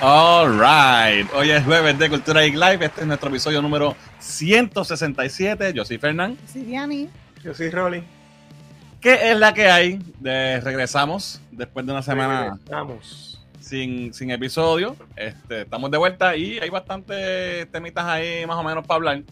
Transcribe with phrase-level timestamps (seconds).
[0.00, 1.28] All right.
[1.34, 2.84] Hoy es jueves de Cultura Geek Live.
[2.84, 5.72] Este es nuestro episodio número 167.
[5.72, 6.38] Yo soy Fernán.
[6.46, 7.08] Sí, Diani.
[7.42, 8.04] Yo soy Rolly.
[9.00, 9.98] ¿Qué es la que hay?
[10.20, 13.44] De, regresamos después de una semana Vamos.
[13.58, 14.94] sin, sin episodio.
[15.16, 19.22] Este, estamos de vuelta y hay bastantes temitas ahí más o menos para hablar.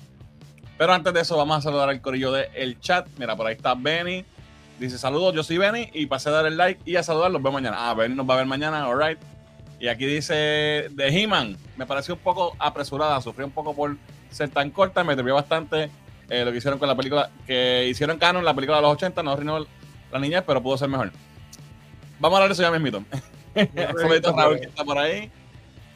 [0.76, 3.06] Pero antes de eso, vamos a saludar al corillo del el chat.
[3.18, 4.24] Mira, por ahí está Benny.
[4.80, 5.90] Dice saludos, yo soy Benny.
[5.92, 7.30] Y pasé a dar el like y a saludar.
[7.30, 7.88] Los veo mañana.
[7.88, 8.88] Ah, Benny nos va a ver mañana.
[8.88, 9.18] All right.
[9.78, 10.34] Y aquí dice
[10.90, 11.56] de He-Man.
[11.76, 13.20] Me pareció un poco apresurada.
[13.20, 13.96] Sufrí un poco por
[14.30, 15.04] ser tan corta.
[15.04, 15.90] Me atrevió bastante
[16.28, 17.30] eh, lo que hicieron con la película.
[17.46, 19.22] Que hicieron canon la película de los 80.
[19.22, 19.66] No arruinó
[20.12, 21.12] la niñez, pero pudo ser mejor.
[22.18, 23.04] Vamos a hablar de eso ya mismito.
[23.98, 25.30] Saludito Raúl que está por ahí.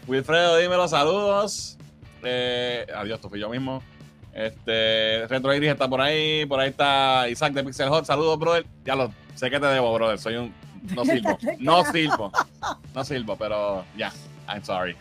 [0.07, 1.79] Wilfredo, dímelo, saludos.
[2.23, 3.83] Eh, adiós, esto fui yo mismo.
[4.33, 6.47] Este, Retro Iris está por ahí.
[6.47, 8.05] Por ahí está Isaac de Pixel Hot.
[8.05, 8.67] Saludos, brother.
[8.85, 10.19] Ya lo sé que te debo, brother.
[10.19, 10.55] Soy un.
[10.83, 11.39] No sirvo.
[11.59, 12.33] No sirvo.
[12.95, 14.13] No sirvo, pero ya.
[14.49, 14.97] I'm sorry.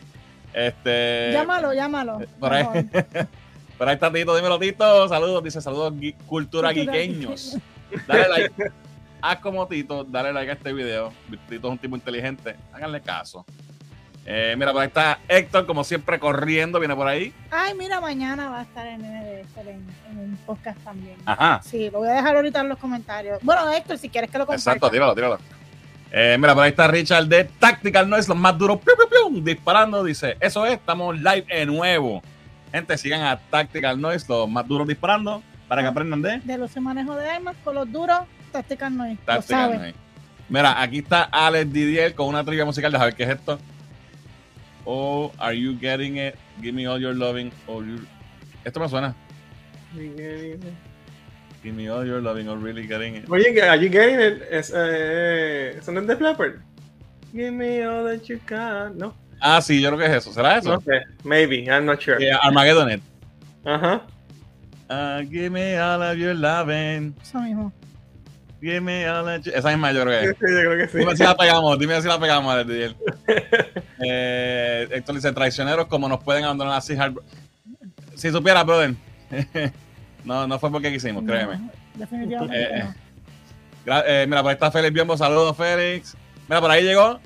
[0.54, 1.32] Este.
[1.32, 2.20] Llámalo, llámalo.
[2.40, 2.66] Por ahí,
[3.78, 4.36] por ahí está Tito.
[4.36, 5.08] Dímelo, Tito.
[5.08, 5.44] Saludos.
[5.44, 5.94] Dice saludos,
[6.26, 7.58] cultura Cultura guiqueños.
[8.08, 8.72] Dale like.
[9.22, 10.04] Haz como Tito.
[10.04, 11.12] Dale like a este video.
[11.48, 12.56] Tito es un tipo inteligente.
[12.74, 13.46] Háganle caso.
[14.26, 16.80] Eh, mira, por ahí está Héctor, como siempre, corriendo.
[16.80, 17.34] Viene por ahí.
[17.50, 21.18] Ay, mira, mañana va a estar en NDS en, en un podcast también.
[21.26, 21.62] Ajá.
[21.64, 23.40] Sí, lo voy a dejar ahorita en los comentarios.
[23.42, 24.72] Bueno, Héctor, si quieres que lo comparta.
[24.72, 25.40] Exacto, tíralo, tíralo.
[26.12, 29.42] Eh, mira, por ahí está Richard de Tactical Noise, los más duros, piu, piu, piu,
[29.44, 30.04] disparando.
[30.04, 32.22] Dice: Eso es, estamos live de nuevo.
[32.72, 36.76] Gente, sigan a Tactical Noise, los más duros disparando, para que aprendan de De los
[36.78, 38.22] manejos de armas con los duros,
[38.52, 39.18] Tactical no es.
[39.20, 39.78] Lo Tactical.
[39.78, 39.96] Noise.
[40.50, 42.92] Mira, aquí está Alex Didier con una trivia musical.
[42.92, 43.60] Déjame ver qué es esto.
[44.86, 46.34] Oh, are you getting it?
[46.60, 47.52] Give me all your loving.
[47.68, 48.06] all your-
[48.64, 49.16] Esto me suena.
[51.64, 53.30] Give me all your loving, or really getting it.
[53.30, 54.44] Oye, Are You Getting It?
[54.50, 56.60] Es, eh, ¿Eso no es de Flapper?
[57.34, 58.96] Give me all that you got.
[58.96, 60.34] No, Ah, sí, yo creo que es eso.
[60.34, 60.70] ¿Será eso?
[60.74, 61.02] no sé.
[61.24, 62.18] Maybe, I'm not sure.
[62.26, 63.02] Eh, Armageddon It.
[63.66, 64.02] Ajá.
[64.90, 67.14] Ah, give me all of your loving.
[67.22, 67.72] Eso mismo.
[68.62, 69.56] Give me all of your...
[69.56, 70.40] Esa misma yo creo que Sí, es.
[70.40, 70.98] yo creo que sí.
[70.98, 72.96] Dime si la pegamos, dime si la pegamos, Alex Didier.
[74.02, 76.94] Eh, Héctor dice, traicioneros, como nos pueden abandonar así.
[76.96, 77.22] hard-
[78.16, 78.94] Si supieras, brother.
[80.24, 81.60] no, no fue porque quisimos, créeme.
[81.96, 82.94] Definitivamente Eh, no.
[83.86, 86.16] Gra- eh, mira, por ahí está Félix Biombo, saludos Félix.
[86.48, 87.20] Mira, por ahí llegó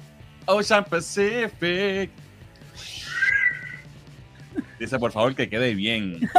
[0.46, 2.10] Ocean Pacific.
[4.80, 6.20] Dice, por favor, que quede bien.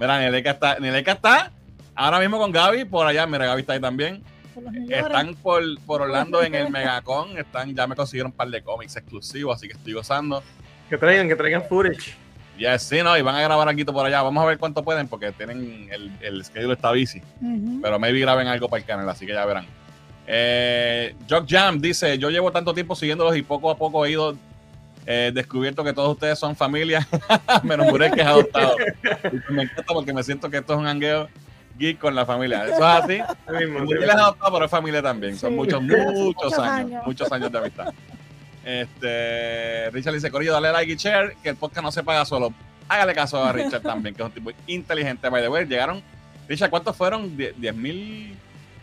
[0.00, 1.52] mira, Neleca está, Neleca está
[1.94, 4.22] ahora mismo con Gaby, por allá, mira, Gaby está ahí también.
[4.54, 4.64] Por.
[4.92, 8.96] Están por, por Orlando en el Megacon, están, ya me consiguieron un par de cómics
[8.96, 10.42] exclusivos, así que estoy gozando.
[10.88, 12.16] Que traigan, que traigan footage.
[12.60, 14.20] Ya sí, no, y van a grabar aquí por allá.
[14.20, 17.22] Vamos a ver cuánto pueden, porque tienen el, el schedule está busy.
[17.40, 17.80] Ujú.
[17.80, 19.66] Pero maybe graben algo para el canal, así que ya verán.
[20.26, 24.36] Eh, Jock Jam dice: Yo llevo tanto tiempo siguiéndolos y poco a poco he ido
[25.06, 27.08] eh, descubierto que todos ustedes son familia,
[27.62, 28.76] menos Murek que es adoptado.
[29.24, 31.28] Y me encanta porque me siento que esto es un hangueo
[31.78, 32.66] geek con la familia.
[32.66, 33.16] Eso es así.
[33.16, 33.94] Sí.
[34.02, 35.36] es adoptado, pero es familia también.
[35.38, 37.06] Son muchos, muchos, Muchos años, años.
[37.06, 37.94] Muchos años de amistad.
[38.64, 42.52] Este, Richard dice: Corillo, dale like y share, que el podcast no se paga solo.
[42.88, 45.28] Hágale caso a Richard también, que es un tipo inteligente.
[45.28, 46.02] By the way, llegaron.
[46.48, 47.36] Richard, ¿cuántos fueron?
[47.36, 48.34] ¿10 mil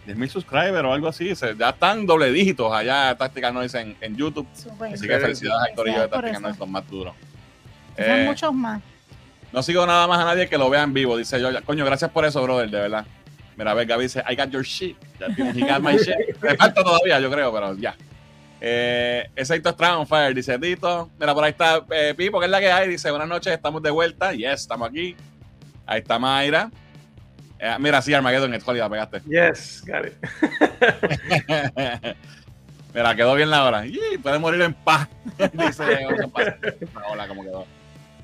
[0.08, 1.36] 10.000 subscribers o algo así?
[1.36, 4.48] Se- ya están doble dígitos allá Tactical Noise en, en YouTube.
[4.94, 6.40] Así que felicidades al corillo de eso.
[6.40, 7.14] Noise, los más duros.
[7.98, 8.82] Son Eh, muchos más.
[9.52, 11.50] no sigo nada más a nadie que lo vea en vivo, dice yo.
[11.66, 13.06] Coño, gracias por eso, brother, de verdad.
[13.58, 14.96] Mira, a ver, Gaby dice, I got your shit.
[15.20, 16.16] Ya tienes, he got my shit.
[16.42, 17.94] Me falta todavía, yo creo, pero ya.
[18.60, 21.12] Eh, Exacto on Fire, dice Tito.
[21.20, 22.90] Mira, por ahí está eh, Pipo, que es la que hay.
[22.90, 24.34] Dice, buenas noches, estamos de vuelta.
[24.34, 25.16] Yes, estamos aquí.
[25.86, 26.72] Ahí está Mayra.
[27.60, 29.22] Eh, mira, sí, Armageddon, en la pegaste.
[29.28, 30.14] Yes, got it.
[32.94, 33.86] Mira, quedó bien la hora.
[33.86, 35.08] Y puede morir en paz.
[35.54, 35.84] dice.
[37.12, 37.66] Hola, cómo quedó.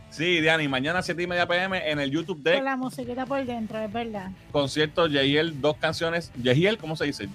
[0.10, 3.44] Sí, Diani, mañana 7 y media pm en el YouTube de Con la musiquita por
[3.46, 4.30] dentro, es verdad.
[4.52, 6.32] concierto Yehiel, dos canciones.
[6.36, 7.30] Yehiel, ¿cómo se dice?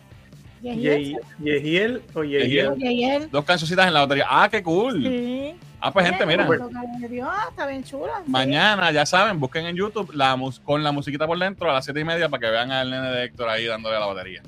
[0.63, 3.31] Yehiel, Ye- Yehiel o Yehiel.
[3.31, 4.27] Dos cancioncitas en la batería.
[4.29, 5.03] Ah, qué cool.
[5.03, 5.55] Sí.
[5.81, 6.45] Ah, pues gente, mira.
[7.25, 7.85] Ah, está bien.
[8.27, 11.85] Mañana, ya saben, busquen en YouTube la mus- con la musiquita por dentro a las
[11.85, 14.43] 7 y media para que vean al nene de Héctor ahí dándole a la batería.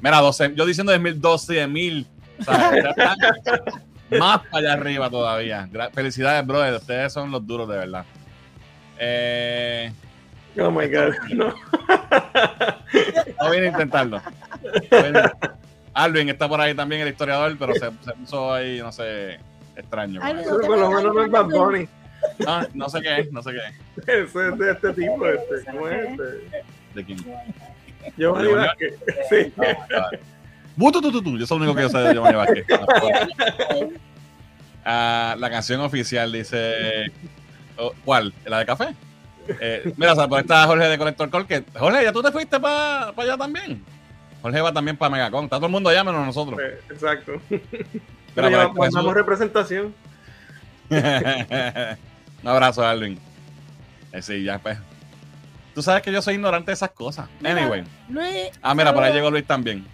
[0.00, 2.06] Mira, 12, yo diciendo de mil, 12 mil.
[2.40, 3.16] O sea, ya están
[4.18, 5.68] más para allá arriba todavía.
[5.72, 6.74] Gra- Felicidades, brother.
[6.74, 8.04] Ustedes son los duros de verdad.
[8.98, 9.92] Eh,
[10.58, 11.12] Oh my god.
[11.34, 11.54] No.
[13.42, 14.20] no vine a intentarlo.
[15.12, 15.20] No
[15.94, 19.38] Alvin está por ahí también, el historiador, pero se, se puso ahí, no sé,
[19.74, 20.20] extraño.
[20.20, 20.58] eso.
[20.60, 21.88] Pero por lo menos no es Bad Bunny.
[22.38, 24.28] No, no sé qué es, no sé qué es.
[24.28, 25.26] Ese es de este tipo.
[25.26, 25.70] Este.
[25.70, 26.62] ¿Cómo es este?
[26.94, 27.18] ¿De quién?
[28.16, 28.94] Giovanni Vázquez.
[29.30, 29.52] Sí.
[29.58, 30.20] Ah, vale.
[30.76, 31.38] Bu, tu, tu, tu.
[31.38, 32.66] Yo soy el único que yo sé de Giovanni Vázquez.
[34.88, 37.10] Ah, la canción oficial dice.
[37.76, 38.32] oh, ¿Cuál?
[38.44, 38.94] ¿La de café?
[39.60, 41.44] Eh, mira, o sea, por ahí está Jorge de Colector Call.
[41.44, 43.84] Que, Jorge, ¿ya tú te fuiste para allá también?
[44.46, 45.44] Jorge va también para Megacon.
[45.44, 46.56] Está todo el mundo allá menos nosotros.
[46.62, 47.32] Eh, Exacto.
[47.50, 49.92] Pero por ya mandamos representación.
[50.90, 53.18] Un abrazo, Alvin.
[54.12, 54.78] Eh, sí, ya pues.
[55.74, 57.28] Tú sabes que yo soy ignorante de esas cosas.
[57.40, 57.84] Mira, Anyway.
[58.08, 58.50] Luis.
[58.62, 59.84] Ah, mira, por ahí llegó Luis también.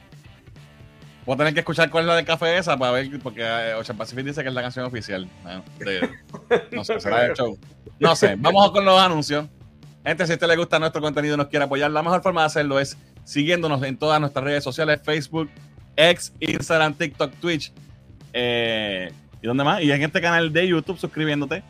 [1.25, 3.75] Voy a tener que escuchar cuál es la de café esa para ver, porque eh,
[3.75, 5.27] Ocean Pacific dice que es la canción oficial.
[5.43, 6.11] Bueno, de-
[6.73, 7.57] no sé, será el show.
[7.99, 9.47] No sé, vamos con los anuncios.
[10.05, 12.43] Gente, si a usted le gusta nuestro contenido y nos quiere apoyar, la mejor forma
[12.43, 15.51] de hacerlo es siguiéndonos en todas nuestras redes sociales: Facebook,
[15.97, 17.73] X, Instagram, TikTok, Twitch.
[18.33, 19.11] eh,
[19.43, 19.83] ¿Y dónde más?
[19.83, 21.65] Y en este canal de YouTube suscribiéndote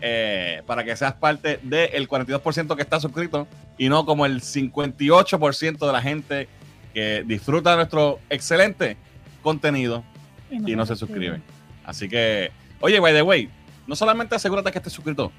[0.00, 3.48] eh, para que seas parte del 42% que está suscrito
[3.78, 6.48] y no como el 58% de la gente
[6.92, 8.98] que disfruta de nuestro excelente
[9.42, 10.04] contenido
[10.50, 11.42] y no se suscriben.
[11.84, 12.50] Así que,
[12.80, 13.48] oye, by the way,
[13.86, 15.32] no solamente asegúrate que estés suscrito,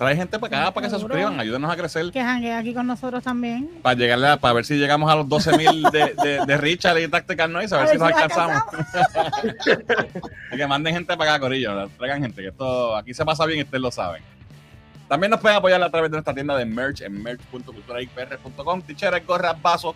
[0.00, 2.86] trae gente para acá para que se suscriban, ayúdenos a crecer Que jangue aquí con
[2.86, 3.68] nosotros también.
[3.82, 6.98] para llegarle a, para ver si llegamos a los 12 mil de, de, de Richard
[7.00, 8.62] y Tactical Noise, a ver si nos la alcanzamos.
[10.48, 11.86] Así que manden gente para acá, Corillo.
[11.98, 14.22] Traigan gente, que esto aquí se pasa bien y ustedes lo saben.
[15.06, 18.80] También nos pueden apoyar a través de nuestra tienda de merch en merch.culturaipr.com.
[18.80, 19.94] Ticheras, gorras, vasos,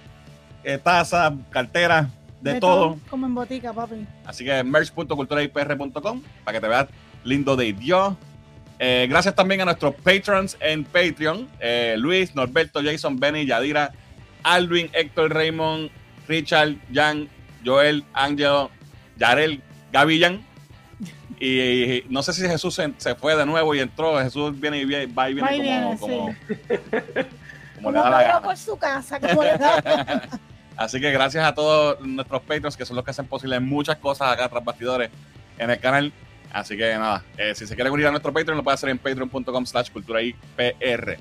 [0.65, 2.09] eh, tazas, carteras,
[2.43, 2.99] de, todo.
[3.09, 4.07] Como en botica, papi.
[4.27, 6.89] Así que merch.culturaipr.com para que te veas
[7.25, 8.15] lindo de Dios.
[8.79, 13.93] Eh, gracias también a nuestros patrons en Patreon: eh, Luis, Norberto, Jason, Benny, Yadira,
[14.43, 15.91] Alvin, Héctor, Raymond,
[16.29, 17.29] Richard, Jan,
[17.65, 18.71] Joel, Ángelo,
[19.17, 19.63] Yarel,
[19.93, 20.45] Gavillan.
[21.41, 24.19] Y, no sé si Jesús se, se fue de nuevo y entró.
[24.19, 26.35] Jesús viene y viene, va y viene como, como, como
[27.77, 28.43] Como le da la Pedro gana.
[28.43, 29.21] por su casa.
[29.21, 30.23] Como le da.
[30.77, 34.33] Así que gracias a todos nuestros patrons que son los que hacen posible muchas cosas
[34.33, 35.11] acá tras bastidores
[35.59, 36.13] en el canal.
[36.55, 38.99] Así que nada, eh, si se quiere unir a nuestro Patreon, lo puede hacer en
[38.99, 41.19] patreon.com slash cultura IPR.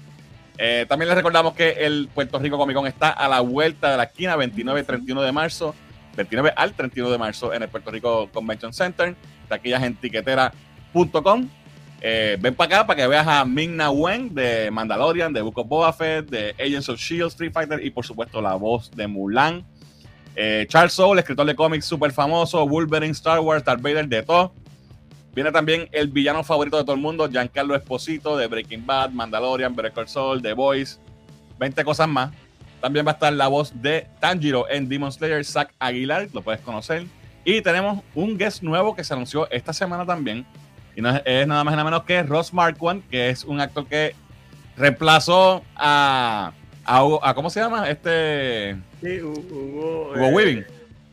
[0.59, 3.97] Eh, también les recordamos que el Puerto Rico Comic Con está a la vuelta de
[3.97, 5.73] la esquina, 29 y 31 de marzo,
[6.15, 9.15] 29 al 31 de marzo en el Puerto Rico Convention Center,
[9.49, 11.49] taquillas en tiquetera.com.
[11.99, 15.57] Eh, ven para acá para que veas a Ming Na Wen de Mandalorian, de Book
[15.57, 19.07] of Boba Fett, de Agents of Shield, Street Fighter y por supuesto la voz de
[19.07, 19.65] Mulan.
[20.35, 24.53] Eh, Charles Soule, escritor de cómics súper famoso, Wolverine, Star Wars, Darth Vader, de todo.
[25.33, 29.75] Viene también el villano favorito de todo el mundo, Giancarlo Esposito, de Breaking Bad, Mandalorian,
[29.75, 30.97] Call Saul, The Voice,
[31.59, 32.31] 20 cosas más.
[32.81, 36.61] También va a estar la voz de Tanjiro en Demon Slayer, Zack Aguilar, lo puedes
[36.61, 37.05] conocer.
[37.45, 40.45] Y tenemos un guest nuevo que se anunció esta semana también.
[40.95, 43.59] Y no es, es nada más y nada menos que Ross Marquand, que es un
[43.59, 44.13] actor que
[44.77, 46.51] reemplazó a,
[46.85, 47.89] a, Hugo- a- ¿cómo se llama?
[47.89, 50.65] Este Sí, Hugo, Hugo eh, Weaving.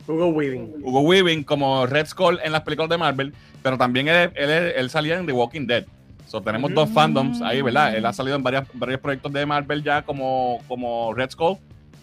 [0.07, 0.73] Hugo Weaving.
[0.83, 3.33] Hugo Weaving como Red Skull en las películas de Marvel,
[3.63, 5.85] pero también él, él, él salía en The Walking Dead.
[6.27, 6.93] So, tenemos dos Mm.
[6.93, 7.95] fandoms ahí, ¿verdad?
[7.95, 11.57] Él ha salido en varias, varios proyectos de Marvel ya como, como Red Skull,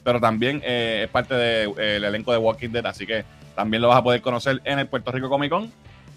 [0.04, 3.24] pero también eh, es parte del elenco de Walking Dead, así que
[3.54, 5.72] también lo vas a poder conocer en el Puerto Rico Comic Con.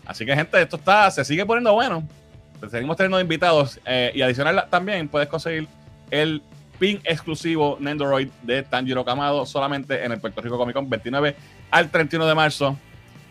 [0.06, 2.06] Así que, gente, esto está, se sigue poniendo bueno.
[2.70, 5.68] Seguimos teniendo invitados eh, y adicional también puedes conseguir
[6.12, 6.44] el
[6.80, 11.36] pin exclusivo Nendoroid de Tanjiro Kamado solamente en el Puerto Rico Comic Con 29
[11.72, 12.78] al 31 de marzo.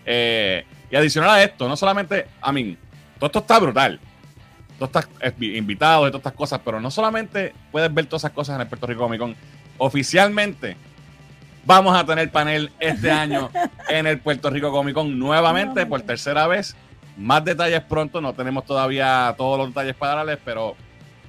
[0.07, 2.77] Eh, y adicional a esto, no solamente, a mí,
[3.19, 4.01] todo esto está brutal.
[4.79, 8.33] Todos estos eh, invitados y todas estas cosas, pero no solamente puedes ver todas esas
[8.33, 9.37] cosas en el Puerto Rico Comic Con,
[9.79, 10.77] oficialmente
[11.65, 13.51] vamos a tener panel este año
[13.89, 16.77] en el Puerto Rico Comic Con nuevamente por tercera vez.
[17.17, 20.75] Más detalles pronto, no tenemos todavía todos los detalles para darles, pero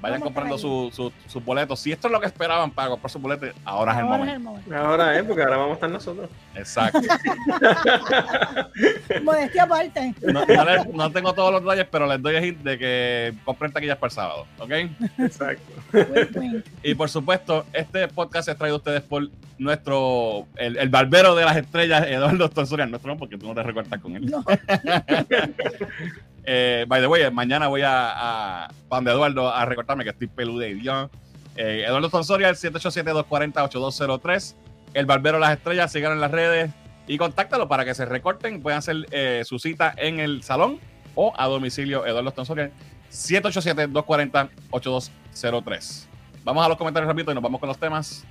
[0.02, 1.80] vayan Vamos comprando por su- su- sus boletos.
[1.80, 4.32] Si esto es lo que esperaban para comprar sus boletos, ahora es el Ahora momento.
[4.32, 4.76] es el momento.
[4.78, 6.30] Ahora es, porque ahora vamos a estar nosotros.
[6.56, 7.00] Exacto.
[9.24, 10.14] Modestia aparte.
[10.22, 13.34] No, no les- no tengo todos los detalles, pero les doy el hint de que
[13.46, 14.72] compren taquillas para el sábado, ¿ok?
[15.20, 15.72] Exacto.
[16.84, 19.28] Y por supuesto, este podcast es traído a ustedes por
[19.58, 23.62] nuestro, el, el barbero de las estrellas, Eduardo Tonsoria, nuestro no, porque tú no te
[23.64, 24.26] recortas con él.
[24.32, 24.44] No.
[26.44, 30.66] Eh, by the way, mañana voy a, para donde Eduardo a recortarme que estoy peludo
[30.66, 31.10] y Dios.
[31.56, 34.56] Eh, Eduardo Tonsoria, el 787-240-8203.
[34.94, 36.72] El Barbero de las Estrellas, sigan en las redes
[37.08, 38.62] y contáctalo para que se recorten.
[38.62, 40.80] Pueden hacer eh, su cita en el salón
[41.16, 42.72] o a domicilio Eduardo Tonsoria,
[43.12, 46.08] 787-240-8203.
[46.44, 48.26] Vamos a los comentarios rápido y nos vamos con los temas.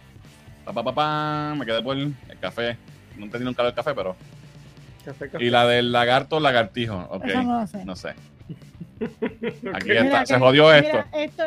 [0.64, 1.54] Pa, pa, pa.
[1.56, 2.76] Me quedé por el café.
[3.16, 4.16] No entendí nunca el café, pero.
[5.04, 5.44] Café, café.
[5.44, 7.06] Y la del lagarto, lagartijo.
[7.10, 7.24] Ok.
[7.26, 7.84] Eso no sé.
[7.84, 8.08] No sé.
[9.74, 10.88] Aquí Mira está, que- se jodió esto.
[11.12, 11.42] Mira, esto,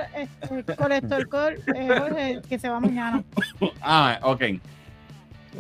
[0.50, 3.24] esto, colector call, eh, Jorge, que se va mañana.
[3.82, 4.42] Ah, ok.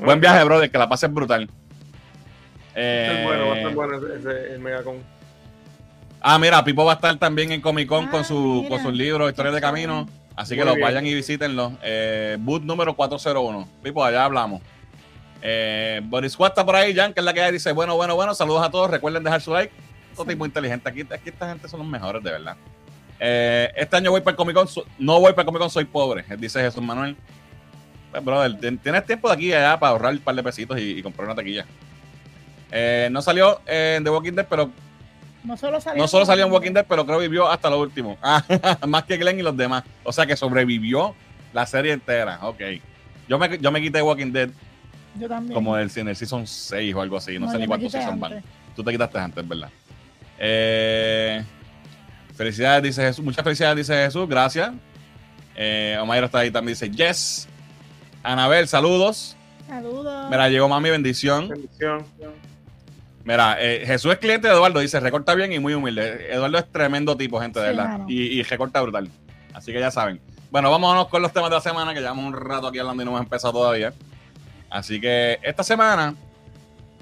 [0.04, 1.48] Buen viaje, brother, que la pases brutal.
[1.48, 4.96] Va a estar Eh, bueno, va a estar bueno ese, ese- el Megacon.
[6.20, 8.70] Ah, mira, Pipo va a estar también en Comic Con Ah, con, su, mira.
[8.70, 10.08] con sus libros, Historias de Camino.
[10.36, 10.88] Así que los bien.
[10.88, 11.74] vayan y visítenlo.
[11.84, 13.68] Eh, boot número 401.
[13.84, 14.62] Pipo, allá hablamos.
[15.46, 18.34] Eh, Boris Squad está por ahí, Jan, que es la que dice, bueno, bueno, bueno,
[18.34, 19.74] saludos a todos, recuerden dejar su like.
[20.16, 20.88] Todo tipo inteligente.
[20.90, 22.56] Aquí, aquí esta gente son los mejores, de verdad.
[23.20, 24.68] Eh, este año voy para el Comic Con,
[25.00, 27.16] no voy para el Comic Con, soy pobre, dice Jesús Manuel.
[28.12, 30.80] Pues, brother, tien- tienes tiempo de aquí y allá para ahorrar un par de pesitos
[30.80, 31.66] y, y comprar una taquilla.
[32.72, 34.70] Eh, no salió eh, en The Walking Dead, pero
[35.44, 37.80] No solo salió, no solo salió en Walking Dead, pero creo que vivió hasta lo
[37.80, 38.18] último.
[38.24, 38.44] Ah,
[38.88, 39.84] más que Glenn y los demás.
[40.04, 41.16] O sea que sobrevivió
[41.54, 42.40] la serie entera.
[42.44, 42.62] Ok.
[43.28, 44.50] Yo me, yo me quité Walking Dead
[45.15, 45.53] Yo también.
[45.53, 47.38] como el, en el season 6 o algo así.
[47.39, 48.43] No, sé ni cuántos season van.
[48.75, 49.70] Tú te quitaste antes, ¿verdad?
[50.39, 51.43] Eh,
[52.36, 53.24] felicidades, dice Jesús.
[53.24, 54.27] Muchas felicidades, dice Jesús.
[54.27, 54.72] Gracias.
[55.55, 56.74] Eh, Omaira está ahí también.
[56.74, 57.48] Dice yes.
[58.24, 59.36] Anabel, saludos.
[59.67, 60.29] Saludos.
[60.29, 61.50] Mira, llegó mami, bendición.
[61.50, 62.05] Bendición.
[63.24, 66.27] Mira, eh, Jesús es cliente de Eduardo, dice, recorta bien y muy humilde.
[66.29, 68.00] Eduardo es tremendo tipo, gente, de Sí, verdad.
[68.08, 69.10] Y, y recorta brutal.
[69.53, 70.20] Así que ya saben.
[70.51, 73.05] Bueno, vámonos con los temas de la semana, que llevamos un rato aquí hablando y
[73.05, 73.93] no hemos empezado todavía.
[74.74, 76.15] Así que esta semana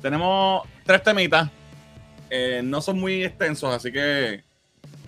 [0.02, 1.50] tenemos tres temitas.
[2.30, 4.44] Eh, no son muy extensos, así que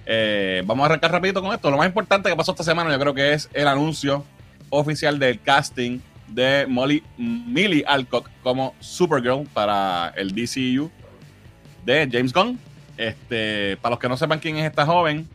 [0.05, 1.69] eh, vamos a arrancar rapidito con esto.
[1.69, 4.23] Lo más importante que pasó esta semana yo creo que es el anuncio
[4.69, 10.89] oficial del casting de Molly Millie Alcock como Supergirl para el DCU
[11.83, 12.57] de James Gunn.
[12.95, 15.27] Este, para los que no sepan quién es esta joven,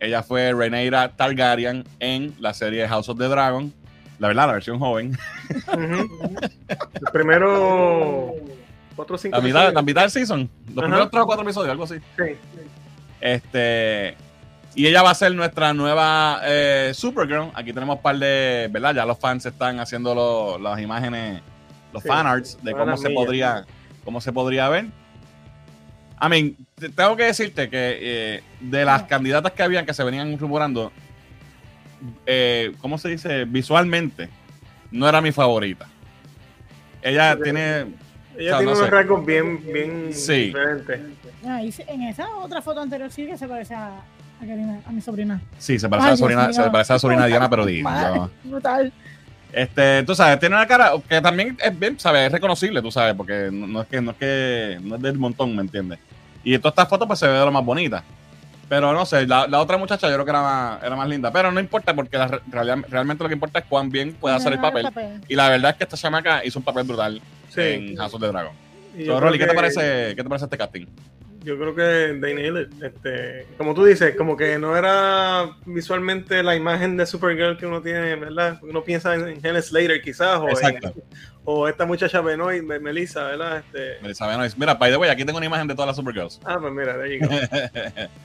[0.00, 3.70] ella fue Rhaenyra Targaryen en la serie House of the Dragon.
[4.18, 5.18] La verdad, la versión joven.
[7.14, 8.34] Primero.
[8.96, 10.48] Cuatro o cinco La mitad, la mitad del season.
[10.68, 10.82] Los Ajá.
[10.82, 11.94] primeros tres o cuatro episodios, algo así.
[12.16, 12.36] Sí.
[13.20, 14.16] Este.
[14.76, 17.50] Y ella va a ser nuestra nueva eh, Supergirl.
[17.54, 18.68] Aquí tenemos un par de.
[18.70, 18.94] ¿Verdad?
[18.94, 21.40] Ya los fans están haciendo lo- las imágenes,
[21.92, 23.64] los Sí, fanarts de cómo se podría.
[24.04, 24.84] Cómo se podría ver.
[26.22, 29.06] I mean, te- tengo que decirte que eh, de las Ah.
[29.08, 30.92] candidatas que habían que se venían rumorando,
[32.26, 33.44] eh, ¿cómo se dice?
[33.44, 34.28] Visualmente,
[34.92, 35.88] no era mi favorita.
[37.04, 37.60] Ella tiene.
[37.80, 38.90] Ella O sea, tiene no unos sé.
[38.90, 40.32] rasgos bien, bien Sí.
[40.46, 41.00] diferentes.
[41.46, 44.90] Ah, y en esa otra foto anterior sí que se parece a, a, Karina, a
[44.90, 45.40] mi sobrina.
[45.58, 48.16] Sí, se parece, Ay, a, sobrina, se parece a la sobrina Diana, pero di- Madre,
[48.16, 48.92] yo- Brutal.
[49.52, 53.14] Este, tú sabes, tiene una cara que también es bien, sabes, es reconocible, tú sabes,
[53.14, 56.00] porque no, no es que no es que no es del montón, ¿me entiendes?
[56.42, 58.02] Y en todas estas fotos pues se ve de lo más bonita.
[58.68, 61.30] Pero no sé, la, la otra muchacha yo creo que era más, era más linda.
[61.30, 64.34] Pero no importa, porque la re- realidad- realmente lo que importa es cuán bien puede
[64.36, 64.88] hacer el papel.
[65.28, 67.60] Y la verdad es que esta chamaca hizo un papel brutal Sí.
[67.60, 68.52] en House of the Dragon.
[69.04, 70.86] So, Rolly, ¿qué te que- parece, qué te parece este casting?
[71.44, 72.82] Yo creo que they nailed it.
[72.82, 77.82] Este, como tú dices, como que no era visualmente la imagen de Supergirl que uno
[77.82, 78.58] tiene, ¿verdad?
[78.62, 80.80] Uno piensa en, en Helen Slater quizás, o, en-
[81.44, 83.58] o esta muchacha Benoit, Me- Melissa, ¿verdad?
[83.58, 84.56] Este, Melissa Benoist.
[84.56, 86.40] Mira, by the way, aquí tengo una imagen de todas las Supergirls.
[86.44, 87.34] ah, pues mira, there you go.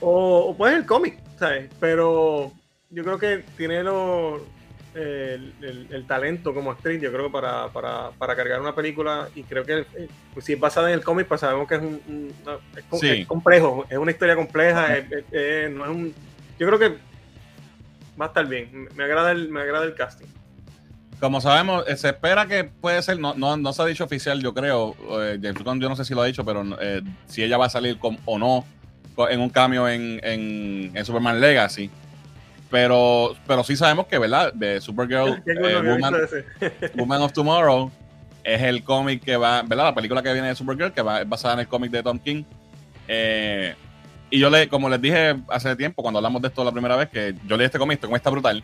[0.00, 1.68] o, o puede ser el cómic, ¿sabes?
[1.78, 2.52] Pero
[2.90, 4.44] yo creo que tiene lo,
[4.94, 9.28] el, el- el talento como actriz, yo creo que para, para, para cargar una película,
[9.34, 11.80] y creo que eh, pues, si es basada en el cómic, pues sabemos que es,
[11.82, 12.32] un,
[12.76, 13.08] es, com- Sí.
[13.08, 16.14] es complejo, es una historia compleja, es- es- es- no es un,
[16.58, 16.88] yo creo que
[18.20, 20.26] va a estar bien, me- agrada el, me agrada el casting.
[21.20, 24.40] Como sabemos, eh, se espera que puede ser, no, no, no se ha dicho oficial,
[24.42, 24.96] yo creo.
[25.20, 27.66] eh, James Gunn, yo no sé si lo ha dicho, pero eh, si ella va
[27.66, 28.64] a salir con, o no
[29.28, 31.90] en un cambio en, en, en Superman Legacy.
[32.70, 34.52] Pero, pero sí sabemos que, ¿verdad?
[34.52, 36.14] De Supergirl, eh, Woman.
[36.94, 37.90] Woman of Tomorrow
[38.44, 39.84] es el cómic que va, ¿verdad?
[39.84, 42.18] La película que viene de Supergirl, que va, es basada en el cómic de Tom
[42.18, 42.44] King.
[43.08, 43.74] Eh,
[44.30, 47.08] y yo le, como les dije hace tiempo, cuando hablamos de esto la primera vez,
[47.08, 48.62] que yo leí este cómic, este cómic está brutal.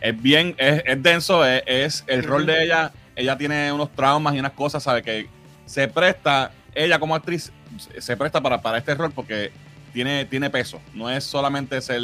[0.00, 2.90] Es bien, es, es denso, es, es el rol de ella.
[3.14, 5.02] Ella tiene unos traumas y unas cosas, ¿sabe?
[5.02, 5.28] Que
[5.66, 7.52] se presta, ella como actriz,
[7.98, 9.52] se presta para, para este rol porque
[9.92, 10.80] tiene, tiene peso.
[10.94, 12.00] No es solamente ser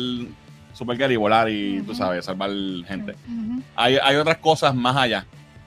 [0.79, 1.95] Supergirl y volar y, tú Ujú.
[1.95, 2.51] sabes, salvar
[2.87, 3.15] gente
[3.77, 5.27] hay, hay otras cosas más allá.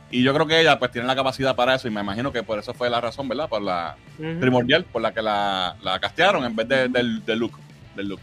[0.10, 2.44] Y yo creo que ella pues tiene la capacidad para eso y me imagino que
[2.44, 3.48] por eso fue la razón, ¿verdad?
[3.48, 3.96] Por la
[4.40, 7.54] primordial, por la que la, la castearon en vez de- del, del look.
[7.96, 8.20] Del look.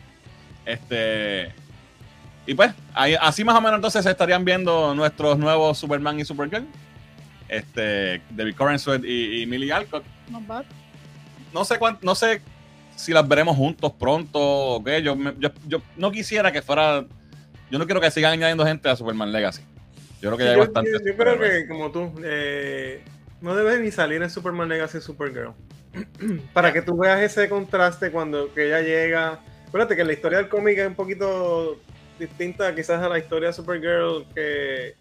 [0.66, 1.52] Este.
[2.46, 6.24] Y pues, ahí- así más o menos entonces se estarían viendo nuestros nuevos Superman y
[6.24, 6.66] Supergirl.
[7.48, 9.72] Este, David Corn Sweat y, y Millie
[10.46, 10.64] bad.
[11.54, 12.42] No sé cuánto, no sé
[12.98, 15.00] si las veremos juntos pronto o qué.
[15.02, 17.04] Yo, me- yo, yo no quisiera que fuera.
[17.70, 19.62] Yo no quiero que sigan añadiendo gente a Superman Legacy.
[20.20, 20.90] Yo creo que Sí, ya hay yo, bastante.
[20.92, 23.02] yo- creo que, como tú, eh,
[23.40, 25.52] no debe ni salir en Superman Legacy Supergirl.
[26.52, 29.40] Para que tú veas ese contraste cuando que ella llega.
[29.68, 31.78] Acuérdate que la historia del cómic es un poquito
[32.18, 34.94] distinta quizás a la historia de Supergirl, que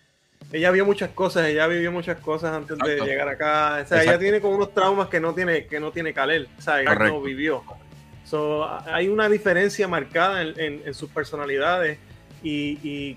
[0.52, 3.06] ella vio muchas cosas, ella vivió muchas cosas antes Exacto.
[3.06, 3.80] de llegar acá.
[3.84, 6.48] O sea, ella tiene como unos traumas que no tiene, que no tiene Kalel.
[6.58, 7.16] O sea, ella Correcto.
[7.16, 7.64] no vivió.
[8.30, 11.98] So, hay una diferencia marcada en, sus personalidades
[12.44, 13.16] y,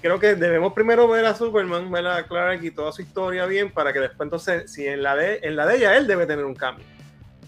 [0.00, 3.70] creo que debemos primero ver a Superman, ver a Clark y toda su historia bien
[3.70, 6.44] para que después entonces, si en la de, en la de ella él debe tener
[6.46, 6.86] un cambio,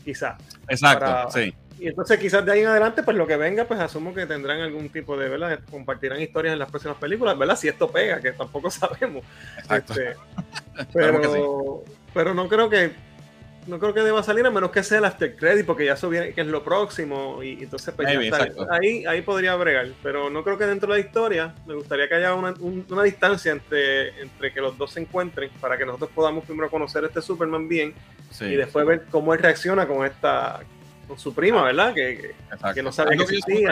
[0.04, 0.36] quizás.
[0.68, 1.54] Exacto, sí.
[1.80, 4.60] Y entonces quizás de ahí en adelante, pues lo que venga, pues asumo que tendrán
[4.60, 5.60] algún tipo de, ¿verdad?
[5.70, 7.56] Compartirán historias en las próximas películas, ¿verdad?
[7.56, 9.24] Si esto pega, que tampoco sabemos.
[9.70, 10.14] Este,
[10.92, 13.07] pero, pero no creo que
[13.68, 16.08] no creo que deba salir a menos que sea el after credit porque ya eso
[16.08, 18.08] viene que es lo próximo y entonces pues
[18.70, 22.14] ahí ahí podría bregar pero no creo que dentro de la historia me gustaría que
[22.14, 22.54] haya una,
[23.02, 27.08] distancia entre, entre que los dos se encuentren para que nosotros podamos primero conocer a
[27.08, 27.94] este Superman bien
[28.40, 30.60] y después ver cómo él reacciona con esta
[31.06, 31.94] con su prima, ¿verdad?
[31.94, 32.34] Que,
[32.74, 33.70] que, no sabe algo que existía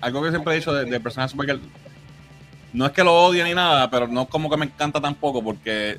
[0.00, 1.60] Algo que siempre he dicho de personaje Supergirl,
[2.72, 5.98] no es que lo odie ni nada, pero no como que me encanta tampoco, porque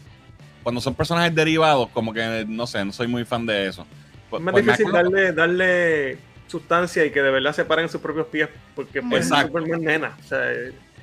[0.70, 3.86] cuando son personajes derivados, como que no sé, no soy muy fan de eso.
[4.32, 8.28] Es más pues difícil darle, darle sustancia y que de verdad se paren sus propios
[8.28, 10.18] pies, porque pues Superman nena.
[10.24, 10.52] O sea,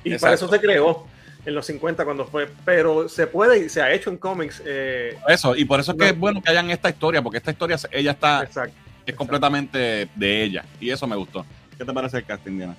[0.03, 1.05] y para eso se creó
[1.45, 4.61] en los 50 cuando fue, pero se puede y se ha hecho en cómics.
[4.65, 7.51] Eh, eso, y por eso es que es bueno que hayan esta historia, porque esta
[7.51, 10.65] historia ella está Exacto es completamente de ella.
[10.79, 11.45] Y eso me gustó.
[11.77, 12.75] ¿Qué te parece el casting, Diana?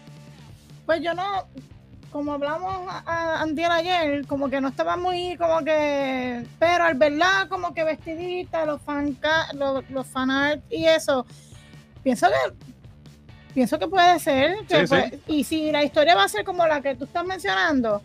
[0.84, 1.46] Pues yo no,
[2.10, 7.74] como hablamos a, ayer, como que no estaba muy, como que, pero al verla como
[7.74, 9.16] que vestidita, los fan,
[9.54, 11.26] los, los art y eso,
[12.02, 12.68] pienso que
[13.54, 14.56] pienso que puede ser.
[15.26, 18.02] Y si la historia va a ser como la que tú estás mencionando,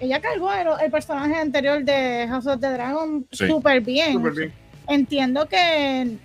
[0.00, 4.22] ella cargó el, personaje anterior de House of the Dragon súper bien.
[4.22, 4.52] bien.
[4.88, 6.18] Entiendo que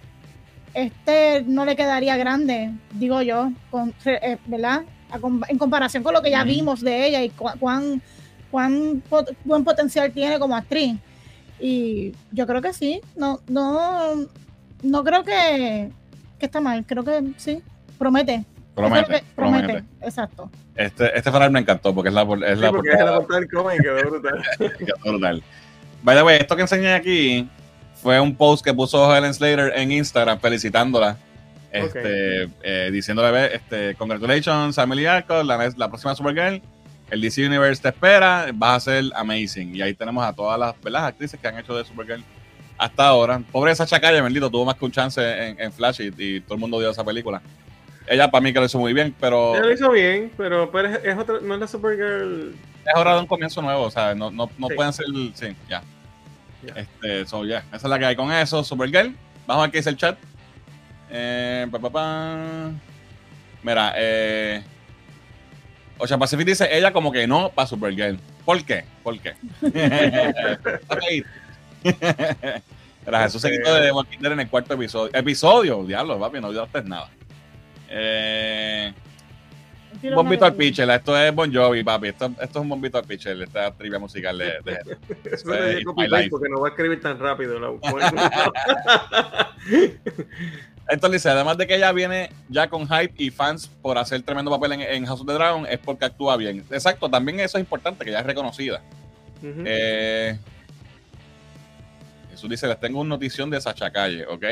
[0.74, 4.84] este no le quedaría grande, digo yo, con, eh, ¿verdad?
[5.48, 8.02] En comparación con lo que ya vimos de ella y cuán,
[8.50, 9.04] cuán
[9.44, 10.96] buen potencial tiene como actriz.
[11.60, 14.28] Y yo creo que sí, no, no,
[14.82, 15.92] no creo que,
[16.40, 17.62] que está mal, creo que sí,
[17.98, 18.46] promete.
[18.74, 20.50] Promete, promete, exacto.
[20.76, 23.82] Este, este me encantó porque es la, es la porque es la portada del cómic
[23.82, 24.44] quedó brutal.
[24.78, 25.44] quedó brutal.
[26.04, 27.50] By the esto que enseñé aquí
[28.02, 31.18] fue un post que puso Helen Slater en Instagram felicitándola.
[31.72, 36.62] Este, eh, diciéndole, este, congratulations Emily Arco, la, la, próxima Supergirl.
[37.10, 39.76] El DC Universe te espera, vas a ser amazing.
[39.76, 41.08] Y ahí tenemos a todas las, ¿verdad?
[41.08, 42.24] actrices que han hecho de Supergirl
[42.78, 43.42] hasta ahora.
[43.52, 45.22] Pobre Sacha Calle, bendito, tuvo más que un chance
[45.58, 47.42] en, Flash y, todo el mundo dio esa película.
[48.08, 49.56] Ella para mí que lo hizo muy bien, pero...
[49.56, 50.64] Ella lo hizo bien, pero,
[51.04, 52.56] es, otra, no es la Supergirl...
[52.86, 55.06] Es hora de un comienzo nuevo, o sea, no, no, no pueden ser...
[55.36, 55.84] Sí, ya.
[56.76, 57.64] Este, so, yeah.
[57.68, 58.64] Esa es la que hay con eso.
[58.64, 59.16] Supergirl.
[59.48, 60.18] Vamos a ver qué dice el chat.
[61.12, 61.68] Eh,
[63.64, 64.64] Mira, eh,
[65.98, 68.18] Ocean Pacific dice ella como que no para Supergirl.
[68.44, 68.86] ¿Por qué?
[69.04, 69.36] ¿Por qué?
[73.06, 75.12] Mira, Jesús se quitó de Walking en el cuarto episodio.
[75.14, 77.10] Episodio, diablo, papi, no es nada.
[77.90, 78.94] Eh,
[80.04, 82.08] un bombito al pitcher, esto es Bon Jovi, papi.
[82.08, 84.98] Esto, esto es un bombito al pitcher, esta trivia musical de, de,
[85.32, 85.84] Eso es
[86.30, 87.60] porque no va a escribir tan rápido.
[90.92, 94.52] Entonces dice, además de que ella viene ya con hype y fans por hacer tremendo
[94.52, 96.66] papel en, House of the Dragon, es porque actúa bien.
[96.70, 98.82] Exacto, también eso es importante, que ella es reconocida.
[99.42, 100.38] Eh,
[102.30, 104.44] Jesús dice, les tengo una notición de Sacha Calle, ¿ok?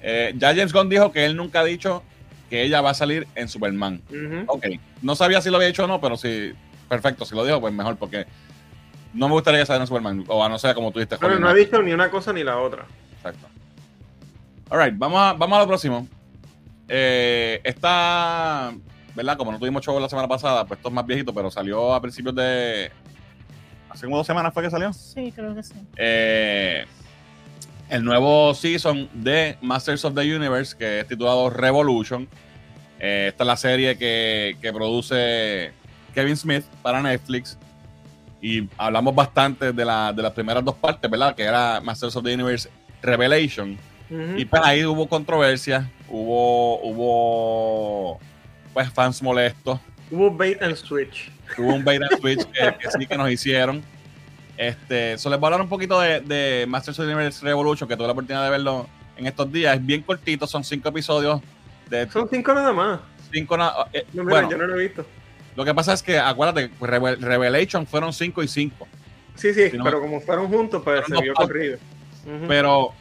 [0.00, 2.02] Eh, ya James Gunn dijo que él nunca ha dicho
[2.48, 4.00] que ella va a salir en Superman.
[4.46, 4.66] Ok,
[5.02, 6.54] no sabía si lo había hecho o no, pero sí,
[6.88, 8.24] perfecto, si lo dijo, pues mejor, porque
[9.12, 11.18] no me gustaría que saliera en Superman, o a no ser como tú dijiste.
[11.20, 12.86] Pero no ha dicho ni una cosa ni la otra.
[13.16, 13.53] Exacto.
[14.74, 16.08] Alright, vamos a, vamos a lo próximo.
[16.88, 18.74] Eh, esta,
[19.14, 19.36] ¿verdad?
[19.36, 22.02] Como no tuvimos show la semana pasada, pues esto es más viejito, pero salió a
[22.02, 22.90] principios de.
[23.88, 24.92] ¿Hace como dos semanas fue que salió?
[24.92, 25.74] Sí, creo que sí.
[25.96, 26.86] Eh,
[27.88, 32.26] el nuevo season de Masters of the Universe, que es titulado Revolution.
[32.98, 35.70] Eh, esta es la serie que, produce
[36.16, 37.56] Kevin Smith para Netflix.
[38.42, 41.32] Y hablamos bastante de, la, de las primeras dos partes, ¿verdad?
[41.36, 42.68] Que era Masters of the Universe
[43.02, 43.78] Revelation.
[44.10, 48.20] Y pues ahí hubo controversia, hubo, hubo
[48.72, 49.80] pues fans molestos.
[50.10, 51.30] Hubo bait and switch.
[51.56, 53.82] Hubo un bait and switch que sí que nos hicieron.
[54.56, 57.88] Este, so les voy a hablar un poquito de, de Masters of the Universe Revolution,
[57.88, 58.86] que tuve la oportunidad de verlo
[59.16, 59.76] en estos días.
[59.76, 61.40] Es bien cortito, son cinco episodios.
[61.88, 63.00] De, son cinco nada más.
[63.32, 65.04] Cinco nada eh, bueno, yo no lo he visto.
[65.56, 68.88] Lo que pasa es que, acuérdate, pues, Revelation fueron cinco y cinco.
[69.36, 71.78] Sí, sí, pero como fueron juntos, pues se vio corrido.
[72.46, 72.92] Pero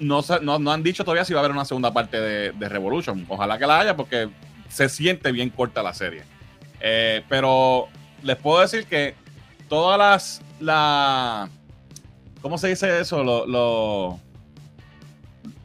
[0.00, 2.68] no, no, no, han dicho todavía si va a haber una segunda parte de, de,
[2.68, 3.24] Revolution.
[3.28, 4.28] Ojalá que la haya porque
[4.68, 6.22] se siente bien corta la serie.
[6.80, 7.88] Eh, pero
[8.22, 9.14] les puedo decir que
[9.68, 11.48] todas las la
[12.40, 13.22] ¿cómo se dice eso?
[13.22, 14.18] Lo,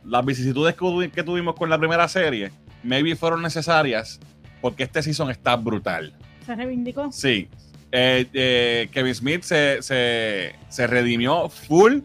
[0.05, 2.51] las vicisitudes que, que tuvimos con la primera serie,
[2.83, 4.19] maybe fueron necesarias
[4.61, 6.13] porque este season está brutal.
[6.45, 7.11] ¿Se reivindicó?
[7.11, 7.47] Sí.
[7.91, 11.99] Eh, eh, Kevin Smith se, se, se redimió full.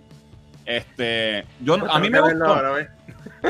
[0.64, 2.54] Este, yo, a mí me gustó.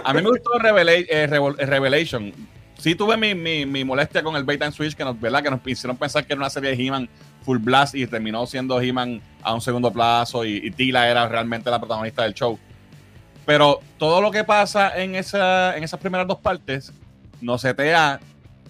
[0.04, 2.32] A mí me gustó Revelation.
[2.78, 5.42] Sí tuve mi, mi, mi, molestia con el bait and switch que nos, ¿verdad?
[5.42, 7.10] que nos hicieron pensar que era una serie de He-Man
[7.44, 11.78] full blast y terminó siendo He-Man a un segundo plazo y, Tila era realmente la
[11.78, 12.58] protagonista del show.
[13.44, 16.92] Pero todo lo que pasa en, esa, en esas primeras dos partes
[17.40, 18.20] nos setea,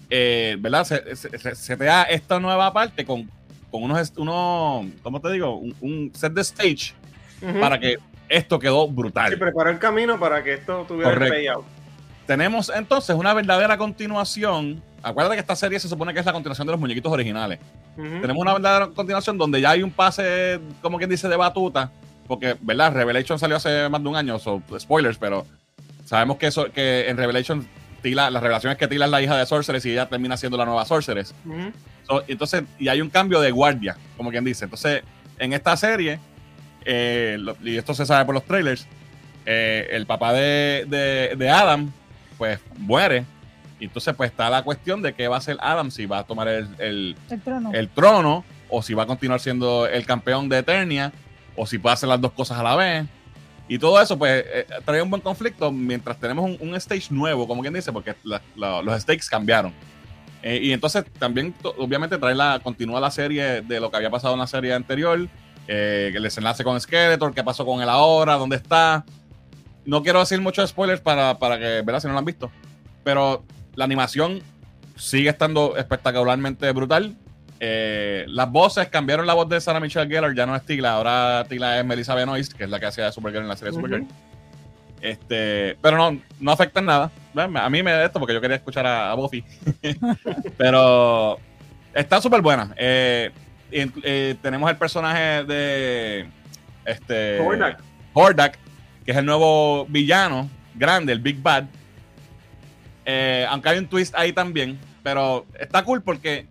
[0.09, 0.83] eh, ¿verdad?
[0.85, 3.29] Se, se, setea esta nueva parte con,
[3.69, 5.55] con unos, unos, ¿cómo te digo?
[5.55, 6.93] Un, set de stage
[7.59, 7.97] para que
[8.31, 9.33] esto quedó brutal.
[9.33, 11.65] Y preparó el camino para que esto tuviera el payout.
[12.25, 14.81] Tenemos entonces una verdadera continuación.
[15.03, 17.59] Acuérdate que esta serie se supone que es la continuación de los muñequitos originales.
[17.95, 21.91] Tenemos una verdadera continuación donde ya hay un pase, como quien dice, de batuta.
[22.27, 22.93] Porque, ¿verdad?
[22.93, 25.45] Revelation salió hace más de un año, so, spoilers, pero
[26.05, 27.67] sabemos que, eso, que en Revelation
[28.01, 30.57] Tila, la revelación es que Tila es la hija de Sorceress y ella termina siendo
[30.57, 31.35] la nueva Sorceress.
[32.27, 34.65] entonces, y hay un cambio de guardia, como quien dice.
[34.65, 35.03] Entonces,
[35.37, 36.19] en esta serie,
[36.85, 38.87] eh, y esto se sabe por los trailers,
[39.45, 40.85] eh, el papá de,
[41.37, 41.91] de, Adam,
[42.37, 43.25] pues muere.
[43.79, 46.23] Y entonces, pues está la cuestión de qué va a hacer Adam, si va a
[46.23, 48.43] tomar el, el, trono.
[48.69, 51.11] o si va a continuar siendo el campeón de Eternia,
[51.55, 53.05] o si puede hacer las dos cosas a la vez.
[53.67, 57.61] Y todo eso, pues, eh, trae un buen conflicto mientras tenemos un, stage nuevo, como
[57.61, 58.15] quien dice, porque
[58.55, 59.73] los stakes cambiaron.
[60.43, 64.41] y entonces también, obviamente, trae la, continúa la serie de lo que había pasado en
[64.41, 65.27] la serie anterior
[65.73, 69.05] eh, el desenlace con Skeletor, qué pasó con él ahora, dónde está.
[69.85, 72.01] No quiero decir muchos spoilers para, para que, ¿verdad?
[72.01, 72.51] Si no lo han visto.
[73.05, 74.41] Pero la animación
[74.97, 77.15] sigue estando espectacularmente brutal.
[77.61, 81.45] Eh, las voces cambiaron la voz de Sarah Michelle Gellar, ya no es Tila, ahora
[81.47, 84.05] Tila es Melissa Benoist, que es la que hacía de Supergirl en la serie Supergirl.
[84.99, 87.11] Este, pero no, no afecta en nada.
[87.33, 89.41] A mí me da esto porque yo quería escuchar a, a Buffy.
[90.57, 91.39] pero
[91.93, 92.73] está súper buena.
[92.75, 93.31] Eh,
[93.71, 96.27] eh, tenemos el personaje de
[96.85, 97.39] este
[98.13, 98.57] Hordak.
[99.05, 101.65] que es el nuevo villano grande, el Big Bad.
[103.05, 106.45] Eh, aunque hay un twist ahí también, pero está cool porque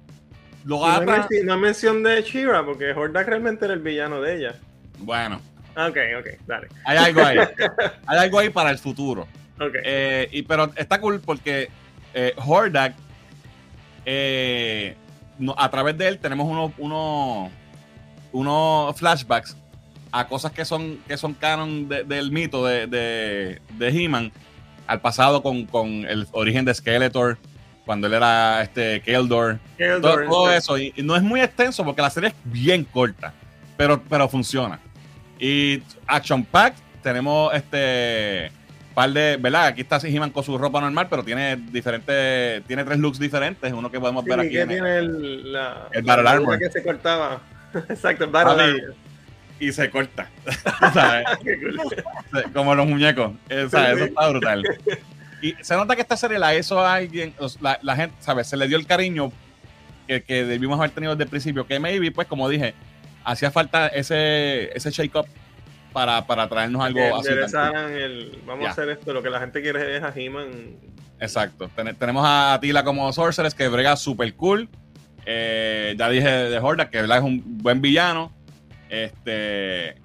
[0.65, 4.55] lo no, no mención de Shira, porque Hordak realmente era el villano de ella.
[4.99, 5.41] Bueno.
[5.77, 6.69] Ok, ok, dale.
[6.85, 7.39] Hay algo ahí.
[8.07, 9.29] hay algo ahí para el futuro.
[9.59, 9.81] Okay.
[9.85, 11.71] Eh, y, pero está cool porque
[12.37, 12.95] Hordak
[15.57, 17.51] a través de él tenemos unos uno,
[18.33, 19.57] uno flashbacks
[20.13, 24.33] a cosas que son, que son canon del mito de, de, de He-Man
[24.87, 27.39] al pasado con, el origen de Skeletor,
[27.87, 29.61] cuando él era este Keldor,
[30.03, 30.77] todo, eso.
[30.79, 33.33] Y, no es muy extenso porque la serie es bien corta,
[33.77, 34.81] pero, pero funciona.
[35.39, 36.75] Y Action Pack,
[37.05, 38.51] tenemos este
[39.01, 39.67] par de, ¿verdad?
[39.69, 43.91] Aquí está He-Man con su ropa normal, pero tiene diferentes, tiene tres looks diferentes, uno
[43.91, 44.51] que podemos ver aquí.
[44.51, 46.59] Que tiene el, la, el Battle Armor.
[46.59, 47.41] que se cortaba.
[47.89, 48.95] Exacto, el Battle Armor.
[49.59, 50.29] Y se corta.
[52.53, 53.33] Como los muñecos.
[53.51, 54.65] O sea, eso está brutal.
[55.41, 57.33] Y se nota que esta serie la hizo a alguien,
[57.63, 58.49] la, la, gente, ¿sabes?
[58.49, 59.33] Se le dio el cariño
[60.07, 61.67] que, que debimos haber tenido desde el principio.
[61.67, 62.75] Que maybe, pues, como dije,
[63.25, 65.27] hacía falta ese, ese shake-up
[65.93, 67.31] para, para traernos algo así.
[68.47, 70.77] vamos a hacer esto, lo que la gente quiere es a He-Man.
[71.21, 71.71] Exacto.
[71.99, 74.69] tenemos a Tila como Sorceress, que brega super cool.
[75.27, 78.33] Eh, ya dije de Horda, que es un buen villano.
[78.89, 79.97] Este.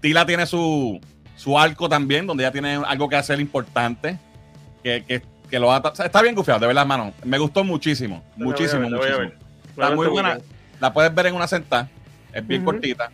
[0.00, 1.00] Tila tiene su,
[1.36, 4.18] su arco también, donde ya tiene algo que hacer importante.
[4.82, 7.12] Que, que, que lo Está bien gufiado, de verdad, mano.
[7.24, 8.24] Me gustó muchísimo.
[8.36, 9.32] muchísimo, muchísimo.
[9.68, 10.38] Está muy buena.
[10.80, 11.88] La puedes ver en una sentada.
[12.32, 13.10] Es bien cortita.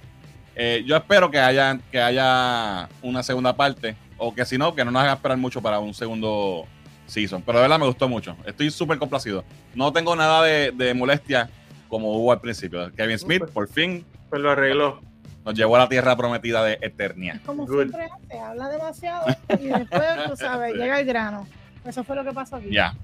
[0.61, 4.85] Eh, yo espero que haya, que haya una segunda parte, o que si no, que
[4.85, 6.66] no nos haga esperar mucho para un segundo
[7.07, 7.42] season.
[7.42, 8.37] Pero de verdad me gustó mucho.
[8.44, 9.44] Estoy súper complacido.
[9.77, 11.49] No tengo nada de, molestia
[11.88, 12.92] como hubo al principio.
[12.92, 14.05] Kevin Smith, por fin.
[14.29, 15.01] Pues lo arregló.
[15.44, 17.40] Nos llevó a la tierra prometida de Eternia.
[17.47, 19.27] Como siempre hace, habla demasiado
[19.61, 21.47] y después, tú sabes, llega el grano.
[21.87, 22.71] Eso fue lo que pasó aquí.
[22.73, 22.97] Ya.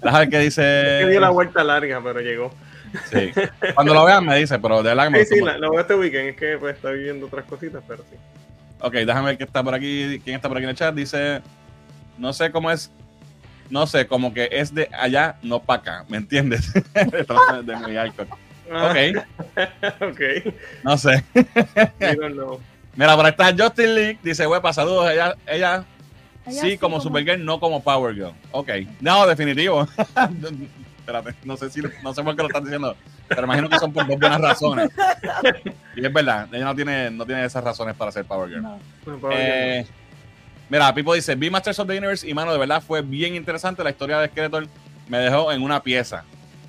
[0.00, 0.62] Déjame ver qué dice.
[1.00, 2.52] que dio la vuelta larga, pero llegó.
[3.10, 3.32] Sí.
[3.74, 6.36] Cuando lo vean me dice, pero de verdad Sí, sí, lo veo este weekend, es
[6.36, 8.16] que pues estoy viendo otras cositas, pero sí.
[8.80, 10.94] Ok, déjame ver quién está por aquí, quién está por aquí en el chat.
[10.94, 11.42] Dice,
[12.18, 12.90] no sé cómo es,
[13.70, 16.72] no sé, como que es de allá, no para acá, ¿me entiendes?
[17.64, 18.28] de mi alcohol.
[18.70, 18.90] Ah.
[18.90, 19.24] Ok.
[20.10, 20.20] ok.
[20.82, 21.24] No sé.
[22.96, 25.84] Mira, por ahí está Justin Lee, dice, huepa, saludos, ella, ella,
[26.48, 28.34] sí, como, como Supergirl, no como Power Girl.
[28.52, 29.88] Ok, no, definitivo.
[31.04, 32.96] espérate, no sé si no sé por qué lo están diciendo,
[33.28, 34.90] pero imagino que son por dos buenas razones.
[35.94, 38.64] Y es verdad, ella no tiene, no tiene esas razones para ser Power Girl.
[39.32, 39.86] Eh,
[40.70, 43.84] Mira, Pipo dice, vi Masters of the Universe y mano, de verdad fue bien interesante.
[43.84, 44.66] La historia de Skeletor
[45.08, 46.24] me dejó en una pieza.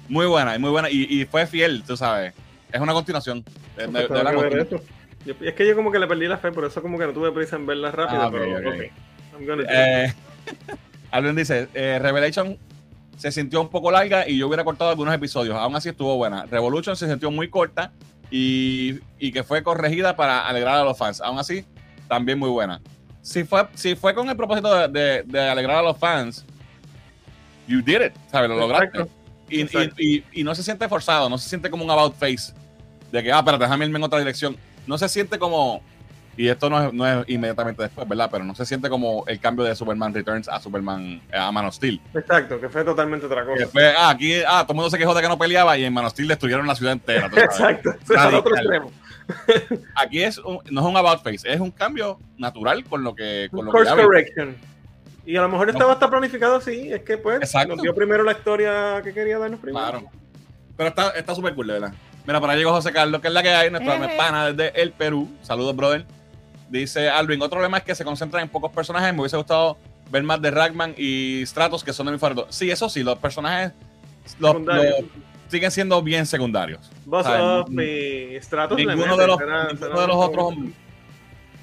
[0.09, 0.89] Muy buena, y muy buena.
[0.89, 2.33] Y, y fue fiel, tú sabes.
[2.71, 3.43] Es una continuación.
[3.77, 4.79] De, de- de Tengo la que ver continuación.
[4.81, 4.89] eso.
[5.25, 7.13] Yo- es que yo como que le perdí la fe, por eso como que no
[7.13, 8.75] tuve prisa en verla rápido, Ah, ok, pero ok.
[8.75, 8.81] ok.
[9.39, 9.69] I'm gonna do.
[9.71, 10.13] Eh,
[11.11, 12.57] Alvin dice, eh, Revelation
[13.17, 15.55] se sintió un poco larga y yo hubiera cortado algunos episodios.
[15.55, 16.45] Aún así estuvo buena.
[16.45, 17.91] Revolution se sintió muy corta
[18.31, 21.21] y, y que fue corregida para alegrar a los fans.
[21.21, 21.65] Aún así,
[22.07, 22.81] también muy buena.
[23.21, 26.45] Si fue, si fue con el propósito de, de- de alegrar a los fans,
[27.67, 28.49] you did it, ¿sabes?
[28.49, 28.99] Lo lograste.
[29.97, 32.53] Y- y no se siente forzado, no se siente como un about face.
[33.11, 34.57] De que, ah, pero déjame irme en otra dirección.
[34.87, 35.81] No se siente como.
[36.37, 38.27] Y esto no es, no es inmediatamente después, ¿verdad?
[38.31, 41.65] Pero no se siente como el cambio de Superman Returns a Superman eh, a Man
[41.65, 42.01] of Steel.
[42.13, 43.67] Exacto, que fue totalmente otra Que cosa.
[43.67, 45.93] fue, ah, aquí, ah, todo el mundo se quejó de que no peleaba y en
[45.93, 47.27] Man of Steel destruyeron la ciudad entera.
[47.27, 48.91] Exacto, eso es al otro extremo.
[49.95, 53.47] Aquí es un- no es un about face, es un cambio natural con lo que.
[53.51, 54.55] Con lo que course correction.
[55.25, 57.75] Y a lo mejor estaba hasta planificado así, es que pues Exacto.
[57.75, 59.83] nos dio primero la historia que quería darnos primero.
[59.83, 60.05] Claro.
[60.77, 61.93] Pero está está súper cool, de verdad.
[62.27, 64.17] Mira, por ahí llegó José Carlos, que es la que hay, nuestra Eje.
[64.17, 65.27] pana desde el Perú.
[65.41, 66.05] Saludos, brother.
[66.79, 69.13] Dice Alvin, otro problema es que se concentran en pocos personajes.
[69.13, 69.77] Me hubiese gustado
[70.11, 72.47] ver más de Ragman y Stratos, que son de mi favorito.
[72.49, 73.71] Sí, eso sí, los personajes
[74.39, 74.57] los,
[75.47, 76.91] siguen siendo bien secundarios.
[77.05, 77.67] Boss ¿sabes?
[77.67, 80.53] Up y Stratos ninguno de los, será- ninguno será de los otros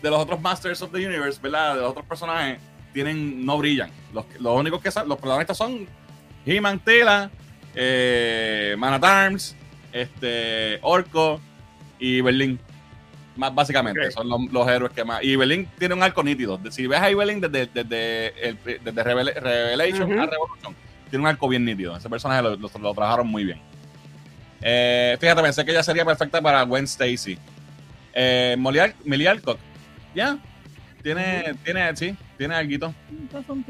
[0.03, 1.77] de los otros Masters of the Universe, ¿verdad?
[1.77, 2.59] De los otros personajes
[2.93, 3.91] tienen no brillan.
[4.13, 5.87] Los, los únicos que son, los protagonistas son
[6.45, 7.31] He-Man, Tela,
[7.75, 9.57] eh, Man at Arms,
[9.93, 11.41] este, Orco
[11.99, 12.59] y Berlín.
[13.37, 15.23] Más básicamente, son los, los héroes que más.
[15.23, 16.61] Y Berlín tiene un arco nítido.
[16.71, 20.75] Si ves a Berlin desde, desde, el- desde Revel- Revelation a Revolution,
[21.09, 21.97] tiene un arco bien nítido.
[21.97, 23.59] Ese personaje lo, lo- lo trabajaron muy bien.
[24.61, 27.39] Eh, fíjate, pensé que ella sería perfecta para Gwen Stacy.
[28.15, 29.59] Eh, Molly Al- Millie Alcock,
[30.15, 30.39] ya.
[31.03, 32.69] Tiene, tiene, sí, tiene algo.
[32.69, 32.95] Tiene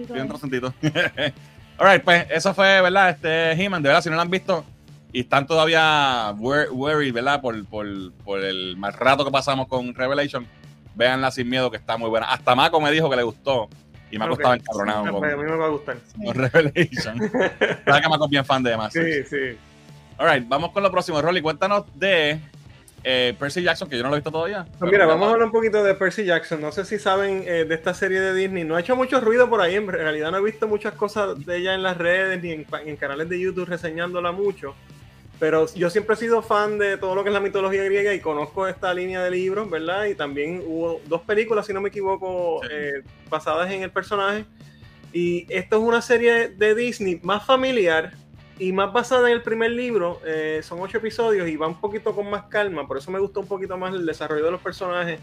[0.09, 0.29] un ahí.
[0.29, 0.75] trocentito.
[1.79, 3.11] Alright, pues eso fue, ¿verdad?
[3.11, 4.65] Este He-Man, de verdad, si no lo han visto
[5.13, 7.41] y están todavía worried, ¿verdad?
[7.41, 7.87] Por, por,
[8.25, 10.47] por el mal rato que pasamos con Revelation,
[10.95, 12.27] véanla sin miedo, que está muy buena.
[12.27, 13.69] Hasta Mako me dijo que le gustó
[14.11, 15.99] y Mako estaba encabronado con, pues, a mí me va a gustar.
[16.25, 17.19] con Revelation.
[17.85, 18.93] ¿Sabes que Mako es bien fan de demás?
[18.93, 19.57] Sí, sí.
[20.17, 21.21] Alright, vamos con lo próximo.
[21.21, 22.39] Rolly, cuéntanos de
[23.05, 24.67] eh, Percy Jackson, que yo no lo he visto todavía.
[24.79, 26.61] Pues mira, vamos a hablar un poquito de Percy Jackson.
[26.61, 28.65] No sé si saben eh, de esta serie de Disney.
[28.65, 29.75] No ha hecho mucho ruido por ahí.
[29.75, 32.97] En realidad no he visto muchas cosas de ella en las redes ni en, en
[32.97, 34.75] canales de YouTube reseñándola mucho.
[35.43, 38.21] Pero yo siempre he sido fan de todo lo que es la mitología griega y
[38.21, 40.05] conozco esta línea de libros, ¿verdad?
[40.05, 42.69] Y también hubo dos películas, si no me equivoco, Sí.
[42.71, 44.45] eh, basadas en el personaje.
[45.13, 48.13] Y esto es una serie de Disney más familiar
[48.57, 50.21] y más basada en el primer libro.
[50.25, 52.87] eh, son ocho episodios y va un poquito con más calma.
[52.87, 55.19] Por eso me gustó un poquito más el desarrollo de los personajes.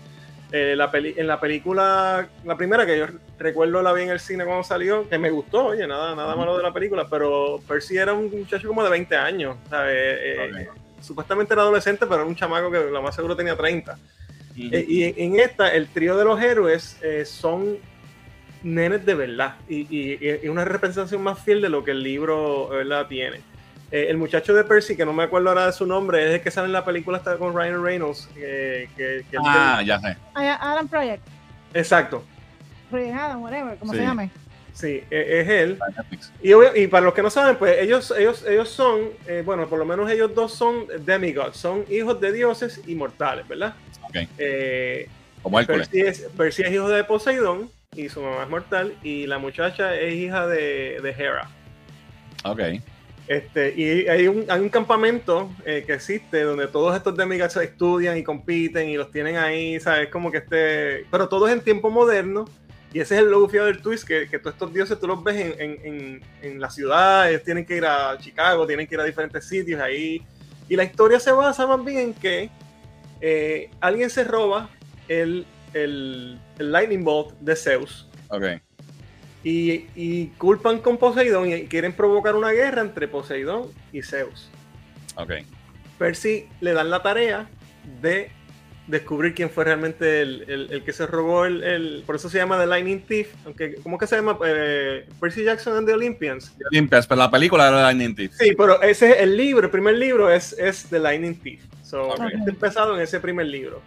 [0.51, 3.05] Eh, la peli- en la película, la primera que yo
[3.37, 6.57] recuerdo la vi en el cine cuando salió, que me gustó, oye, nada, nada malo
[6.57, 9.93] de la película, pero Percy era un muchacho como de 20 años, ¿sabes?
[9.95, 10.67] Eh,
[11.01, 13.93] supuestamente era adolescente, pero era un chamaco que lo más seguro tenía 30.
[13.93, 14.69] Ujú.
[14.71, 17.77] Eh, y en esta, el trío de los héroes eh, son
[18.63, 22.69] nenes de verdad y, y- y una representación más fiel de lo que el libro
[22.69, 23.07] ¿verdad?
[23.07, 23.39] tiene.
[23.91, 26.41] Eh, el muchacho de Percy, que no me acuerdo ahora de su nombre, es el
[26.41, 28.29] que sale en la película está con Ryan Reynolds.
[28.37, 30.15] eh, que, que- ah, ya sé.
[30.35, 31.23] Adam Project.
[31.73, 32.23] Exacto,
[32.89, 33.99] Project Adam, whatever, como Sí.
[33.99, 34.29] se llame.
[34.73, 35.77] sí, e- es él.
[36.41, 39.85] Y, para los que no saben, pues ellos, ellos, ellos son, eh, bueno, por lo
[39.85, 43.73] menos ellos dos son demigods, son hijos de dioses inmortales, ¿verdad?
[44.03, 45.07] Ok, Eh,
[45.41, 45.57] como.
[45.65, 49.95] Percy es, Percy es hijo de Poseidón y su mamá es mortal y la muchacha
[49.95, 51.49] es hija de, de Hera.
[52.45, 52.59] Ok.
[53.29, 58.17] Este, y hay un, hay un campamento eh, que existe donde todos estos demigods estudian
[58.17, 60.09] y compiten y los tienen ahí, ¿sabes?
[60.09, 61.05] Como que este...
[61.11, 62.45] Pero todo es en tiempo moderno
[62.91, 65.35] y ese es el logo del twist, que, que todos estos dioses tú los ves
[65.35, 69.01] en, en, en, en la ciudad, ellos tienen que ir a Chicago, tienen que ir
[69.01, 70.25] a diferentes sitios ahí.
[70.67, 72.49] Y la historia se basa más bien en que
[73.21, 74.71] eh, alguien se roba
[75.07, 78.43] el, el, el Lightning Bolt de Zeus Ok.
[79.43, 84.49] Y, y culpan con Poseidón y quieren provocar una guerra entre Poseidón y Zeus.
[85.15, 85.31] Ok.
[85.97, 87.47] Percy le dan la tarea
[88.01, 88.31] de
[88.87, 92.37] descubrir quién fue realmente el, el- el que se robó el, el- Por eso se
[92.39, 93.33] llama The Lightning Thief.
[93.45, 94.37] Aunque, ¿Cómo que se llama?
[94.45, 96.55] Eh, Percy Jackson and the Olympians.
[96.71, 98.31] Limpias, pero la película era Lightning Thief.
[98.33, 101.61] Sí, pero ese es el libro, el primer libro es, es The Lightning Thief.
[101.83, 102.21] So, Ok.
[102.33, 103.81] está empezado en ese primer libro.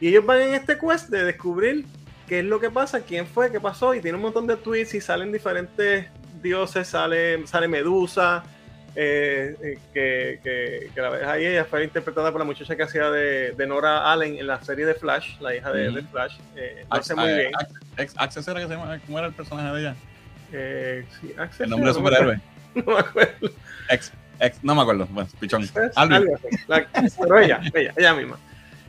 [0.00, 1.84] Y ellos van en este quest de descubrir
[2.28, 4.94] qué es lo que pasa, quién fue, qué pasó, y tiene un montón de tweets
[4.94, 6.06] y salen diferentes
[6.42, 8.44] dioses, sale, sale Medusa,
[8.94, 12.82] eh, eh, que, que, que, la ves ahí, ella fue interpretada por la muchacha que
[12.82, 16.36] hacía de, de Nora Allen en la serie de Flash, la hija de, de Flash.
[16.56, 17.52] Eh, lo hace muy bien.
[18.16, 19.96] Access era que se llama, ¿cómo era el personaje de ella?
[20.52, 22.40] Eh, sí, Access, el nombre de superhéroe.
[22.74, 23.50] No me acuerdo.
[23.88, 25.68] Ex, ex, no me acuerdo, bueno, pichón.
[25.96, 26.56] Algo así.
[26.68, 26.86] La,
[27.18, 28.38] pero ella, ella, ella misma.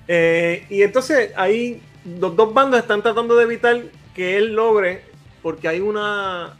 [0.07, 1.81] Eh, y entonces ahí
[2.19, 3.81] los dos bandos están tratando de evitar
[4.15, 5.03] que él logre,
[5.41, 6.57] porque hay una.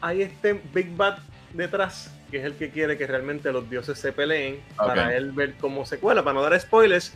[0.00, 1.18] Hay este Big Bad
[1.52, 4.88] detrás, que es el que quiere que realmente los dioses se peleen, okay.
[4.88, 7.12] para él ver cómo se cuela, para no dar spoilers.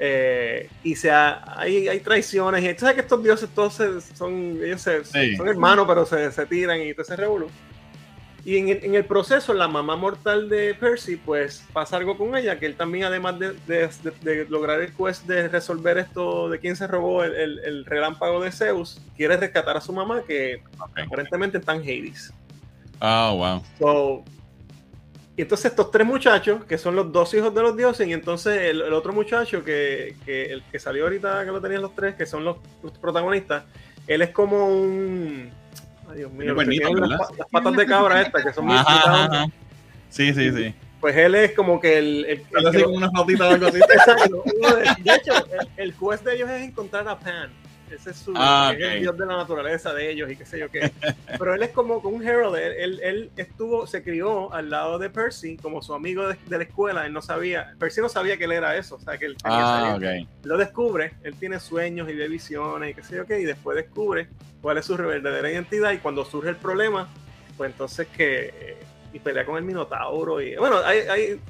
[0.00, 2.64] Eh, y sea, hay, hay traiciones.
[2.64, 5.36] Y tú sabes que estos dioses todos se, son, ellos se, sí.
[5.36, 7.63] son hermanos, pero se, se tiran y todo se revoluciona.
[8.44, 12.36] Y en el, en el, proceso, la mamá mortal de Percy, pues pasa algo con
[12.36, 16.50] ella, que él también, además de, de, de, de lograr el quest de resolver esto
[16.50, 20.22] de quién se robó el, el, el, relámpago de Zeus, quiere rescatar a su mamá,
[20.26, 21.04] que okay.
[21.04, 22.34] aparentemente está en Hades.
[23.00, 23.62] Oh, wow.
[23.78, 24.24] So,
[25.36, 28.60] y entonces estos tres muchachos, que son los dos hijos de los dioses, y entonces
[28.60, 32.14] el, el otro muchacho que, que, el que salió ahorita, que lo tenían los tres,
[32.14, 33.64] que son los, los protagonistas,
[34.06, 35.50] él es como un
[36.08, 39.46] Ay, Dios mío, bonito, las, las, patas de cabra estas que son muy ajá, ajá.
[40.10, 40.74] Sí, sí, sí.
[41.00, 42.24] Pues él es como que el.
[42.24, 43.78] el, el así unas notitas o algo así.
[43.94, 44.42] Exacto.
[45.02, 47.50] De hecho, el, el, quest de ellos es encontrar a Pan.
[47.90, 48.82] Ese es su ah, okay.
[48.82, 50.90] es el dios de la naturaleza de ellos y qué sé yo qué.
[51.38, 52.56] Pero él es como un herald.
[52.56, 56.64] Él, él, estuvo, se crió al lado de Percy como su amigo de, de, la
[56.64, 57.06] escuela.
[57.06, 58.96] Él no sabía, Percy no sabía que él era eso.
[58.96, 60.26] O sea, que él ah, okay.
[60.42, 61.12] lo descubre.
[61.22, 63.40] Él tiene sueños y ve visiones y qué sé yo qué.
[63.40, 64.28] Y después descubre
[64.62, 65.92] cuál es su verdadera identidad.
[65.92, 67.08] Y cuando surge el problema,
[67.56, 68.76] pues entonces que.
[69.12, 70.40] Y pelea con el Minotauro.
[70.40, 71.00] Y bueno, hay.
[71.00, 71.40] hay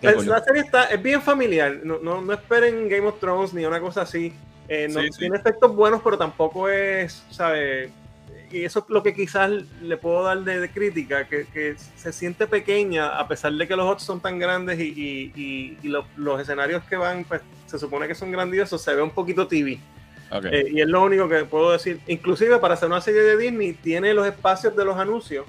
[0.00, 1.80] la, la, serie está, es bien familiar.
[1.84, 4.32] No, no, no esperen Game of Thrones ni una cosa así.
[4.68, 7.90] Eh, no, sí, tiene efectos buenos, pero tampoco es, ¿sabes?
[8.50, 12.12] Y eso es lo que quizás le puedo dar de, de crítica, que, que, se
[12.12, 15.88] siente pequeña, a pesar de que los otros son tan grandes y, y, y, y
[15.88, 19.46] lo, los escenarios que van, pues se supone que son grandiosos, se ve un poquito
[19.46, 19.78] TV.
[20.30, 20.50] Okay.
[20.52, 22.00] Eh, y es lo único que puedo decir.
[22.06, 25.46] Inclusive para hacer una serie de Disney, tiene los espacios de los anuncios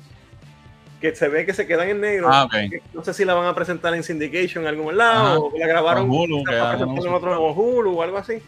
[1.00, 2.30] que se ve que se quedan en negro.
[2.32, 2.70] Ah, okay.
[2.94, 5.40] No sé si la van a presentar en Syndication en algún lado, Ajá.
[5.40, 8.42] o la grabaron Hulu, en otro Hulu o algo así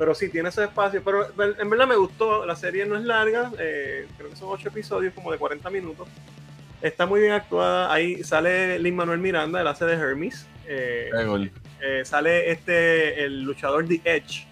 [0.00, 1.04] pero sí tiene ese espacio.
[1.04, 2.46] Pero en verdad me gustó.
[2.46, 6.08] La serie no es larga, eh, creo que son ocho episodios, como de 40 minutos.
[6.80, 7.92] Está muy bien actuada.
[7.92, 10.46] Ahí sale Lin Manuel Miranda, el hace de Hermes.
[10.66, 11.10] Eh,
[11.82, 14.46] eh, sale este, el luchador The Edge.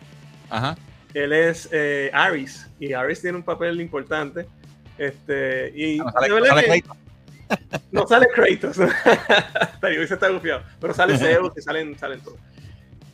[0.50, 0.76] Ajá.
[1.14, 1.70] Él es
[2.12, 4.46] Aris, y Aris tiene un papel importante.
[4.98, 6.96] Este, y no sale, sale Kratos.
[7.90, 8.76] No sale Kratos.
[9.80, 10.62] pero se está gufiado.
[10.78, 12.38] Pero sale Zeus y salen, salen todos.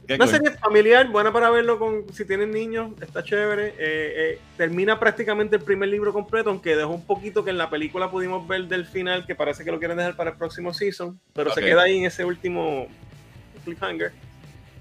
[0.06, 0.34] Qué Una cool.
[0.34, 3.68] serie familiar, buena para verlo con si tienen niños, está chévere.
[3.68, 7.70] Eh, eh, termina prácticamente el primer libro completo, aunque dejó un poquito que en la
[7.70, 11.18] película pudimos ver del final, que parece que lo quieren dejar para el próximo season,
[11.32, 11.62] pero okay.
[11.64, 12.86] se queda ahí en ese último
[13.64, 14.12] cliffhanger.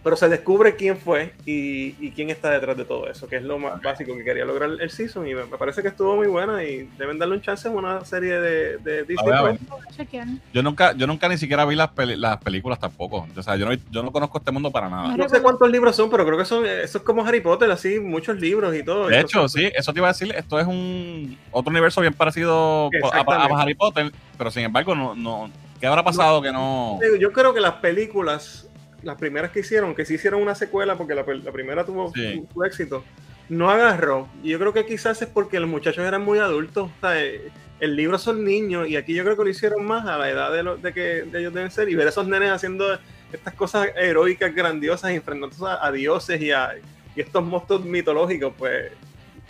[0.03, 3.43] Pero se descubre quién fue y, y, quién está detrás de todo eso, que es
[3.43, 5.27] lo más básico que quería lograr el season.
[5.27, 8.03] Y me, me parece que estuvo muy buena y deben darle un chance en una
[8.03, 9.33] serie de, de Disney.
[9.33, 10.27] A ver, a ver.
[10.53, 13.27] Yo nunca, yo nunca ni siquiera vi las, peli las películas tampoco.
[13.35, 15.15] O sea, yo no, yo no conozco este mundo para nada.
[15.15, 17.99] No sé cuántos libros son, pero creo que son, eso es como Harry Potter, así,
[17.99, 19.07] muchos libros y todo.
[19.07, 22.89] De hecho, sí, eso te iba a decir, esto es un otro universo bien parecido
[23.11, 26.51] a, a, a Harry Potter, pero sin embargo, no, no ¿qué habrá pasado no, que
[26.51, 26.99] no?
[27.19, 28.67] Yo creo que las películas
[29.03, 32.43] las primeras que hicieron, que sí hicieron una secuela porque la, la primera tuvo sí.
[32.53, 33.03] su, éxito,
[33.49, 34.27] no agarró.
[34.43, 36.89] Y yo creo que quizás es porque los muchachos eran muy adultos.
[36.89, 40.05] O sea, eh, el libro son niños y aquí yo creo que lo hicieron más
[40.05, 42.27] a la edad de, lo, de que de ellos deben ser y ver a esos
[42.27, 42.97] nenes haciendo
[43.31, 46.75] estas cosas heroicas, grandiosas, enfrentándose a, a dioses y a
[47.15, 48.91] y estos monstruos mitológicos, pues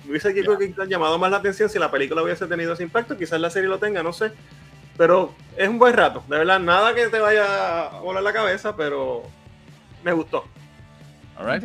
[0.08, 0.44] hubiese yeah.
[0.44, 3.18] creo que llamado más la atención si la película hubiese tenido ese impacto.
[3.18, 4.32] Quizás la serie lo tenga, no sé.
[4.98, 8.76] Pero es un buen rato, de verdad, nada que te vaya a volar la cabeza,
[8.76, 9.24] pero
[10.04, 10.46] me gustó.
[11.38, 11.64] All right.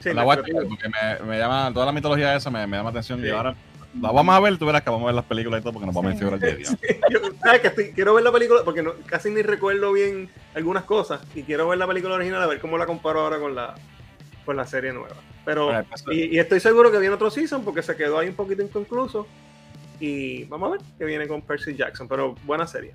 [0.00, 2.76] Sí, la voy a porque me, me, llama, toda la mitología de esa me, me
[2.76, 3.20] llama atención.
[3.20, 3.26] Sí.
[3.26, 3.56] Y ahora
[4.00, 5.86] la vamos a ver, tú verás que vamos a ver las películas y todo porque
[5.86, 6.24] nos vamos sí.
[6.24, 6.66] a mencionar el día.
[6.80, 10.30] Sí, yo, ¿sabes que estoy, quiero ver la película porque no, casi ni recuerdo bien
[10.54, 13.54] algunas cosas y quiero ver la película original a ver cómo la comparo ahora con
[13.54, 13.74] la,
[14.44, 15.16] con la serie nueva.
[15.44, 18.28] Pero, right, pues, y, y, estoy seguro que viene otro season porque se quedó ahí
[18.28, 19.26] un poquito inconcluso.
[20.00, 22.94] Y vamos a ver qué viene con Percy Jackson, pero buena serie.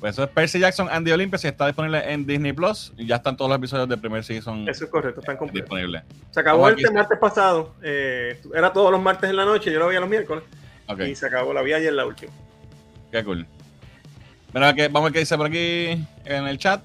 [0.00, 2.92] Pues eso es Percy Jackson and the Olympics y está disponible en Disney Plus.
[2.96, 4.66] Y ya están todos los episodios del primer season.
[4.66, 5.68] Eso es correcto, están completos.
[5.68, 6.02] Disponibles.
[6.30, 7.74] Se acabó el martes pasado.
[7.82, 10.42] Eh, era todos los martes en la noche, yo lo veía los miércoles.
[10.86, 11.10] Okay.
[11.10, 12.32] Y se acabó, la vi ayer la última.
[13.12, 13.46] Qué cool.
[14.54, 16.82] Mira, que, vamos a ver qué dice por aquí en el chat.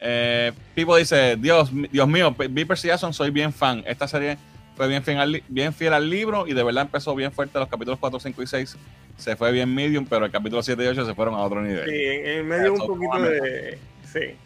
[0.00, 3.82] Eh, Pipo dice: Dios, Dios mío, vi Percy Jackson, soy bien fan.
[3.86, 4.36] Esta serie
[4.76, 7.68] fue bien fiel, al, bien fiel al libro y de verdad empezó bien fuerte los
[7.68, 8.76] capítulos 4, 5 y 6
[9.16, 11.88] se fue bien medium, pero el capítulo 7 y 8 se fueron a otro nivel.
[11.88, 13.78] Sí, en, en medio un poquito de.
[14.12, 14.36] Sí.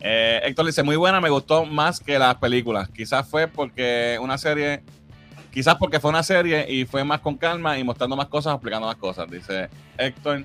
[0.00, 2.88] Eh, Héctor dice, muy buena, me gustó más que las películas.
[2.88, 4.82] Quizás fue porque una serie,
[5.50, 8.86] quizás porque fue una serie y fue más con calma y mostrando más cosas, explicando
[8.86, 9.68] más cosas, dice
[9.98, 10.44] Héctor.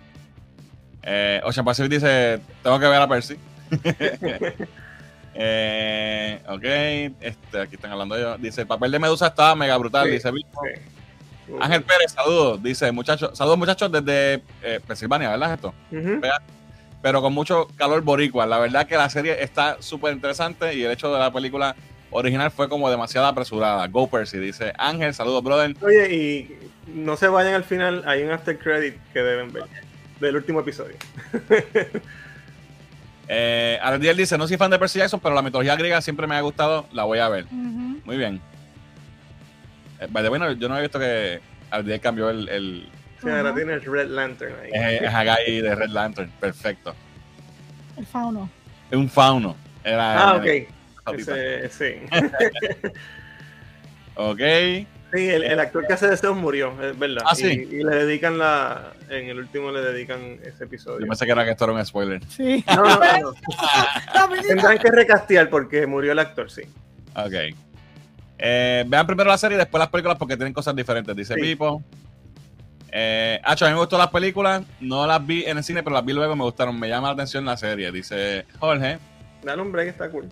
[1.03, 3.35] Eh, Ocean Pacific dice, tengo que ver a Percy.
[5.37, 6.63] eh, ok,
[7.21, 8.41] este, aquí están hablando ellos.
[8.41, 11.53] Dice, el papel de Medusa estaba mega brutal, Sí, dice sí.
[11.59, 12.63] Ángel Pérez, saludos.
[12.63, 15.73] Dice, muchachos, saludos muchachos desde eh, Pensilvania, ¿verdad esto?
[17.01, 18.45] Pero con mucho calor boricua.
[18.47, 21.75] La verdad que la serie está súper interesante y el hecho de la película
[22.09, 23.85] original fue como demasiado apresurada.
[23.87, 25.75] Go Percy, dice Ángel, saludos, brother.
[25.81, 29.65] Oye, y no se vayan al final, hay un after credit que deben ver
[30.19, 30.95] del último episodio.
[33.27, 36.35] Eh, Ardiel dice, no soy fan de Percy Jackson, pero la mitología griega siempre me
[36.35, 37.45] ha gustado, la voy a ver.
[37.51, 38.39] Muy bien.
[39.99, 41.39] Eh, by the way, no, yo no había visto que
[41.71, 42.89] Ardiel cambió el, el
[43.21, 43.55] Sí, ahora Ajá.
[43.55, 44.69] tienes Red Lantern ahí.
[44.71, 46.29] es, es Hagai de Red Lantern.
[46.39, 46.93] Perfecto.
[47.97, 48.49] El fauno.
[48.91, 49.55] Es un fauno.
[49.83, 50.45] Era, ah, ok.
[51.17, 51.95] Ese, sí.
[54.15, 54.39] Ok.
[55.13, 57.23] Sí, el, el actor que hace de Zeus murió, es verdad.
[57.25, 57.47] Ah, y, sí.
[57.71, 58.93] y le dedican la.
[59.09, 61.07] En el último le dedican ese Yo episodio.
[61.07, 62.21] pensé que era que esto era un spoiler.
[62.27, 62.63] Sí.
[62.67, 63.33] No, no, no.
[64.47, 66.63] Tendrán que recastear porque murió el actor, sí.
[67.15, 67.55] Ok.
[68.37, 71.41] Eh, vean primero la serie y después las películas porque tienen cosas diferentes, dice Sí.
[71.41, 71.81] Pipo.
[72.91, 75.93] Eh, Hacho, a mí me gustó las películas, no las vi en el cine, pero
[75.95, 76.77] las vi luego y me gustaron.
[76.79, 78.97] Me llama la atención la serie, dice Jorge.
[79.43, 80.27] Dale un break, está cool.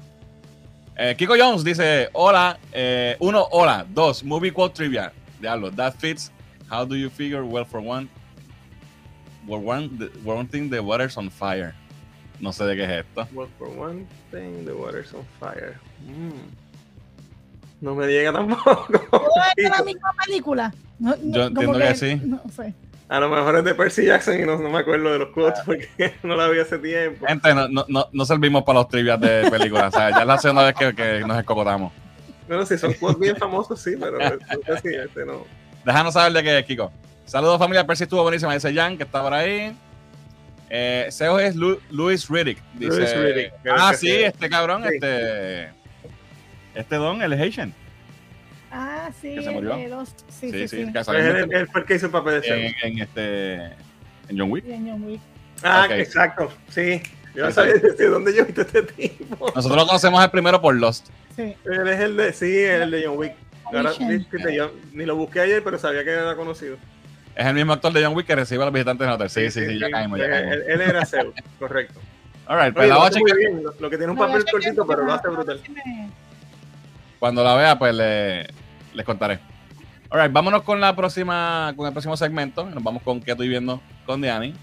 [0.95, 3.85] Eh, Kiko Jones dice: Hola, eh, uno, hola.
[3.89, 5.11] Dos, movie quote trivia.
[5.41, 6.31] Diablo, that fits.
[6.69, 7.43] How do you figure?
[7.43, 8.09] Well, for one,
[9.47, 11.73] for one, the, one thing, the water's on fire.
[12.39, 13.27] No sé de qué es esto.
[13.33, 15.79] Well, for one thing, the water's on fire.
[16.05, 16.51] Mm.
[17.81, 18.99] No me llega tampoco.
[19.11, 20.73] ¿Todo es la misma película?
[20.99, 22.21] No, no, Yo entiendo que sí.
[22.23, 22.73] No sé.
[23.13, 25.59] A lo mejor es de Percy Jackson y no, no me acuerdo de los quotes
[25.67, 27.27] porque no la vi hace tiempo.
[27.27, 29.93] Gente, no, no, no, no servimos para los trivias de películas.
[29.93, 31.93] O sea, ya es la segunda vez que, que nos escocotamos.
[32.47, 34.17] Bueno, si son quotes bien famosos, sí, pero
[34.81, 35.45] si este no.
[35.85, 36.91] Déjanos saber de qué es, Kiko.
[37.25, 37.85] Saludos, familia.
[37.85, 38.51] Percy estuvo buenísima.
[38.55, 39.77] Dice Jan, que está por ahí.
[40.71, 42.57] Eh, Seo es Lu- Luis Riddick.
[42.73, 44.23] Dice, Riddick, ah, sí, sí.
[44.23, 44.95] este cabrón, Sí.
[44.95, 45.69] este.
[46.73, 47.71] Este don, el Haitian.
[48.75, 49.35] Ah, sí.
[49.35, 49.75] ¿Que se murió?
[49.75, 49.93] el.
[50.07, 50.93] Sí, Sí, sí, sí, sí.
[50.93, 52.73] que salió Él, en, él fue el que hizo el papel de Zeus.
[52.83, 53.53] en, en este.
[54.29, 54.65] En John Wick.
[54.65, 55.21] Y en John Wick.
[55.63, 57.01] Ah, exacto, sí.
[57.35, 59.51] Yo no sabía de dónde yo he visto este tipo.
[59.55, 61.07] Nosotros lo conocemos el primero por Lost.
[61.35, 61.55] Sí.
[61.65, 63.33] Él es el de, sí, el de John Wick.
[63.65, 66.77] Ahora, yo ni lo busqué ayer, pero sabía que era conocido.
[67.35, 69.29] Es el mismo actor de John Wick que recibe a los visitantes en el hotel.
[69.29, 70.57] Sí, sí, sí, ya caímos, ya Él, caímos.
[70.67, 71.99] él era Zeus, correcto.
[72.45, 73.37] Alright, pues Oye, la voy a chequear.
[73.37, 75.61] bien, lo, lo que tiene un No, papel cortito, pero lo hace brutal.
[77.19, 78.47] Cuando la vea, pues le-
[78.93, 79.39] les contaré.
[80.09, 82.65] Alright, vámonos con la próxima, con el próximo segmento.
[82.69, 84.53] Nos vamos con qué estoy viendo con Diani.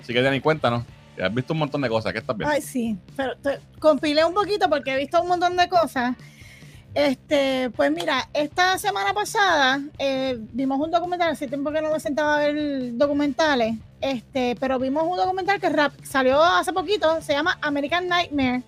[0.00, 0.84] Así que Diani, cuéntanos.
[1.16, 2.12] que Has visto un montón de cosas.
[2.12, 2.54] ¿Qué estás viendo?
[2.54, 6.14] Ay, sí, pero te- compilé un poquito porque he visto un montón de cosas.
[6.94, 12.00] Este, pues mira, esta semana pasada eh, vimos un documental, hace tiempo que no me
[12.00, 17.32] sentaba a ver documentales, este, pero vimos un documental que rap- salió hace poquito, se
[17.32, 18.62] llama American Nightmare.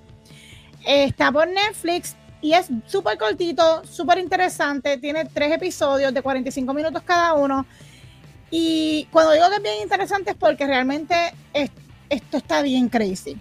[0.87, 7.03] Está por Netflix y es súper cortito, súper interesante, tiene tres episodios de 45 minutos
[7.05, 7.65] cada uno.
[8.51, 11.15] Y cuando digo que es bien interesante es porque realmente
[11.55, 11.71] es-
[12.11, 13.37] esto está bien crazy.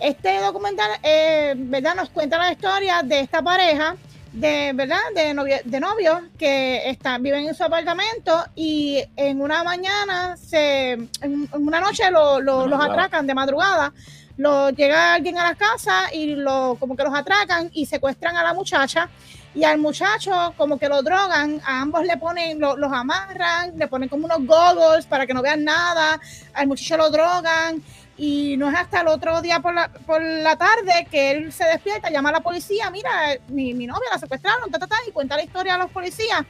[0.00, 1.94] Este documental, eh, ¿verdad?
[1.94, 3.94] Nos cuenta la historia de esta pareja,
[4.32, 4.98] de, ¿verdad?
[5.14, 10.92] De, novio, de novios que está, viven en su apartamento y en una mañana, se,
[10.92, 13.92] en, en una noche lo- los atracan de madrugada.
[14.40, 18.42] Lo, llega alguien a la casa y lo, como que los atracan y secuestran a
[18.42, 19.10] la muchacha.
[19.54, 23.86] Y al muchacho como que lo drogan, a ambos le ponen, lo- los amarran, le
[23.86, 26.18] ponen como unos goggles para que no vean nada,
[26.54, 27.82] al muchacho lo drogan
[28.16, 31.64] y no es hasta el otro día por la, por la tarde que él se
[31.64, 33.10] despierta, llama a la policía, mira,
[33.48, 36.42] mi, mi novia la secuestraron, ta, ta, ta, y cuenta la historia a los policías.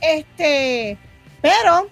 [0.00, 0.98] Este,
[1.40, 1.86] pero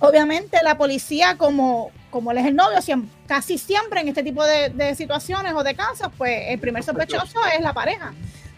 [0.00, 4.44] obviamente la policía, como, como él es el novio, siem- casi siempre en este tipo
[4.44, 8.12] de, de situaciones o de casos, pues el primer sospechoso es la pareja.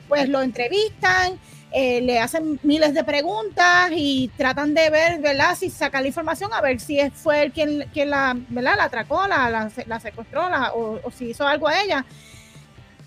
[0.09, 1.39] Pues lo entrevistan,
[1.73, 5.55] eh, le hacen miles de preguntas y tratan de ver, ¿verdad?
[5.59, 8.77] Si sacar la información a ver si fue él quien, quien la, ¿verdad?
[8.79, 12.07] La atracó, la, la, la secuestró la- o, o si hizo algo a ella.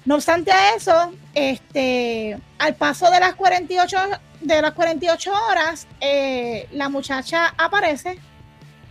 [0.06, 3.98] No obstante a eso, este, al paso de las 48,
[4.42, 8.20] de las 48 horas, eh, la muchacha aparece,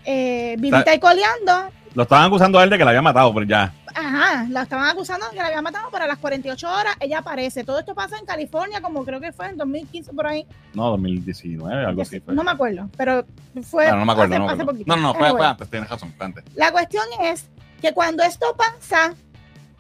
[0.05, 3.47] eh, vivita y coleando, Lo estaban acusando a él de que la había matado, pero
[3.47, 3.73] ya.
[3.95, 7.63] ajá, la estaban acusando que la había matado, pero a las 48 horas ella aparece.
[7.63, 10.45] Todo esto pasa en California, como creo que fue en 2015 por ahí.
[10.75, 12.35] No, 2019, algo así fue.
[12.35, 13.25] No me acuerdo, pero
[13.63, 13.85] fue.
[13.85, 14.83] Bueno, no me acuerdo, hace- no, me acuerdo.
[14.87, 16.45] no, no, fue, antes, tienes razón, fue antes.
[16.57, 17.49] La cuestión es
[17.81, 19.15] que cuando esto pasa,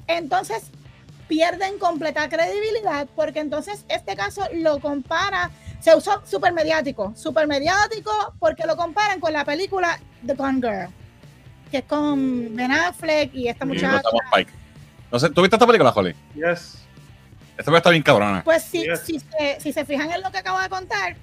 [0.06, 0.70] entonces
[1.26, 5.50] pierden completa credibilidad porque entonces este caso lo compara,
[5.80, 10.88] se usó super mediático, super mediático porque lo comparan con la película The Gone Girl,
[11.74, 14.00] que es con Ben Affleck y esta muchacha.
[15.10, 16.14] No sé, ¿tú viste esta película, Holly?
[16.36, 16.78] Yes.
[17.50, 18.42] Esta película está bien cabrona.
[18.44, 19.00] Pues si, Yes.
[19.00, 21.16] si, se, si se fijan en lo que acabo de contar,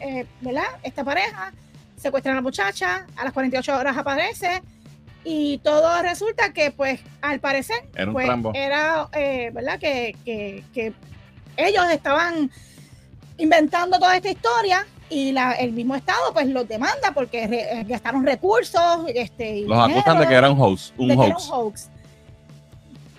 [0.00, 0.64] eh, ¿verdad?
[0.82, 1.52] Esta pareja
[1.98, 4.62] secuestra a la muchacha, a las 48 horas aparece
[5.24, 8.52] y todo resulta que, pues, al parecer, Era un pues, trambo.
[8.54, 9.78] era, eh, ¿verdad?
[9.78, 10.94] Que, que- que
[11.58, 12.50] ellos estaban
[13.36, 17.84] inventando toda esta historia y la- el mismo Estado, pues, los demanda porque re- eh,
[17.86, 19.06] gastaron recursos.
[19.14, 21.46] Este, y Los acusan de que era un host, un de que era hoax.
[21.48, 21.88] un hoax.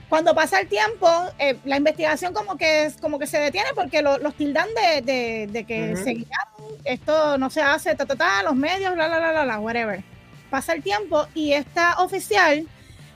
[0.10, 1.08] Cuando pasa el tiempo,
[1.39, 5.02] eh, la investigación como que, es- como que se detiene porque lo- los tildan de,
[5.02, 9.08] de- de que se guiaron, esto no se hace, ta, ta, ta, los medios, la,
[9.08, 10.04] la, la, la, la, whatever.
[10.52, 12.68] Pasa el tiempo y esta oficial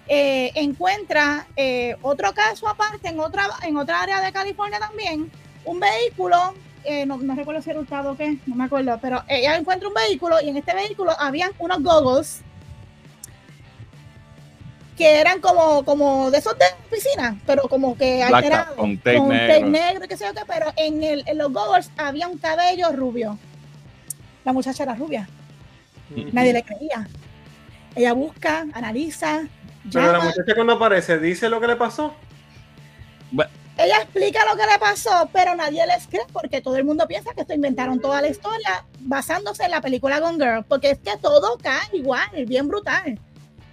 [0.07, 5.29] eh, encuentra eh, otro caso aparte en otra, en otra área de California también,
[5.65, 6.53] un vehículo,
[6.83, 9.87] eh, no, no recuerdo si era hurtado o qué, no me acuerdo, pero ella encuentra
[9.87, 12.41] un vehículo y en este vehículo habían unos goggles
[14.97, 19.29] que eran como, como de esos de piscina, pero como que alterados, con tape con
[19.29, 19.53] negro.
[19.53, 22.37] tape negro y qué sé yo qué, pero en, el, en los goggles había un
[22.37, 23.37] cabello rubio.
[24.43, 25.29] La muchacha era rubia,
[26.31, 27.07] nadie le creía.
[27.95, 29.47] Ella busca, analiza,
[29.91, 32.13] Pero la muchacha cuando aparece, ¿dice lo que le pasó?
[33.77, 37.33] Ella explica lo que le pasó, pero nadie les cree porque todo el mundo piensa
[37.33, 41.15] que esto inventaron toda la historia basándose en la película Gone Girl, porque es que
[41.17, 43.19] todo cae igual, bien brutal.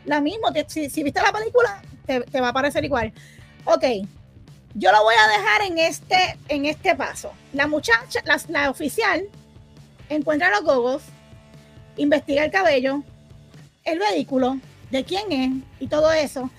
[0.05, 3.15] La misma, si, si viste la película, te, te va a parecer igual.
[3.65, 3.85] Ok,
[4.75, 7.33] yo lo voy a dejar en este, en este paso.
[7.55, 9.25] La muchacha, la, la oficial,
[10.11, 11.03] encuentra los gogos,
[11.97, 13.03] investiga el cabello,
[13.85, 14.59] el vehículo,
[14.91, 15.51] de quién es
[15.81, 16.51] y todo eso,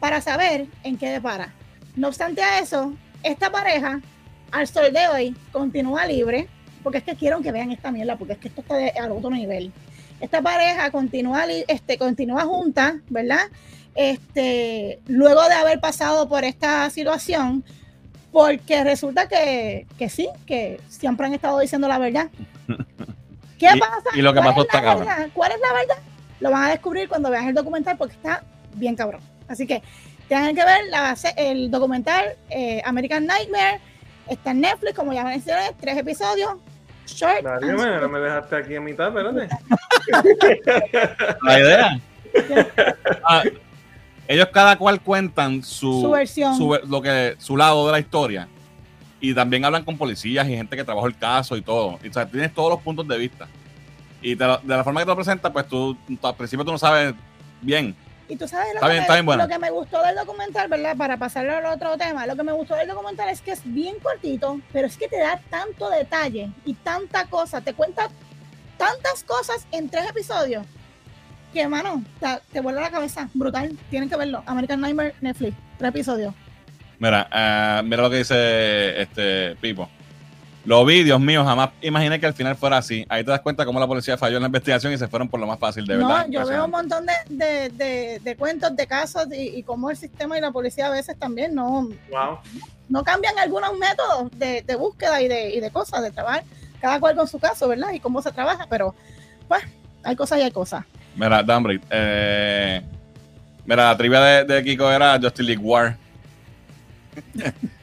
[0.00, 1.54] para saber en qué depara.
[1.96, 4.00] No obstante a eso, esta pareja,
[4.50, 6.48] al sol de hoy, continúa libre,
[6.82, 9.12] porque es que quiero que vean esta mierda, porque es que esto está de- al
[9.12, 9.72] otro nivel.
[10.20, 13.42] Esta pareja continúa, este, continúa junta, ¿verdad?
[13.94, 17.64] Este, luego de haber pasado por esta situación,
[18.30, 22.30] porque resulta que, que sí, que siempre han estado diciendo la verdad.
[23.58, 24.10] ¿Qué Y- pasa?
[24.14, 25.30] y lo que ¿Cuál pasó es está cabrón.
[25.34, 25.96] ¿Cuál es la verdad?
[26.40, 28.42] Lo van a descubrir cuando vean el documental porque está
[28.74, 29.20] bien cabrón.
[29.48, 29.82] Así que
[30.32, 33.80] tienen que ver la, el documental eh, American Nightmare.
[34.28, 36.52] Está en Netflix, como ya mencioné, tres episodios.
[37.06, 37.42] Short.
[37.42, 39.48] Nadie me, me dejaste aquí a mitad, espérate.
[41.42, 42.00] La idea.
[43.28, 43.42] Ah,
[44.26, 46.56] ellos cada cual cuentan su, Su versión.
[46.56, 48.48] su, lo que, su lado de la historia.
[49.20, 51.98] Y también hablan con policías y gente que trabajó el caso y todo.
[52.02, 53.48] Y, o sea, tienes todos los puntos de vista.
[54.22, 56.72] Y te de la forma que te lo presenta, pues tú, tú al principio tú
[56.72, 57.12] no sabes
[57.60, 57.94] bien.
[58.32, 60.96] Y tú sabes lo, bien, me, que me gustó del documental, ¿verdad?
[60.96, 63.96] Para pasarlo al otro tema, lo que me gustó del documental es que es bien
[63.98, 68.08] cortito, pero es que te da tanto detalle y tanta cosa, te cuenta
[68.78, 70.64] tantas cosas en tres episodios
[71.52, 73.28] que, hermano, te, te vuela la cabeza.
[73.34, 74.42] Brutal, tienen que verlo.
[74.46, 76.34] American Nightmare, Netflix, tres episodios.
[76.98, 79.90] Mira, ah, mira lo que dice este Pipo.
[80.64, 83.04] Lo vi, Dios mío, jamás imaginé que al final fuera así.
[83.08, 85.40] Ahí te das cuenta cómo la policía falló en la investigación y se fueron por
[85.40, 86.26] lo más fácil, de verdad.
[86.28, 89.90] no, yo veo un montón de, de, de- de cuentos, de casos y, y cómo
[89.90, 92.38] el sistema y la policía a veces también no, Wow.
[92.88, 96.44] no cambian algunos métodos de, de búsqueda y de, y de cosas, de trabajar,
[96.80, 97.90] cada cual con su caso, ¿verdad?
[97.92, 98.94] Y cómo se trabaja, pero
[99.48, 99.62] pues
[100.04, 100.84] hay cosas y hay cosas.
[101.16, 102.80] Mira, Danbrit, eh,
[103.66, 105.96] mira, la trivia de, de Kiko era Justin League War.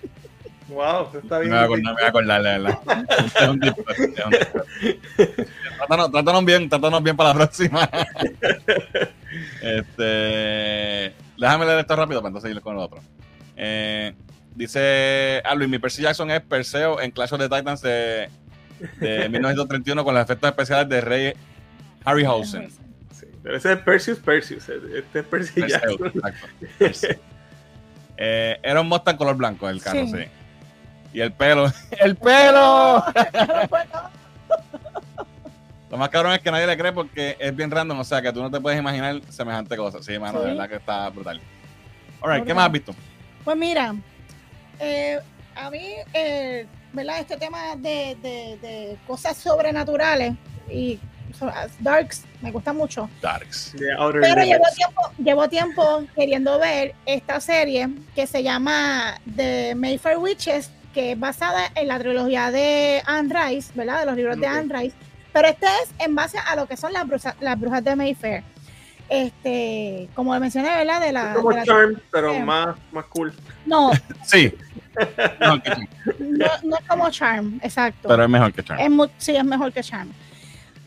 [0.69, 1.51] Wow, está Me bien.
[1.51, 2.79] voy a acordar, me voy a acordar, la verdad.
[5.77, 7.89] Trátanos, trátanos bien, trátanos bien para la próxima.
[9.61, 12.99] Este, déjame leer esto rápido para entonces ir con el otro.
[13.55, 14.13] Eh,
[14.55, 18.29] dice a Luis, mi Percy Jackson es Perseo en Clash of the Titans de,
[18.99, 21.33] de 1931 con los efectos especiales de Rey
[22.05, 22.69] Harryhausen.
[23.11, 24.69] Sí, pero ese es Perseus Perseus.
[24.69, 26.07] Este es Percy Perseo, Jackson.
[26.15, 26.47] exacto.
[26.77, 27.15] Perseo.
[28.21, 30.11] Eh, era un Mustang color blanco el carro, Sí.
[30.11, 30.25] sí.
[31.13, 33.03] Y el pelo, ¡el pelo!
[35.89, 38.31] Lo más cabrón es que nadie le cree porque es bien random, o sea que
[38.31, 40.03] tú no te puedes imaginar semejante cosa.
[40.03, 41.41] Sí, mano, de verdad que está brutal.
[42.21, 42.93] Alright, ¿qué más has visto?
[43.43, 43.95] Pues mira,
[44.79, 45.19] eh,
[45.55, 47.19] a mí, eh, ¿verdad?
[47.21, 50.33] Este tema de, de- de cosas sobrenaturales
[50.69, 50.99] y
[51.79, 53.09] Darks, me gusta mucho.
[53.21, 53.73] Darks.
[53.77, 60.69] Pero llevo tiempo, llevo tiempo queriendo ver esta serie que se llama The Mayfair Witches,
[60.93, 63.99] que es basada en la trilogía de Anne Rice, ¿verdad?
[64.01, 64.47] De los libros de.
[64.47, 64.95] Anne Rice.
[65.33, 68.43] Pero este es en base a lo que son las brujas, las brujas de Mayfair.
[69.07, 71.01] Este, como mencioné, ¿verdad?
[71.01, 73.33] De la, Es como de la- Charm, pero más, más cool.
[73.65, 73.91] no,
[74.23, 74.53] Sí.
[75.39, 75.87] Mejor que Charm,
[76.19, 78.07] no, no es como Charm, exacto.
[78.07, 78.79] pero es mejor que Charm.
[79.01, 80.11] Es sí, es mejor que Charm.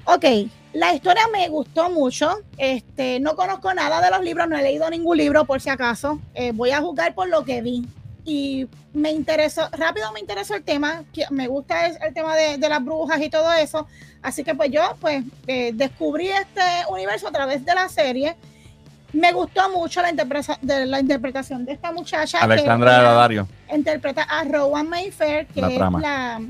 [0.05, 0.25] Ok,
[0.73, 2.41] la historia me gustó mucho.
[2.59, 6.21] Este, no conozco nada de los libros, no he leído ningún libro por si acaso.
[6.35, 7.87] Eh, voy a jugar por lo que vi.
[8.25, 11.05] Y me interesó, rápido me interesó el tema.
[11.13, 13.87] que Me gusta el, el tema de, de las brujas y todo eso.
[14.23, 18.37] Así que pues yo pues eh, descubrí este universo a través de la serie.
[19.13, 22.39] Me gustó mucho la, interpreta- de, la interpretación de esta muchacha.
[22.39, 23.49] que Alexandra ella- Daddario.
[23.75, 26.41] interpreta a Rowan Mayfair, que La es la,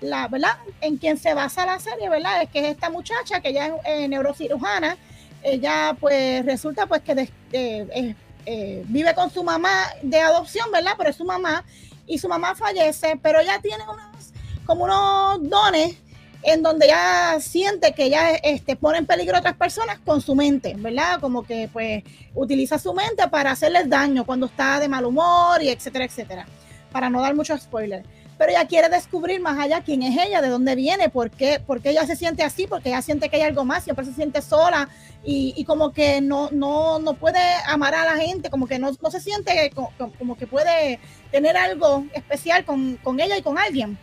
[0.00, 0.58] la, ¿verdad?
[0.80, 2.42] En quien se basa la serie, ¿verdad?
[2.42, 4.96] Es que es esta muchacha que ella es eh, neurocirujana.
[5.42, 8.14] Ella, pues, resulta pues que des- eh,
[8.50, 10.92] eh, vive con su mamá de adopción, ¿verdad?
[10.96, 11.64] Pero es su mamá
[12.06, 14.32] y su mamá fallece, pero ella tiene unos,
[14.64, 15.98] como unos dones
[16.42, 20.34] en donde ella siente que ella este, pone en peligro a otras personas con su
[20.34, 21.20] mente, ¿verdad?
[21.20, 22.02] Como que pues
[22.34, 26.46] utiliza su mente para hacerles daño cuando está de mal humor y etcétera, etcétera,
[26.90, 28.06] para no dar muchos spoilers.
[28.38, 31.82] Pero ella quiere descubrir más allá quién es ella, de dónde viene, por qué, por
[31.82, 34.40] qué ella se siente así, porque ella siente que hay algo más, siempre se siente
[34.42, 34.88] sola
[35.24, 38.92] y, y como que no, no, no puede amar a la gente, como que no,
[39.02, 41.00] no se siente co- co- como, que puede
[41.32, 43.98] tener algo especial con, con ella y con alguien.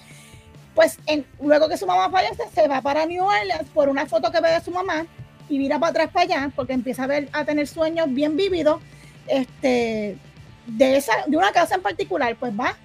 [0.73, 0.99] Pues
[1.41, 4.51] luego que su mamá fallece, se va para New Orleans por una foto que ve
[4.51, 5.05] de su mamá
[5.47, 8.81] y mira para atrás para allá porque empieza a ver a tener sueños bien vívidos
[9.27, 10.17] este
[10.67, 12.75] de esa de una casa en particular pues va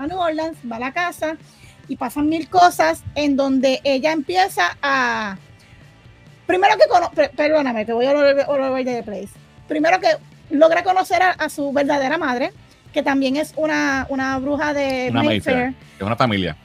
[0.00, 1.36] a New Orleans va a la casa
[1.88, 5.36] y pasan mil cosas en donde ella empieza a
[6.46, 9.28] primero que cono- per- perdóname te voy a over the place
[9.68, 10.08] primero que
[10.50, 12.52] logra conocer a, a su verdadera madre
[12.92, 15.74] que también es una, una bruja de Una Mayfair, Mayfair.
[15.96, 16.56] Es una familia.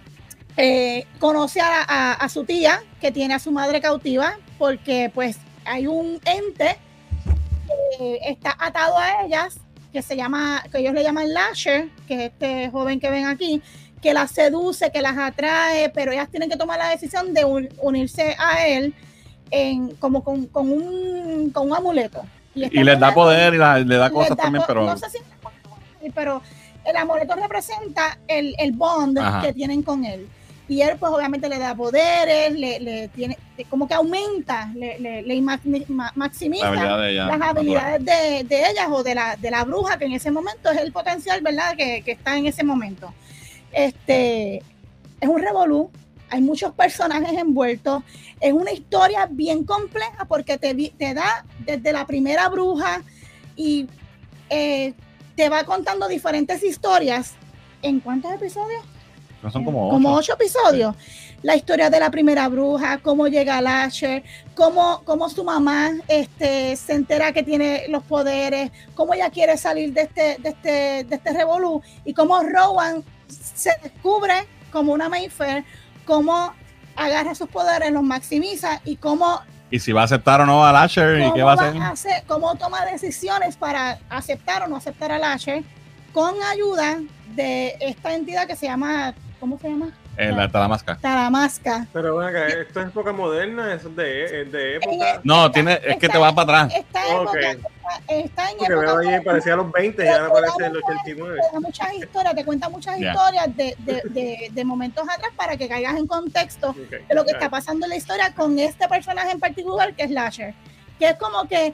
[0.58, 5.38] eh, conoce a, a- a su tía que tiene a su madre cautiva porque pues
[5.66, 6.78] hay un ente
[8.00, 9.58] que está atado a ellas
[9.96, 13.62] que se llama, que ellos le llaman Lasher, que es este joven que ven aquí,
[14.02, 17.70] que las seduce, que las atrae, pero ellas tienen que tomar la decisión de un-
[17.82, 18.94] unirse a él
[19.52, 22.26] en, como con, con un, con un amuleto.
[22.54, 25.18] Y les da poder y la- le da cosas da también, pero No sé si
[26.14, 26.42] pero
[26.86, 29.42] el amuleto representa el, el bond Ajá.
[29.48, 30.28] que tienen con él.
[30.68, 33.38] Y él, pues, obviamente le da poderes, le, le tiene,
[33.70, 37.26] como que aumenta, le, le, le ma- ma- maximiza la habilidad de ella.
[37.28, 40.72] las habilidades de, de ellas o de la, de la bruja, que en ese momento
[40.72, 41.76] es el potencial, ¿verdad?
[41.78, 43.14] Que, que está en ese momento.
[43.72, 44.58] Este
[45.22, 45.92] es un revolú,
[46.30, 48.04] hay muchos personajes envueltos,
[48.40, 53.02] es una historia bien compleja porque te, te da desde la primera bruja
[53.56, 53.88] y
[54.50, 54.94] eh,
[55.36, 57.34] te va contando diferentes historias.
[57.82, 58.84] ¿En cuántos episodios?
[59.46, 60.34] No son como como ocho.
[60.34, 60.96] episodios.
[61.44, 64.24] La historia de la primera bruja, cómo llega Lasher,
[64.56, 69.94] cómo, cómo su mamá este, se entera que tiene los poderes, cómo ella quiere salir
[69.94, 74.34] de este, de este, de este revolú y cómo Rowan se descubre
[74.72, 75.64] como una Mayfair,
[76.06, 76.52] cómo
[76.96, 80.72] agarra sus poderes, los maximiza y cómo, Y si va a aceptar o no a
[80.72, 81.82] Lasher y cómo qué va a va hacer.
[81.82, 85.64] a hacer- cómo toma decisiones para aceptar o no aceptar a Lasher
[86.14, 87.00] con ayuda
[87.36, 89.14] de esta entidad que se llama,
[89.46, 89.92] ¿cómo se llama?
[90.18, 90.98] Eh, la Talamasca.
[90.98, 91.86] Taramasca.
[91.94, 95.22] Pero bueno, que esto es época moderna, es de, es de época.
[95.24, 96.80] No, tiene, es que te va para atrás.
[96.80, 97.36] Está en Ok.
[97.36, 97.62] época,
[98.08, 101.40] está en Porque época veo ahí, parecía a los 20, ya ahora parece el 89.
[101.40, 103.12] te da muchas historias, te cuenta muchas Ya.
[103.12, 106.78] historias de, de, de, de momentos atrás para que caigas en contexto Ok,
[107.08, 110.10] de lo que está pasando en la historia con este personaje en particular que es
[110.10, 110.56] Lasher.
[110.98, 111.74] Que es como que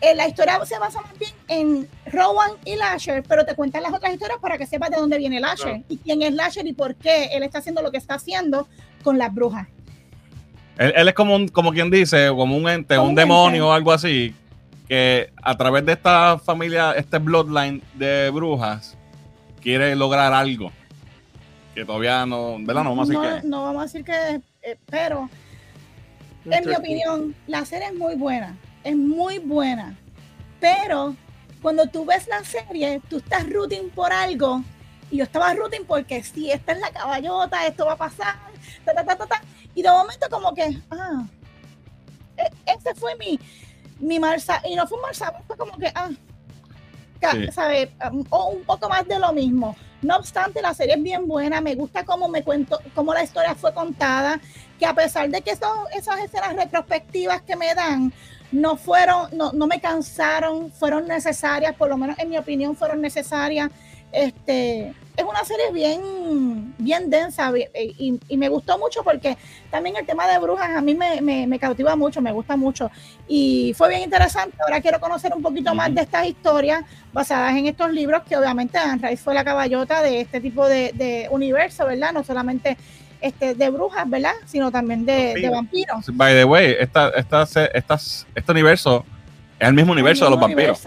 [0.00, 3.92] eh, la historia se basa más bien en Rowan y Lasher, pero te cuentan las
[3.92, 5.84] otras historias para que sepas de dónde viene Lasher Claro.
[5.88, 8.66] y quién es Lasher y por qué él está haciendo lo que está haciendo
[9.02, 9.68] con las brujas.
[10.78, 13.68] Él, él es como, un, como quien dice, como un ente, Como un un demonio
[13.68, 14.34] o algo así,
[14.88, 18.96] que a través de esta familia, este bloodline de brujas,
[19.60, 20.72] quiere lograr algo.
[21.74, 22.82] Que todavía no, ¿verdad?
[22.84, 23.46] No vamos a decir no, que.
[23.46, 25.28] no vamos a decir que, eh, pero
[26.46, 29.96] en mi opinión, la serie es muy buena, es muy buena,
[30.60, 31.14] pero
[31.62, 34.62] cuando tú ves la serie, tú estás rooting por algo,
[35.10, 38.36] y yo estaba rooting porque si esta es la caballota, esto va a pasar,
[38.84, 39.42] ta, ta, ta, ta, ta,
[39.74, 41.24] y de momento como que, ah,
[42.36, 43.38] e- ese fue mi,
[43.98, 46.08] mi Marsa, y no fue un Marsa, fue como que, ah,
[47.20, 47.48] ca- Sí.
[47.52, 47.92] ¿sabe?
[48.10, 49.76] Um, O un poco más de lo mismo.
[50.02, 53.54] No obstante, la serie es bien buena, me gusta cómo me cuento, cómo la historia
[53.54, 54.40] fue contada,
[54.78, 58.10] que a pesar de que son esas escenas retrospectivas que me dan,
[58.52, 63.00] no fueron, no, no me cansaron, fueron necesarias, por lo menos en mi opinión fueron
[63.00, 63.70] necesarias.
[64.12, 69.36] Este, es una serie bien, bien densa eh, y, me gustó mucho porque
[69.70, 72.90] también el tema de brujas a mí me, me, cautiva mucho, me gusta mucho
[73.28, 74.56] y fue bien interesante.
[74.62, 78.78] Ahora quiero conocer un poquito más de estas historias basadas en estos libros que obviamente
[78.78, 82.12] Anne Rice fue la caballota de este tipo de, de universo, ¿verdad?
[82.12, 82.76] No solamente
[83.20, 84.32] este, de brujas, ¿verdad?
[84.46, 86.06] Sino también de, vampiros.
[86.12, 89.04] By the way, esta, esta, este universo
[89.58, 90.82] es el mismo universo de los vampiros.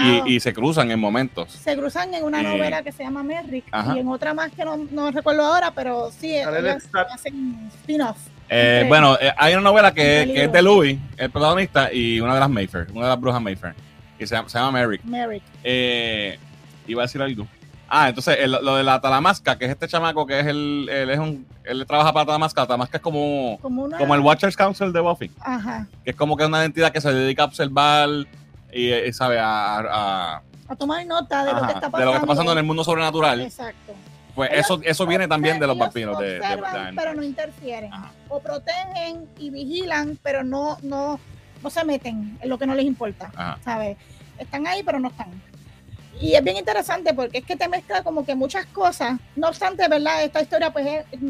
[0.00, 1.52] Y, y, se cruzan en momentos.
[1.52, 4.76] Se cruzan en una novela que se llama Merrick y en otra más que no,
[4.76, 8.16] no recuerdo ahora, pero sí, hacen spin-off.
[8.52, 12.40] Eh, bueno, eh, hay una novela que, es de Louis, el protagonista, y una de
[12.40, 13.74] las Mayfair, una de las brujas Mayfair,
[14.18, 15.04] que se llama, se llama Merrick.
[15.04, 15.42] Merrick.
[15.62, 16.36] Eh,
[16.88, 17.46] iba a decir algo.
[17.92, 21.18] Ah, entonces lo de la Talamasca, que es este chamaco que es el, él es
[21.18, 25.30] un, él trabaja para Talamasca, Talamasca es como, como, el Watchers Council de Buffy.
[25.40, 25.88] Ajá.
[26.04, 28.08] Que es como que es una entidad que se dedica a observar
[28.72, 31.98] y, eh, sabe, a, a, tomar nota de lo que está pasando.
[31.98, 33.40] De lo que está pasando en el mundo sobrenatural.
[33.40, 33.92] Exacto.
[34.36, 36.16] Pues eso, eso viene también de los vampiros.
[36.18, 36.40] De,
[36.94, 37.90] pero no interfieren.
[38.28, 41.18] O protegen y vigilan, pero no, no,
[41.62, 43.58] no se meten en lo que no les importa.
[43.64, 43.96] ¿Sabes?
[44.38, 45.28] Están ahí, pero no están.
[46.20, 49.18] Y es bien interesante porque es que te mezcla como que muchas cosas.
[49.36, 50.22] No obstante, ¿verdad?
[50.22, 50.86] Esta historia pues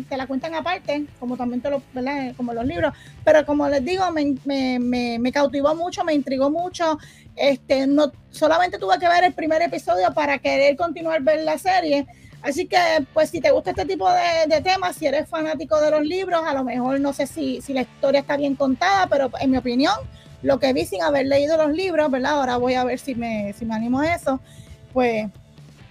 [0.09, 2.35] te la cuentan aparte, como también te ¿verdad?
[2.37, 2.93] Como los libros.
[3.25, 6.99] Pero como les digo, me, me, me, cautivó mucho, me intrigó mucho.
[7.37, 12.07] Este, no, solamente tuve que ver el primer episodio para querer continuar ver la serie.
[12.43, 12.79] Así que,
[13.15, 16.43] pues, si te gusta este tipo de, de, temas, si eres fanático de los libros,
[16.45, 19.59] a lo mejor no sé si, si la historia está bien contada, pero en mi
[19.59, 19.95] opinión,
[20.43, 22.33] lo que vi sin haber leído los libros, ¿verdad?
[22.33, 24.41] Ahora voy a ver si me, si me animo a eso
[24.93, 25.29] pues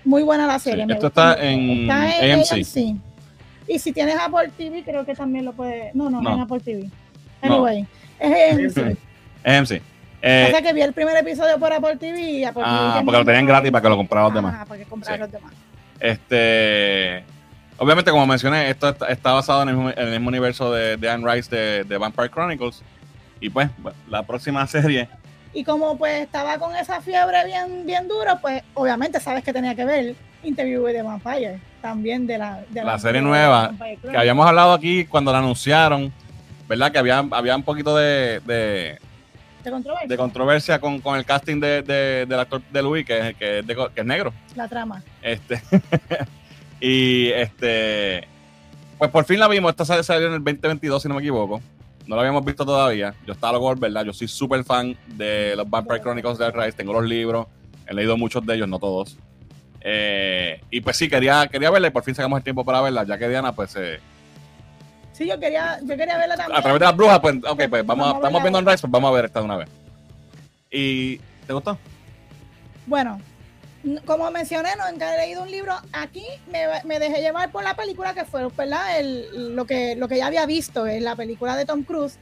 [0.06, 0.86] muy buena la serie.
[0.90, 2.98] esto está en, AMC.
[3.68, 5.94] Y si tienes Apple TV, creo que también lo puedes.
[5.94, 6.90] No, no, no, en Apple TV.
[7.42, 7.86] Anyway,
[8.20, 8.98] es AMC.
[9.46, 9.82] AMC.
[10.22, 13.20] Eh, o sea que vi el primer episodio por Apple TV y Apple ah, porque
[13.20, 14.56] lo tenían gratis para que lo compraran los demás.
[14.60, 15.54] Ah, para que compraran los demás.
[15.98, 17.24] Este.
[17.78, 21.86] Obviamente, como mencioné, esto está, basado en el, mismo, universo de, de Anne Rice de,
[21.86, 22.84] de Vampire Chronicles.
[23.40, 23.70] Y pues,
[24.10, 25.08] la próxima serie
[25.54, 29.76] y como pues estaba con esa fiebre bien, bien dura, pues obviamente sabes que tenía
[29.76, 34.48] que ver Interview with the Vampire, también de la, de la, serie nueva, que habíamos
[34.48, 36.14] hablado aquí cuando la anunciaron,
[36.68, 36.92] ¿verdad?
[36.92, 39.00] Que había, había un poquito de, de,
[39.70, 41.82] controversia, de controversia con, con, el casting de,
[42.28, 44.34] del actor de Louis, que, que, que es negro.
[44.56, 45.04] La trama.
[45.22, 45.62] Este,
[46.80, 48.28] y este,
[48.98, 51.62] pues por fin la vimos, esta salió en el 2022, si no me equivoco
[52.10, 53.14] no lo habíamos visto todavía.
[53.28, 54.04] Yo estaba loco ¿verdad?
[54.04, 56.72] Yo soy súper fan de los Vampire Chronicles de Rise.
[56.72, 57.46] Tengo los libros,
[57.86, 59.16] he leído muchos de ellos, no todos.
[59.82, 63.04] Eh, y pues sí, quería, quería verla y por fin sacamos el tiempo para verla,
[63.04, 63.76] ya que Diana, pues.
[63.76, 64.00] Eh,
[65.14, 66.58] sí, yo quería, yo quería verla también.
[66.58, 69.12] A través de las brujas, pues, ok, pues vamos, estamos viendo en Rise, pues vamos
[69.12, 69.70] a ver esta de una vez.
[70.72, 71.78] ¿Y te gustó?
[72.88, 73.22] Bueno,
[74.06, 75.74] como mencioné, no he leído un libro.
[75.94, 76.26] Aquí
[76.86, 79.00] me, dejé llevar por la película que fue, ¿verdad?
[79.00, 82.18] El, lo, que, lo que ya había visto en la película de Tom Cruise.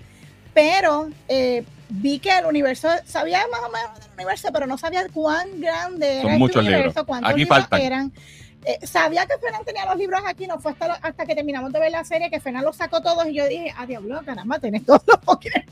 [0.53, 5.07] Pero eh, vi que el universo, sabía más o menos del universo, pero no sabía
[5.13, 8.11] cuán grande era el este universo, cuántos aquí libros eran.
[8.65, 11.79] Eh, sabía que Fernán tenía los libros aquí, no fue hasta, hasta que terminamos de
[11.79, 14.85] ver la serie que Fernán los sacó todos y yo dije, ah, diablo, caramba, tenés
[14.85, 15.19] todos los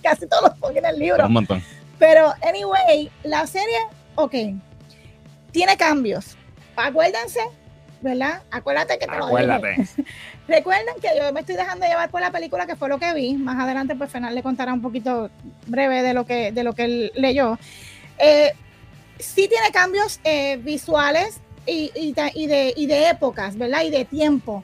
[0.01, 1.27] casi todos los Pokémon libros.
[1.27, 1.63] Un montón.
[1.99, 3.77] Pero, anyway, la serie,
[4.15, 4.35] ok,
[5.55, 6.35] tiene cambios.
[6.75, 7.39] Acuérdense,
[8.01, 8.41] ¿verdad?
[8.51, 9.27] Acuérdate que te lo
[10.49, 13.35] Recuerden que yo me estoy dejando llevar por la película que fue lo que vi.
[13.35, 15.29] Más adelante, pues Fernán le contará un poquito
[15.65, 17.57] breve de lo que, de lo que él leyó.
[18.17, 18.51] Eh,
[19.17, 23.83] sí tiene cambios eh, visuales y, y, de, y de épocas, ¿verdad?
[23.83, 24.61] Y de tiempo.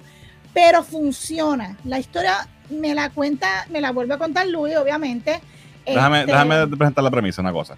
[0.53, 1.77] Pero funciona.
[1.85, 5.39] La historia me la cuenta, me la vuelve a contar Luis, obviamente.
[5.85, 7.77] Déjame, este, déjame presentar la premisa, una cosa.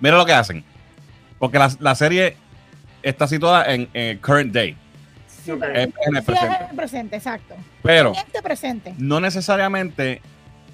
[0.00, 0.64] Mira lo que hacen
[1.38, 2.36] porque la, la serie
[3.02, 4.76] está situada en, en current day.
[5.46, 5.56] en,
[6.16, 6.56] el presente.
[6.56, 7.54] en el presente, exacto.
[7.82, 8.94] Pero este presente.
[8.98, 10.20] no necesariamente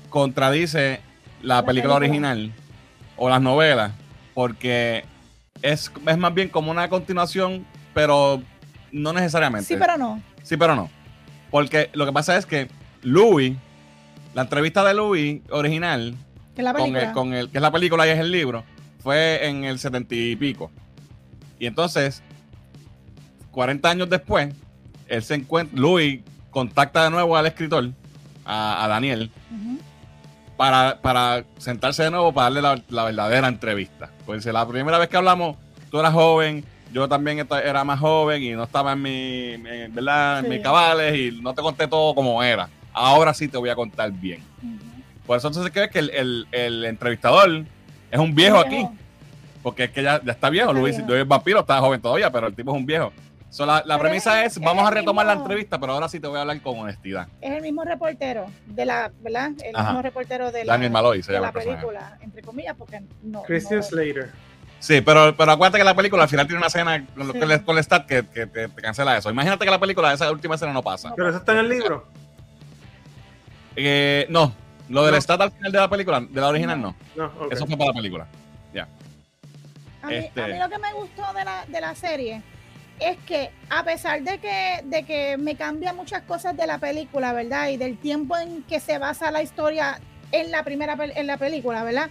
[0.08, 1.00] contradice
[1.42, 2.52] la, película, original
[3.16, 3.92] o las novelas,
[4.34, 5.04] porque
[5.60, 8.42] es, es más bien como una continuación, pero
[8.92, 9.66] no necesariamente.
[9.66, 10.20] Sí, pero no.
[10.42, 10.90] Sí, pero no.
[11.50, 12.68] Porque lo que pasa es que
[13.02, 13.56] Louis,
[14.34, 16.16] la entrevista de Louis original,
[16.76, 18.64] con, el, con el, que es la película y es el libro,
[19.02, 20.70] fue en el setenta y pico.
[21.58, 22.22] Y entonces,
[23.50, 24.54] 40 años después,
[25.08, 27.90] él se encuentra, Louis contacta de nuevo al escritor,
[28.44, 29.30] a, Daniel,
[30.56, 34.10] para, para, sentarse de nuevo para darle la, verdadera entrevista.
[34.26, 35.56] Pues la primera vez que hablamos,
[35.90, 39.56] tú eras joven, yo también era más joven y no estaba en mi,
[39.90, 40.40] ¿verdad?
[40.40, 42.68] En mis cabales y no te conté todo como era.
[42.92, 44.42] ahora sí te voy a contar bien.
[45.26, 47.64] Por eso entonces crees que el, el, el entrevistador
[48.12, 48.86] es un viejo aquí.
[49.62, 50.72] Porque es que ya, ya está viejo.
[50.72, 51.12] Luis, viejo.
[51.12, 53.12] Luis Vampiro está joven todavía, pero el tipo es un viejo.
[53.48, 56.26] So, la la premisa es- es, vamos a retomar la entrevista, pero ahora sí te
[56.26, 57.28] voy a hablar con honestidad.
[57.40, 59.50] Es el mismo reportero de la, ¿verdad?
[59.62, 59.88] El Ajá.
[59.90, 63.42] mismo reportero de la, se de llama la película, entre comillas, porque no.
[63.42, 64.30] Christian no- Slater.
[64.80, 67.38] Sí, pero, pero acuérdate que la película al final tiene una escena con, lo- Sí.
[67.40, 69.30] con el, con el stat que, que te, te cancela eso.
[69.30, 71.10] Imagínate que la película, esa última escena no pasa.
[71.10, 71.14] No.
[71.14, 72.06] Pero eso está en el libro.
[73.76, 74.52] Eh, no,
[74.92, 75.20] lo del No.
[75.20, 76.94] stat al final de la película, de la original no.
[77.50, 78.26] Eso fue para la película.
[80.04, 82.42] A mí, Este- a mí lo que me gustó de la, de la serie
[82.98, 87.32] es que a pesar de que, de que me cambia muchas cosas de la película,
[87.32, 87.68] ¿verdad?
[87.68, 90.00] Y del tiempo en que se basa la historia
[90.32, 92.10] en la primera en la película, ¿verdad?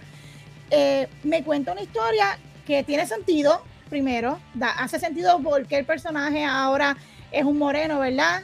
[0.70, 6.44] Eh, me cuenta una historia que tiene sentido, primero, da, hace sentido porque el personaje
[6.46, 6.96] ahora
[7.30, 8.42] es un moreno, ¿verdad?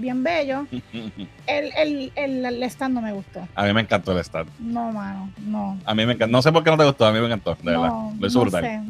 [0.00, 0.66] Bien bello.
[1.46, 3.46] El, el, el, el stand no me gustó.
[3.54, 4.46] A mí me encantó el stat.
[4.58, 5.78] No, mano, no.
[5.86, 6.30] A mí me encantó.
[6.32, 7.88] No sé por qué no te gustó, a mí me encantó, de verdad.
[7.88, 8.62] No, Lo hizo no brutal.
[8.64, 8.80] sé.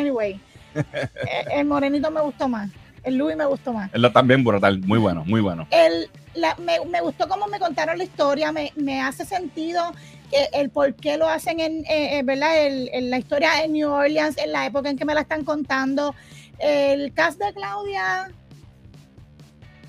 [0.00, 0.40] Anyway,
[0.74, 2.68] Eh, el morenito me gustó más.
[3.02, 3.88] El Louis me gustó más.
[3.94, 5.66] Él también brutal, muy bueno, muy bueno.
[5.70, 9.92] El, la- me, me gustó cómo me contaron la historia, me, me hace sentido
[10.30, 12.66] que el por qué lo hacen en, eh, eh, ¿verdad?
[12.66, 15.44] El- en la historia en New Orleans, en la época en que me la están
[15.44, 16.14] contando.
[16.58, 18.30] El cast de Claudia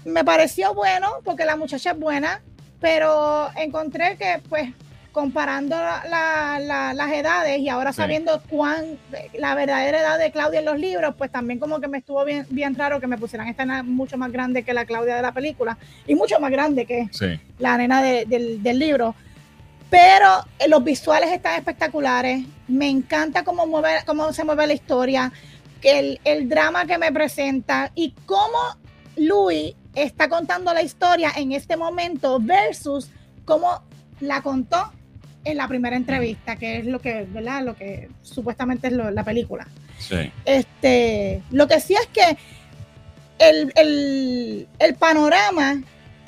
[0.09, 2.41] me pareció bueno, porque la muchacha es buena,
[2.79, 4.69] pero encontré que, pues,
[5.11, 8.99] comparando la- la- la- las edades y ahora sabiendo cuán
[9.33, 12.45] la verdadera edad de Claudia en los libros, pues también como que me estuvo bien,
[12.51, 15.31] bien raro que me pusieran esta nena mucho más grande que la Claudia de la
[15.33, 17.39] película y mucho más grande que Sí.
[17.57, 19.15] la nena de- del, del libro.
[19.89, 22.45] Pero eh, los visuales están espectaculares.
[22.67, 25.31] Me encanta cómo, mueve, cómo se mueve la historia,
[25.81, 28.57] el, el drama que me presenta y cómo
[29.15, 33.09] Louis está contando la historia en este momento versus
[33.45, 33.81] cómo
[34.19, 34.91] la contó
[35.45, 37.63] en la primera entrevista, que es lo que, ¿verdad?
[37.63, 39.67] Lo que supuestamente es lo- la película.
[39.97, 40.31] Sí.
[40.45, 42.37] Este, lo que sí es que
[43.39, 45.81] el, el- el panorama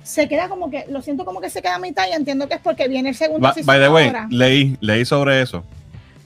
[0.04, 2.56] se queda como que, lo siento como que se queda a mitad y entiendo que
[2.56, 4.28] es porque viene el segundo Ba- by the way, ahora.
[4.32, 5.64] leí, leí sobre eso.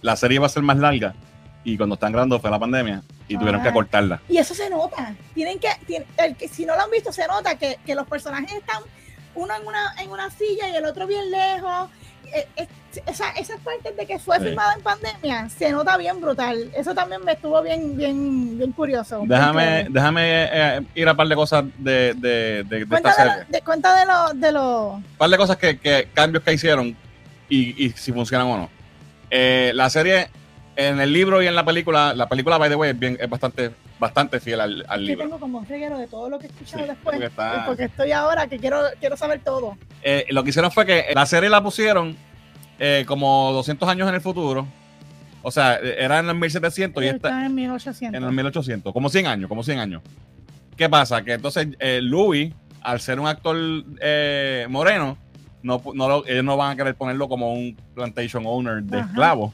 [0.01, 1.13] La serie iba a ser más larga
[1.63, 4.21] y cuando están grabando fue la pandemia y tuvieron que cortarla.
[4.29, 5.13] Y eso se nota.
[5.33, 8.07] Tienen que, tiene- el que si no lo han visto, se nota que, que los
[8.07, 8.81] personajes están
[9.35, 11.89] uno en una, en una silla y el otro bien lejos.
[12.33, 12.67] Eh, eh,
[13.05, 14.45] esa- esas partes de que fue Sí.
[14.45, 16.71] filmada en pandemia se nota bien brutal.
[16.75, 19.21] Eso también me estuvo bien, bien, bien curioso.
[19.25, 20.21] Déjame, porque- déjame
[20.51, 23.33] eh, ir a un par de cosas de, de, de- de esta serie.
[23.49, 26.95] de- cuenta de lo, de lo, Un par de cosas que, que cambios que hicieron
[27.49, 28.69] y, y si funcionan o no.
[29.29, 30.29] Eh, la serie
[30.75, 33.29] en el libro y en la película, la película by the way es bien, es
[33.29, 35.23] bastante, bastante fiel al, libro.
[35.25, 37.13] tengo como un reguero de todo lo que he escuchado Sí, después.
[37.15, 39.77] porque está- Porque estoy ahora que quiero, quiero saber todo.
[40.03, 42.15] Eh, lo que hicieron fue que la serie la pusieron
[42.79, 44.67] eh, como 200 años en el futuro.
[45.41, 48.17] O sea, eh, era en el 1700 y Está en 1800.
[48.21, 50.01] en el 1800, como 100 años, como 100 años.
[50.75, 51.23] ¿Qué pasa?
[51.23, 53.55] Que entonces eh, Louis, al ser un actor
[54.01, 55.17] eh, moreno,
[55.63, 58.99] no, pu- no lo- ellos no van a querer ponerlo como un plantation owner de
[58.99, 59.53] esclavos.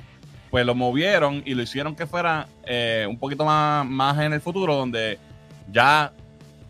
[0.52, 4.42] Pues lo movieron y lo hicieron que fuera eh, un poquito más, más en el
[4.42, 5.18] futuro, donde
[5.72, 6.12] ya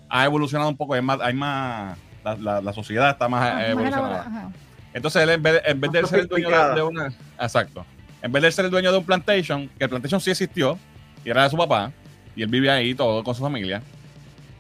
[0.08, 3.66] ha evolucionado un poco, hay más, hay más la, la- la sociedad está más, Ah,
[3.68, 4.52] eh, más evolucionada.
[4.94, 7.08] Entonces él en vez, en vez de ser el dueño de, una...
[7.40, 7.86] Exacto.
[8.22, 10.78] En vez de ser el dueño de un plantation, que el plantation sí existió,
[11.26, 11.92] y era de su papá,
[12.36, 13.82] y él vive ahí todo con su familia,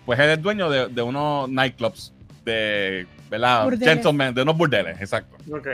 [0.05, 2.11] pues él es dueño de, de unos nightclubs,
[2.43, 3.65] de, ¿verdad?
[3.65, 3.87] Burdeles.
[3.87, 5.35] Gentlemen, de unos burdeles, exacto.
[5.53, 5.67] Ok.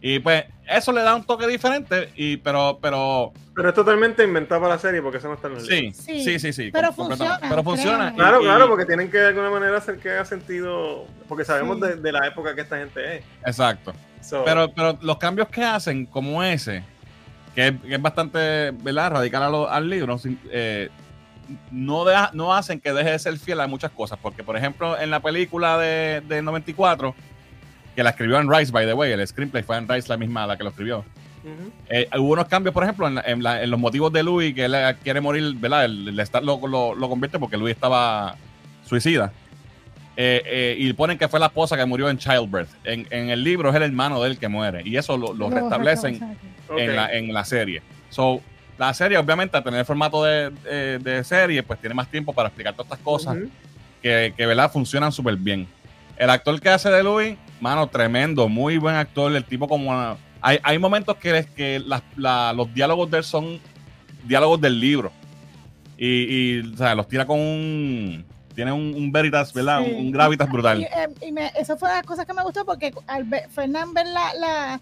[0.00, 4.60] Y pues eso le da un toque diferente, y pero, pero, Pero es totalmente inventado
[4.60, 5.92] para la serie porque eso no está en el libro.
[5.94, 6.70] sí, Sí, sí, sí, sí.
[6.72, 7.38] pero funciona.
[7.40, 7.62] Pero.
[8.14, 11.76] Claro, y- claro, porque tienen que de alguna manera hacer que haga sentido, porque sabemos
[11.78, 11.82] Sí.
[11.86, 13.24] de, de la época que esta gente es.
[13.44, 13.94] Exacto.
[14.20, 16.82] So, Pero, pero los cambios que hacen, como ese,
[17.54, 19.12] que es, que es bastante ¿verdad?
[19.12, 20.20] radical a lo- al libro,
[20.50, 20.90] eh,
[21.70, 24.18] no, deja- no hacen que deje de ser fiel a muchas cosas.
[24.20, 27.14] Porque, por ejemplo, en la película de, de 94,
[27.96, 30.46] que la escribió en Rice, by the way, el screenplay fue en Rice la misma
[30.46, 31.04] la que lo escribió.
[31.88, 34.52] Eh, hubo unos cambios, por ejemplo, en, la- en la- en los motivos de Louis,
[34.54, 35.84] que él eh, quiere morir, ¿verdad?
[35.84, 38.36] El, el lo, lo- lo convierte porque Louis estaba
[38.84, 39.32] suicida.
[40.16, 42.68] Eh, eh, y ponen que fue la esposa que murió en childbirth.
[42.84, 44.82] En, en el libro es el hermano de él que muere.
[44.84, 46.38] Y eso lo, lo restablecen restablecen.
[46.68, 46.78] Ok.
[46.80, 47.82] en, la, en la serie.
[48.10, 48.40] So,
[48.78, 52.32] la serie, obviamente, al tener el formato de, de- de serie, pues tiene más tiempo
[52.32, 53.36] para explicar todas estas cosas
[54.02, 54.70] que, que, ¿verdad?
[54.72, 55.66] Funcionan súper bien.
[56.16, 59.34] El actor que hace de Louis, mano, tremendo, muy buen actor.
[59.34, 60.16] El tipo como...
[60.40, 63.60] Hay, hay momentos que, que las- la- los diálogos de él son
[64.24, 65.10] diálogos del libro.
[65.98, 66.06] Y,
[66.58, 68.24] y, o sea, los tira con un...
[68.54, 69.82] tiene un, un veritas, ¿verdad?
[69.84, 69.92] Sí.
[69.92, 70.80] Un, un gravitas brutal.
[70.80, 73.48] Y, eh, y me- eso fue de las cosas que me gustó porque al ver,
[73.50, 74.80] Fernán ver la, la-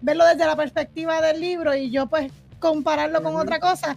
[0.00, 3.96] verlo desde la perspectiva del libro y yo pues compararlo con otra cosa,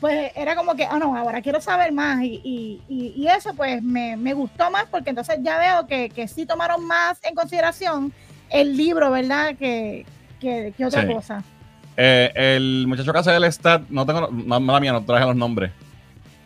[0.00, 3.52] pues era como que, ah, no, ahora quiero saber más y, y- y- y eso
[3.54, 7.34] pues me, me gustó más porque entonces ya veo que, que sí tomaron más en
[7.34, 8.12] consideración
[8.48, 9.54] el libro, ¿verdad?
[9.58, 10.06] Que,
[10.40, 11.12] que, que otra Sí.
[11.12, 11.42] cosa.
[11.96, 15.36] Eh, el muchacho que hace el stat, no tengo, no, mala mía, no traje los
[15.36, 15.70] nombres.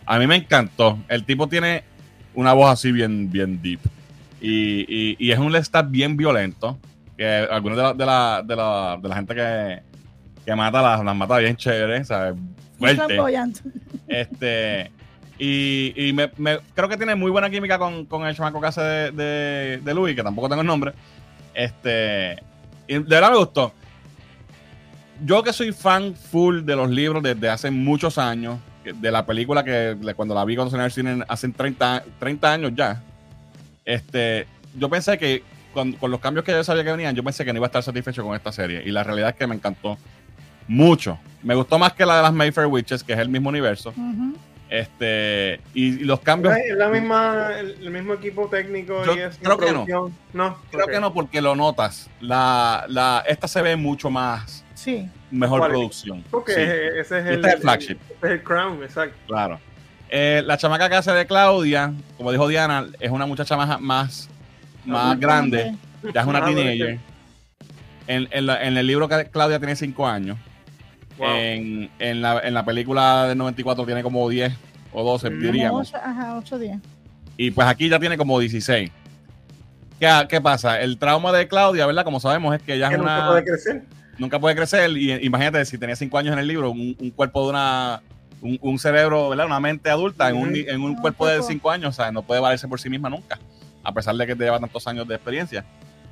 [0.05, 0.99] A mí me encantó.
[1.09, 1.85] El tipo tiene
[2.35, 3.79] una voz así bien, bien deep.
[4.41, 6.77] Y, y- y es un stat bien violento.
[7.17, 9.83] Que algunos de la, de la, de la, de la gente que,
[10.45, 12.35] que mata las, las mata bien chévere, ¿sabes?
[12.79, 13.17] Fuerte.
[14.09, 14.91] Este.
[15.39, 18.67] Y, y me, me- creo que tiene muy buena química con, con el chamaco que
[18.69, 20.93] hace de, de, de Louis, que tampoco tengo el nombre.
[21.55, 22.37] Este.
[22.87, 23.73] Y de verdad me gustó.
[25.25, 29.65] Yo que soy fan full de los libros desde hace muchos años, de la película
[29.65, 33.01] que cuando la vi cuando salió en el cine hace 30, 30 años ya,
[33.85, 34.47] este,
[34.77, 37.53] yo pensé que con, con los cambios que yo sabía que venían, yo pensé que
[37.53, 38.83] no iba a estar satisfecho con esta serie.
[38.85, 39.97] Y la realidad es que me encantó
[40.69, 41.19] mucho.
[41.43, 43.93] Me gustó más que la de las Mayfair Witches, que es el mismo universo.
[44.71, 49.21] Este, y, y los cambios, Es la misma, el, el mismo equipo técnico Yo y
[49.21, 49.85] es creo que no.
[49.85, 50.15] producción.
[50.33, 52.11] No, creo que no, porque lo notas.
[52.21, 55.09] La, la, esta se ve mucho más, Sí.
[55.31, 55.71] mejor ¿Cuál?
[55.73, 56.25] producción.
[56.31, 57.99] Porque Sí, ese es el, este es el flagship.
[58.11, 59.17] este es el Crown, exacto.
[59.27, 59.61] claro.
[60.09, 64.29] Eh, la chamaca que hace de Claudia, como dijo Diana, es una muchacha más, más,
[64.85, 65.75] más grande.
[66.15, 66.99] Ya es una Más teenager.
[68.07, 70.37] En, en la- en el libro que Claudia tiene 5 años.
[71.19, 71.29] Wow.
[71.29, 74.53] En, en la, en la película del 94 tiene como 10
[74.93, 75.41] o 12, Mm.
[75.41, 75.89] Diríamos.
[75.89, 76.79] ocho, ajá, ocho días.
[77.37, 78.91] Y pues aquí ya tiene como 16.
[80.01, 80.81] ¿Qué, qué pasa?
[80.81, 82.05] El trauma de Claudia, ¿verdad?
[82.05, 83.29] Como sabemos, es que ella que es nunca una.
[83.29, 83.83] puede crecer.
[84.19, 84.91] nunca puede crecer.
[84.97, 88.03] Y imagínate, si tenía 5 años en el libro, un, un cuerpo de una.
[88.41, 89.47] Un, un cerebro, ¿verdad?
[89.47, 91.49] Una mente adulta en un, en un cuerpo de cuerpo.
[91.49, 93.39] 5 años, o sea, no puede valerse por sí misma nunca,
[93.83, 95.65] a pesar de que te lleva tantos años de experiencia.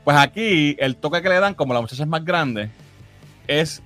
[0.03, 2.71] Pues aquí, el toque que le dan, como la muchacha es más grande,
[3.47, 3.83] es.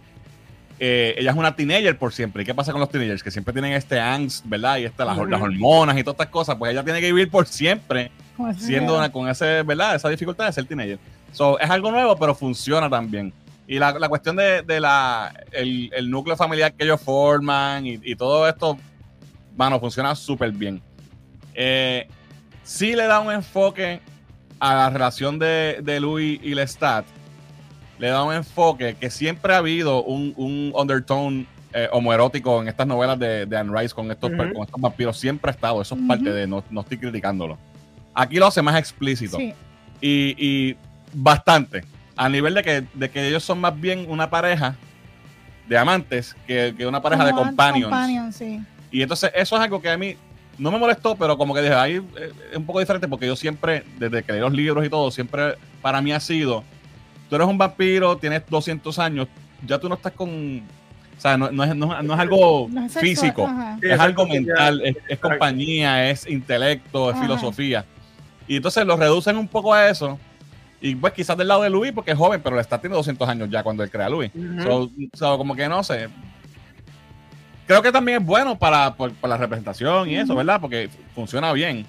[0.79, 2.43] Eh, ella es una teenager por siempre.
[2.43, 3.23] ¿Y qué pasa con los teenagers?
[3.23, 4.79] Que siempre tienen este angst, ¿verdad?
[4.79, 6.57] Y este, las, hormonas y todas estas cosas.
[6.57, 8.11] Pues ella tiene que vivir por siempre
[8.59, 9.95] siendo una, con ese, ¿verdad?
[9.95, 10.99] esa dificultad de ser teenager.
[11.33, 13.33] So, es algo nuevo, pero funciona también.
[13.67, 17.99] Y la, la cuestión de, de la, el, el núcleo familiar que ellos forman y,
[18.03, 18.79] y todo esto,
[19.57, 20.81] bueno, funciona súper bien.
[21.55, 22.07] Eh,
[22.63, 24.01] sí le da un enfoque
[24.61, 27.05] a la relación de, de Louis y Lestat.
[27.99, 32.87] Le da un enfoque que siempre ha habido un, un undertone eh, homoerótico en estas
[32.87, 35.19] novelas de, de Anne Rice con estos, con estos vampiros.
[35.19, 35.81] Siempre ha estado.
[35.81, 36.47] Eso es parte de.
[36.47, 37.59] No, no estoy criticándolo.
[38.15, 39.37] Aquí lo hace más explícito.
[39.37, 39.55] Sí.
[40.01, 40.77] Y, y
[41.13, 41.85] bastante.
[42.17, 44.75] A nivel de que, de que ellos son más bien una pareja
[45.69, 47.91] de amantes que, que una pareja de companions.
[47.91, 48.61] companion, sí.
[48.91, 50.17] Y entonces eso es algo que a mí
[50.59, 53.37] no me molestó, pero como que dije, ahí eh, es un poco diferente porque yo
[53.37, 56.65] siempre, desde que leí los libros y todo, siempre para mí ha sido,
[57.29, 59.29] tú eres un vampiro, tienes 200 años,
[59.67, 60.63] ya tú no estás con...
[61.17, 63.51] O sea, no, no es, no, no es algo No es sexual, físico.
[63.81, 67.25] Sí, es algo mental, es, compañía, es intelecto, es Ajá.
[67.25, 67.85] filosofía.
[68.47, 70.19] Y entonces lo reducen un poco a eso.
[70.81, 73.27] Y pues quizás del lado de Luis, porque es joven, pero le está teniendo 200
[73.29, 74.31] años ya cuando él crea a Luis.
[74.35, 74.63] Ujú.
[74.63, 76.09] So, so, como que no sé.
[77.67, 80.35] Creo que también es bueno para, por- para la representación y eso.
[80.35, 80.61] ¿verdad?
[80.61, 81.87] Porque funciona bien.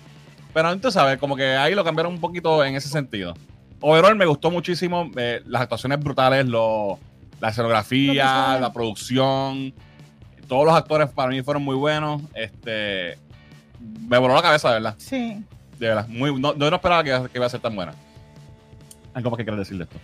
[0.54, 1.18] Pero entonces, ¿sabes?
[1.20, 3.36] Como que ahí lo cambiaron un poquito en ese sentido.
[3.82, 5.10] Overall me gustó muchísimo.
[5.18, 7.00] eh, las actuaciones brutales, lo,
[7.40, 9.74] la escenografía, la producción.
[10.48, 12.22] Todos los actores para mí fueron muy buenos.
[12.34, 13.18] Este.
[13.80, 14.96] Me voló la cabeza, de verdad.
[14.98, 15.44] Sí.
[15.78, 16.08] De verdad.
[16.08, 17.94] Muy, no, no esperaba que, que iba a ser tan buena.
[19.14, 19.98] ¿Algo más que quieras decir de esto?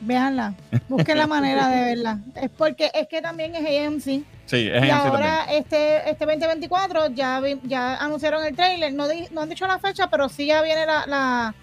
[0.00, 0.54] Véanla.
[0.88, 2.18] Busquen la manera de verla.
[2.34, 4.02] Es porque es que también es AMC.
[4.46, 8.92] Sí, es Y AMC ahora este, este 2024 ya, vi- ya anunciaron el trailer.
[8.94, 11.54] No, di- no han dicho la fecha, pero sí ya viene la, la,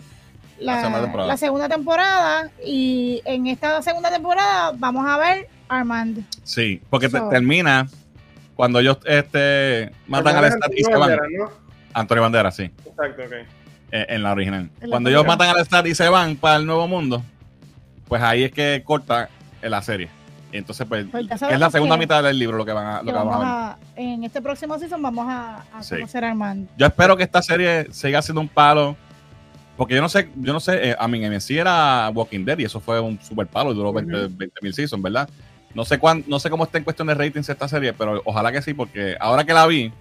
[0.60, 1.28] La la- segunda temporada.
[1.28, 2.50] la segunda temporada.
[2.66, 6.24] Y en esta segunda temporada vamos a ver Armand.
[6.44, 7.88] Sí, porque te- termina
[8.56, 11.00] cuando ellos este, matan al Antonio Stat y se van.
[11.02, 11.50] Banderas, ¿no?
[11.94, 13.32] Antonio Banderas, sí, Exacto, ok.
[13.92, 14.70] eh, en la original.
[14.82, 17.24] En la Cuando ellos matan al Stat y se van para el Nuevo Mundo,
[18.08, 19.30] pues ahí es que corta
[19.62, 20.10] la serie.
[20.52, 23.06] Y entonces, pues, Pues es la segunda mitad del libro lo que, van a, lo
[23.06, 23.48] que vamos a ver.
[23.48, 25.96] a- en este próximo season vamos a, a Sí.
[25.96, 26.70] conocer a Armand.
[26.78, 28.96] Yo espero que esta serie siga siendo un palo.
[29.78, 32.58] Porque yo no sé, yo no sé, eh, a mí en sí era Walking Dead
[32.60, 34.30] y eso fue un super palo y duró 20
[34.62, 35.30] mil seasons, ¿verdad?
[35.76, 38.52] No sé cuán, no sé cómo está en cuestión de ratings esta serie, pero ojalá
[38.52, 39.92] que sí, porque ahora que la vi,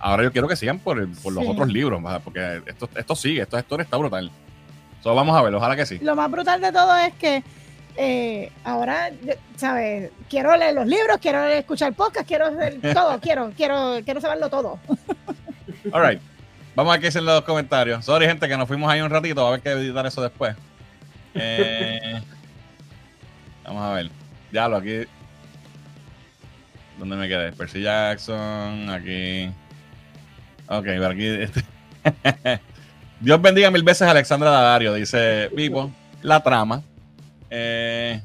[0.00, 1.50] ahora yo quiero que sigan por, por los Sí.
[1.50, 2.22] otros libros, ¿verdad?
[2.24, 4.30] porque esto, esto sigue, esta historia está brutal.
[5.02, 5.98] So, vamos a ver, ojalá que sí.
[6.00, 7.42] Lo más brutal de todo es que
[7.96, 9.10] eh, ahora,
[9.56, 10.10] ¿sabes?
[10.30, 14.78] Quiero leer los libros, quiero escuchar podcast, quiero hacer todo, quiero, quiero, quiero saberlo todo.
[15.92, 16.20] All right.
[16.74, 18.04] Vamos a ver qué dicen los comentarios.
[18.04, 19.42] Sorry, gente, que nos fuimos ahí un ratito.
[19.42, 20.56] Va a haber que editar eso después.
[21.34, 22.20] Eh,
[23.64, 24.10] vamos a ver.
[24.52, 25.02] Ya lo aquí.
[26.98, 27.52] ¿Dónde me quedé?
[27.52, 29.48] Percy Jackson, aquí.
[30.68, 31.26] Ok, pero aquí.
[31.26, 31.64] este-
[33.20, 35.90] Dios bendiga mil veces a Alexandra Daddario, dice Vivo.
[36.22, 36.82] La trama.
[37.50, 38.20] Eh,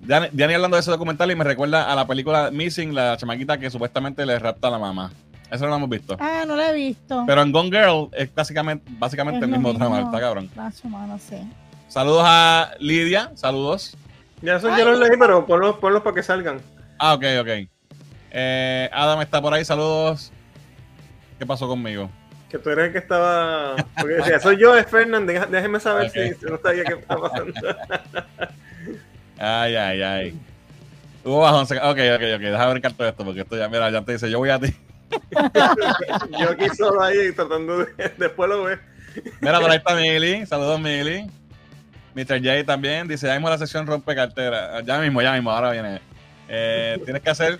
[0.00, 3.70] Diani hablando de ese documental y me recuerda a la película Missing, la chamaquita que
[3.70, 5.10] supuestamente le rapta a la mamá.
[5.50, 6.16] Eso no lo hemos visto.
[6.18, 7.24] Ah, no lo he visto.
[7.26, 10.50] Pero en Gone Girl es básicamente, básicamente Es el mismo trama, está cabrón.
[10.54, 11.36] Menos, sí.
[11.88, 13.96] Saludos a Lidia, saludos.
[14.42, 16.60] Ya eso yo los leí, pero ponlos, ponlos para que salgan.
[16.98, 17.48] Ah, ok, ok.
[18.32, 20.32] Eh, Adam está por ahí, saludos.
[21.38, 22.10] ¿Qué pasó conmigo?
[22.50, 23.76] Que tú eres el que estaba.
[23.98, 25.48] Porque decía, soy yo, es Fernández.
[25.50, 27.52] Déjeme saber si no sabía qué está pasando.
[29.38, 30.40] Ay, ay, ay.
[31.24, 31.64] Hubo bajón.
[31.64, 32.40] Ok, ok, ok.
[32.40, 34.74] Déjame brincar todo esto porque esto ya, mira, ya te dice, yo voy a ti.
[36.40, 37.86] yo aquí solo ahí tratando de.
[38.18, 38.78] Después lo ves.
[39.40, 40.44] Mira, por ahí está Mili.
[40.46, 41.26] Saludos, Mili.
[42.14, 42.38] Mr.
[42.42, 44.80] J también dice, ya mismo la sección rompe cartera.
[44.82, 46.00] Ya mismo, ya mismo, ahora viene.
[46.48, 47.58] Eh, tienes que hacer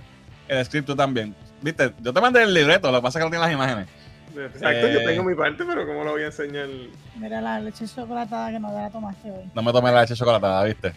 [0.49, 1.34] el script tú también.
[1.61, 3.88] Viste, yo te mandé el libreto, lo que pasa es que no tiene las imágenes.
[4.36, 5.05] Exacto, yo Eh.
[5.07, 6.68] tengo mi parte, pero ¿cómo lo voy a enseñar?
[7.16, 9.51] Mira la leche chocolatada que no la tomaste hoy.
[9.55, 10.92] No me tomé la leche chocolatada, ¿viste?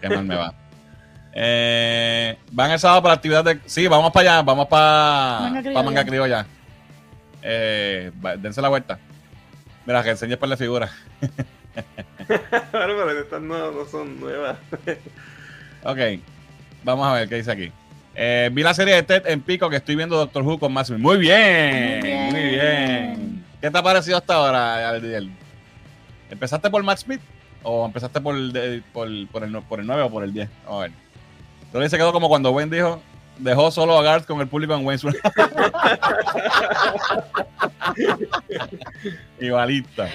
[0.00, 0.54] Qué mal me va.
[1.38, 3.60] Eh, van el sábado para la actividad de...
[3.66, 5.82] Sí, vamos para allá, vamos para Manga Manga, criolla.
[5.82, 6.46] manga criolla.
[7.42, 8.98] Eh, va- dense la vuelta.
[9.84, 10.90] Mira, que enseñes para la figura.
[12.26, 14.56] Estas no, no son nuevas.
[15.84, 15.98] Ok,
[16.82, 17.70] vamos a ver qué dice aquí.
[18.16, 20.98] Eh, vi la serie de Ted en Pico que estoy viendo Doctor Who con Smith.
[20.98, 22.32] Muy bien, Muy bien.
[22.32, 23.44] muy bien.
[23.60, 25.30] ¿Qué te ha parecido hasta ahora, Aldiel?
[26.28, 27.20] ¿Empezaste por Matt Smith
[27.62, 28.34] o empezaste por,
[28.92, 30.48] por, por el, por el 9 o por el 10?
[30.64, 30.92] Vamos a ver.
[31.66, 33.00] Entonces se quedó como cuando Wayne dijo,
[33.38, 35.04] dejó solo a Garth con el público en Wayne's.
[39.40, 40.08] Igualita.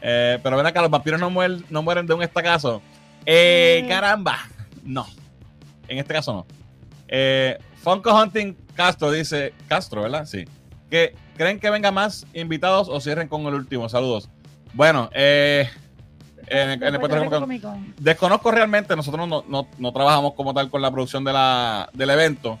[0.00, 2.82] Eh, pero ven acá, los vampiros no mueren, no mueren de un estacazo.
[3.24, 3.88] Eh, Mm.
[3.88, 4.38] caramba.
[4.82, 5.06] No.
[5.88, 6.46] En este caso no.
[7.08, 10.24] Eh, Funko Hunting Castro dice, Castro, ¿verdad?
[10.26, 10.44] Sí.
[10.90, 13.88] Que creen que venga más invitados o cierren con el último.
[13.88, 14.28] Saludos.
[14.74, 15.68] Bueno, eh,
[16.46, 17.94] en, el- en el Después Puerto de Rico- Comic Con.
[17.98, 22.10] desconozco realmente, nosotros no, no- no trabajamos como tal con la producción de la, del
[22.10, 22.58] evento.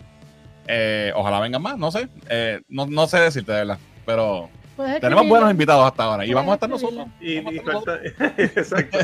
[0.66, 2.08] Eh, ojalá vengan más, no sé.
[2.28, 3.78] Eh, no, no sé decirte de verdad.
[4.06, 6.24] Pero Puedes tenemos buenos invitados hasta ahora.
[6.24, 7.06] Y Puedes vamos a estar nosotros.
[7.20, 7.98] Y, a falta,
[8.38, 8.98] exacto.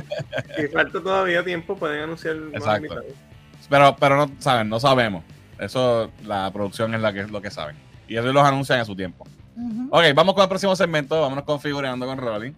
[0.57, 2.77] y falta todavía tiempo, pueden anunciar más Exacto.
[2.87, 3.05] invitados.
[3.69, 5.25] Pero, pero no saben, no sabemos.
[5.59, 7.77] Eso, la producción es la que, lo que saben.
[8.07, 9.27] Y ellos los anuncian en su tiempo.
[9.91, 11.21] Ok, vamos con el próximo segmento.
[11.21, 12.53] Vámonos configurando con Rolling.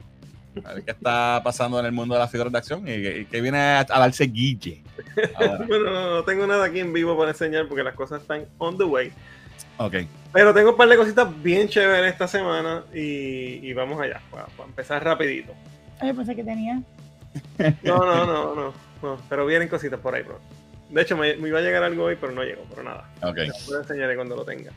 [0.64, 3.24] A ver qué está pasando en el mundo de las figuras de acción y, y
[3.26, 4.82] que viene a, a darse guille.
[5.66, 8.76] Bueno, no, no tengo nada aquí en vivo para enseñar porque las cosas están on
[8.76, 9.12] the way.
[9.78, 9.94] Ok.
[10.32, 14.46] Pero tengo un par de cositas bien chéveres esta semana y, y vamos allá, para,
[14.46, 15.52] para empezar rapidito.
[16.00, 16.82] Ay, pensé que tenía.
[17.82, 20.38] No, no, no, no, no, pero vienen cositas por ahí, bro.
[20.88, 23.08] De hecho, me, me iba a llegar algo hoy, pero no llegó, pero nada.
[23.22, 23.38] Ok.
[23.70, 24.72] Lo enseñaré cuando lo tenga.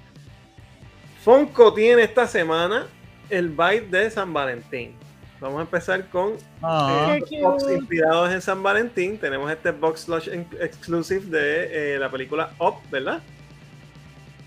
[1.23, 2.85] Funko tiene esta semana
[3.29, 4.95] el byte de San Valentín.
[5.43, 7.17] Vamos a empezar con Ah.
[7.19, 9.17] eh, box inspirados en San Valentín.
[9.17, 13.19] Tenemos este box lush en- exclusive de eh, la película Up, ¿verdad?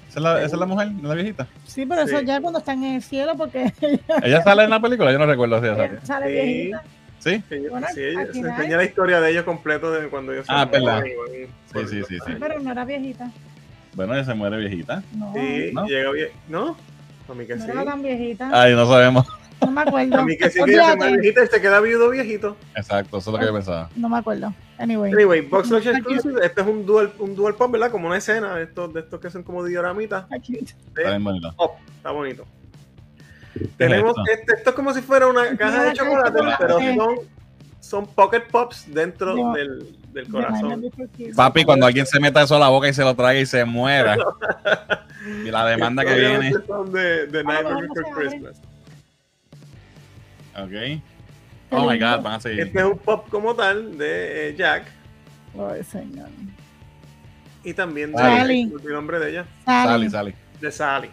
[0.09, 1.47] ¿Esa es, la, esa es la mujer, la viejita?
[1.67, 2.25] Sí, pero eso Sí.
[2.25, 3.71] ya cuando están en el cielo, porque
[4.23, 5.13] ¿Ella sale en la película?
[5.13, 6.01] Yo no recuerdo si ella sale.
[6.03, 6.33] sale Sí.
[6.33, 6.83] viejita.
[7.19, 7.43] ¿Sí?
[7.71, 11.03] Bueno, sí, al se enseña la historia de ellos completo de cuando ellos Ah, verdad.
[11.05, 12.19] Sí, sí, sí, sí.
[12.27, 13.31] Sí, pero no era viejita.
[13.95, 15.03] Bueno, ella se muere viejita.
[15.15, 15.87] No, Sí, ¿No?
[15.87, 16.29] llega bien.
[16.49, 16.75] ¿No?
[17.29, 17.71] A mí que no sí.
[17.71, 18.49] era tan viejita.
[18.53, 19.27] Ay, no sabemos.
[19.61, 20.17] No me acuerdo.
[20.19, 21.21] A mí que sí que ella se muere Olvídate.
[21.23, 22.57] viejita y se queda viudo viejito.
[22.75, 23.89] Exacto, eso es lo que yo pensaba.
[23.97, 24.53] No me acuerdo.
[24.79, 25.13] Anyway.
[25.13, 25.89] Anyway, Box cute.
[25.91, 27.91] Exclusive, este es un dual, un dual pop, ¿verdad?
[27.91, 30.27] Como una escena de estos, de estos que son como dioramitas.
[30.31, 31.49] Está bien bonito.
[31.59, 32.45] Up, está bonito.
[33.55, 34.41] ¿Qué Tenemos, es esto?
[34.41, 37.15] este, esto es como si fuera una caja de chocolate, pero son,
[37.81, 39.53] son pocket pops dentro No.
[39.55, 40.83] del, del De corazón.
[41.17, 41.37] Christmas.
[41.37, 43.65] Papi, cuando alguien se meta eso a la boca y se lo trague y se
[43.65, 44.17] muera.
[45.45, 46.53] Y la demanda que viene.
[46.69, 48.53] Son de, de Nightmare Before abre.
[50.59, 51.01] Ok.
[51.71, 52.61] Oh my god, van a seguir.
[52.61, 54.85] Este es un pop como tal de eh, Jack
[55.59, 56.29] Ay, señor.
[57.65, 58.73] y también de Sally.
[58.85, 60.35] el nombre de ella, Sally, Sally.
[60.61, 61.11] de Sally.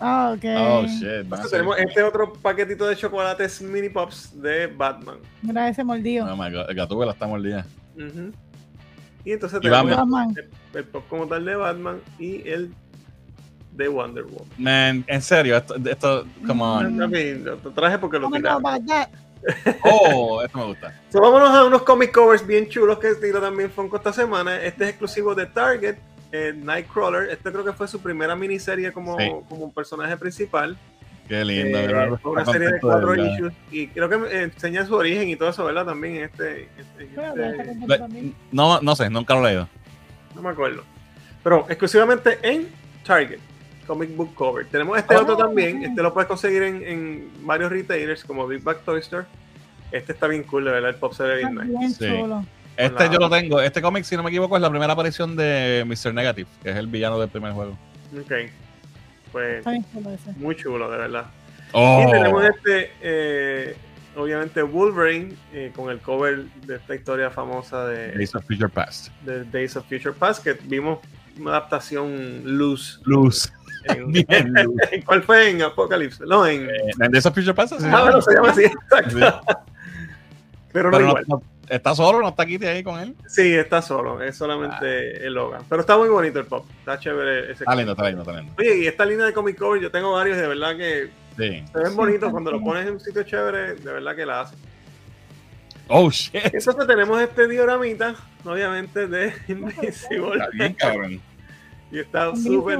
[0.00, 0.44] Ah, ok.
[0.58, 1.02] Oh shit.
[1.04, 1.50] Entonces seguir.
[1.50, 5.18] tenemos este otro paquetito de chocolates mini pops de Batman.
[5.40, 6.26] Mira ese mordido.
[6.30, 7.64] Oh my god, el gatúbela está mordida.
[7.96, 8.32] Ujú.
[9.24, 10.26] Y entonces Y tenemos Batman.
[10.28, 10.34] Batman.
[10.74, 12.74] el, el pop como tal de Batman y el
[13.76, 14.48] de Wonder Woman.
[14.58, 16.98] Man, en serio, esto, esto come on.
[17.44, 18.62] Lo traje porque lo Oh, tiraron.
[19.84, 20.92] Oh, esto me gusta.
[21.12, 24.60] So, vámonos a unos comic covers bien chulos que tiro también Funko esta semana.
[24.60, 25.96] Este es exclusivo de Target
[26.32, 27.30] eh, Nightcrawler.
[27.30, 29.30] Este creo que fue su primera miniserie como, Sí.
[29.48, 30.76] como un personaje principal.
[31.28, 31.78] Qué lindo.
[31.78, 32.20] Eh, ¿verdad?
[32.24, 33.52] una serie de cuatro issues.
[33.70, 35.84] Y creo que enseña su origen y todo eso, ¿verdad?
[35.86, 36.62] También en este.
[36.62, 38.32] en este- este-.
[38.50, 39.68] No, no sé, nunca lo he leído.
[40.34, 40.82] no me acuerdo.
[41.44, 42.68] Pero exclusivamente en
[43.04, 43.38] Target.
[43.86, 44.66] Comic Book Cover.
[44.66, 45.78] Tenemos este Oh, otro también.
[45.78, 45.82] ok.
[45.84, 49.24] Este lo puedes conseguir en, en varios retailers como Big Back Toy Store.
[49.92, 50.90] Este está bien cool, de verdad.
[50.90, 51.94] El pop se ve bien nice.
[52.08, 52.14] Sí.
[52.76, 53.60] Este la- yo lo tengo.
[53.60, 56.12] Este cómic, si no me equivoco, es la primera aparición de Mr.
[56.12, 57.78] Negative, que es el villano del primer juego.
[58.20, 58.32] Ok.
[59.32, 61.26] Pues chulo muy chulo, de verdad.
[61.72, 63.76] Oh, Y tenemos este, eh,
[64.16, 69.08] obviamente, Wolverine eh, con el cover de esta historia famosa de, Days of Future Past.
[69.22, 71.00] de Days of Future Past, que vimos
[71.38, 72.98] una adaptación loose.
[73.04, 73.52] Luz.
[73.88, 74.26] En, Bien,
[74.64, 74.74] luz.
[74.90, 75.50] ¿en ¿Cuál fue?
[75.50, 76.24] En Apocalypse.
[76.26, 76.68] No, en.
[77.00, 78.02] ¿En Days of Future ah, llama?
[78.02, 79.40] bueno, se llama así, exacto.
[80.72, 81.24] Pero no Pero no- igual.
[81.28, 83.14] no- está solo, no está Kitty ahí con él.
[83.26, 85.62] Sí, está solo, es solamente el Logan.
[85.68, 88.52] Pero está muy bonito el pop, está chévere ese Está lindo, está lindo, está lindo.
[88.58, 91.64] Oye, y esta línea de comic cover, yo tengo varios, de verdad que Sí.
[91.72, 94.40] se ven Sí, bonitos cuando lo pones en un sitio chévere, de verdad que la
[94.42, 94.58] hacen.
[95.88, 96.34] Oh, shit.
[96.34, 98.14] Entonces tenemos este dioramita,
[98.44, 100.32] obviamente, de Invincible.
[100.34, 101.20] Está bien, cabrón.
[101.92, 102.78] Y está súper,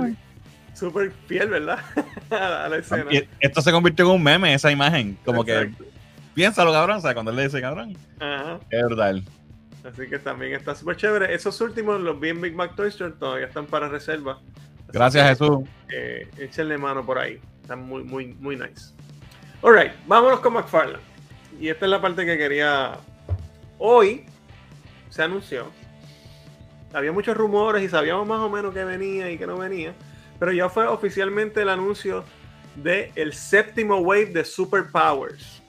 [0.77, 1.79] súper fiel, ¿verdad?
[2.31, 3.13] a la escena.
[3.13, 5.19] Y Esto se convirtió en un meme, esa imagen.
[5.25, 5.85] Como Exacto.
[5.85, 5.91] que,
[6.35, 6.99] piénsalo, cabrón.
[6.99, 7.97] O sea, cuando él le dice, cabrón.
[8.21, 8.61] Ajá.
[8.71, 9.17] Es verdad.
[9.85, 11.35] Así que también está súper chévere.
[11.35, 14.41] Esos últimos, los vi en Big Mac Toy Store, todavía están para reserva.
[14.89, 15.69] Así Gracias, que, Jesús.
[15.93, 17.41] eh, échenle mano por ahí.
[17.63, 18.93] Están muy, muy, muy nice.
[19.63, 21.03] Alright, vámonos con McFarlane.
[21.61, 22.99] Y esta es la parte que quería.
[23.79, 24.27] Hoy
[25.09, 25.71] se anunció.
[26.93, 29.95] Había muchos rumores y sabíamos más o menos que venía y que no venía.
[30.39, 32.25] Pero ya fue oficialmente el anuncio
[32.77, 35.63] de el séptimo wave de Superpowers.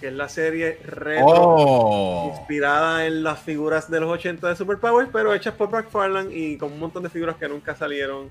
[0.00, 2.34] Que es la serie retro Oh.
[2.36, 6.72] inspirada en las figuras de los 80 de Superpowers, pero hechas por McFarlane y con
[6.72, 8.30] un montón de figuras que nunca salieron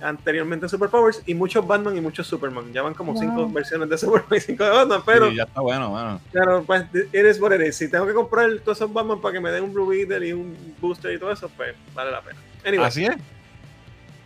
[0.00, 2.72] anteriormente en Superpowers y muchos Batman y muchos Superman.
[2.72, 3.20] Ya van como Wow.
[3.22, 6.20] cinco versiones de Superman y cinco de Batman, pero Sí, ya está bueno, bueno.
[6.32, 7.76] claro, pues eres what it is.
[7.76, 10.32] Si tengo que comprar todos esos Batman para que me den un Blue Beetle y
[10.32, 12.40] un Booster y todo eso, pues vale la pena.
[12.66, 13.14] Anyway, Así es.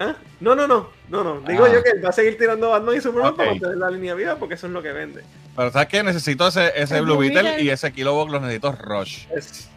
[0.01, 0.16] ¿Ah?
[0.40, 1.40] No, no, no, no, no.
[1.40, 1.73] Digo Ah.
[1.73, 3.36] yo que va a seguir tirando Batman y Superman Ok.
[3.39, 5.23] para mantener la línea viva porque eso es lo que vende.
[5.56, 6.02] Pero ¿sabes qué?
[6.02, 9.27] Necesito ese, ese Blue Blue Beetle y ese Kilobox los necesito Rush.
[9.35, 9.70] Es-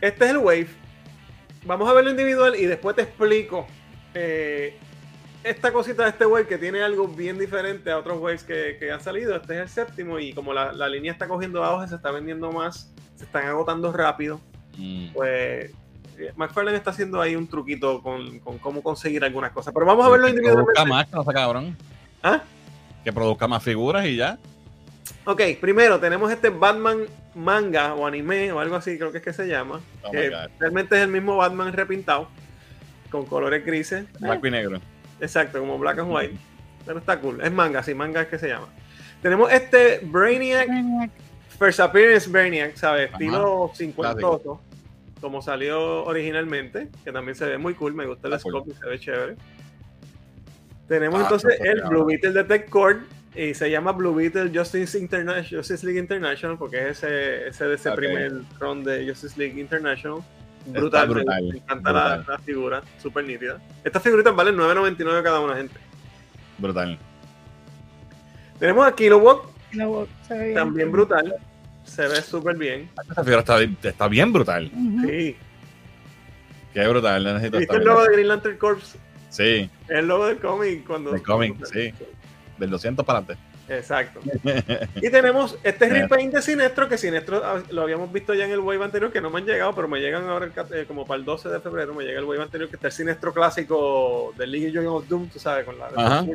[0.00, 0.68] Este es el Wave.
[1.64, 3.66] Vamos a verlo individual y después te explico
[4.14, 4.76] eh,
[5.44, 8.90] esta cosita de este Wave que tiene algo bien diferente a otros Waves que, que
[8.92, 9.34] han salido.
[9.36, 12.50] Este es el séptimo y como la, la línea está cogiendo auge, se está vendiendo
[12.52, 14.40] más, se están agotando rápido.
[14.76, 15.12] Mm.
[15.12, 15.70] Pues
[16.36, 19.72] McFarlane está haciendo ahí un truquito con, con cómo conseguir algunas cosas.
[19.74, 20.90] Pero vamos a verlo que produzca individualmente.
[20.90, 21.76] más, que no sea cabrón.
[22.22, 22.42] ¿Ah?
[23.04, 24.38] Que produzca más figuras y ya.
[25.24, 29.32] Ok, primero tenemos este Batman manga o anime o algo así, creo que es que
[29.32, 29.80] se llama.
[30.02, 32.28] Oh que realmente es el mismo Batman repintado
[33.10, 34.06] con colores grises.
[34.18, 34.80] Blanco y negro.
[35.20, 36.36] Exacto, como black and white.
[36.84, 37.40] Pero está cool.
[37.40, 38.68] Es manga, sí, manga es que se llama.
[39.20, 41.10] Tenemos este Brainiac, Brainiac.
[41.58, 43.12] First Appearance Brainiac, ¿sabes?
[43.12, 44.60] Estilo cincuentoso,
[45.22, 47.94] como salió originalmente, que también se ve muy cool.
[47.94, 48.52] Me gusta el cool.
[48.52, 49.36] scope y se ve chévere.
[50.88, 51.80] Tenemos Ah, entonces el.
[51.84, 52.98] Blue Beetle de Tech Cord
[53.34, 57.74] y se llama Blue Beetle Justice, International, Justice League International porque es ese, ese de
[57.76, 60.20] ese primer run de Justice League International.
[60.66, 62.24] Brutal, brutal, me encanta la, brutal.
[62.28, 63.58] la figura, súper nítida.
[63.82, 65.74] Estas figuritas valen 9.99 cada una, gente.
[66.58, 66.98] Brutal.
[68.58, 68.94] Tenemos a
[70.28, 70.54] ve bien.
[70.54, 71.34] también brutal.
[71.94, 72.88] Se ve súper bien.
[73.08, 74.70] Esta figura está, está bien brutal.
[74.74, 75.06] Ujú.
[75.06, 75.36] Sí.
[76.72, 77.24] Qué brutal.
[77.24, 78.96] Necesito ¿Viste el logo de Green Lantern Corps?
[79.28, 81.12] Sí, el logo del cómic cuando.
[81.12, 81.92] Del cómic, sí.
[82.58, 83.42] del 200 para adelante.
[83.68, 84.20] Exacto.
[84.96, 88.58] Y tenemos este repaint de Sinestro, que Sinestro ah, lo habíamos visto ya en el
[88.58, 91.18] wave anterior, que no me han llegado, pero me llegan ahora el eh, como para
[91.18, 94.50] el 12 de febrero, me llega el wave anterior, que está el Sinestro clásico del
[94.50, 95.86] League of Doom, tú sabes, con la...
[95.96, 96.26] Ajá.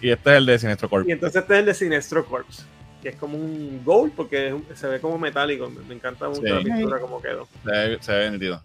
[0.00, 1.08] Y este es el de Sinestro Corp.
[1.08, 2.66] Y entonces este es el de Sinestro Corps,
[3.02, 6.40] que es como un gold, porque es se ve como metálico, me, me encanta mucho
[6.42, 6.48] Sí.
[6.48, 7.48] la pintura como quedó.
[7.64, 8.60] Se ve, se ve nítido.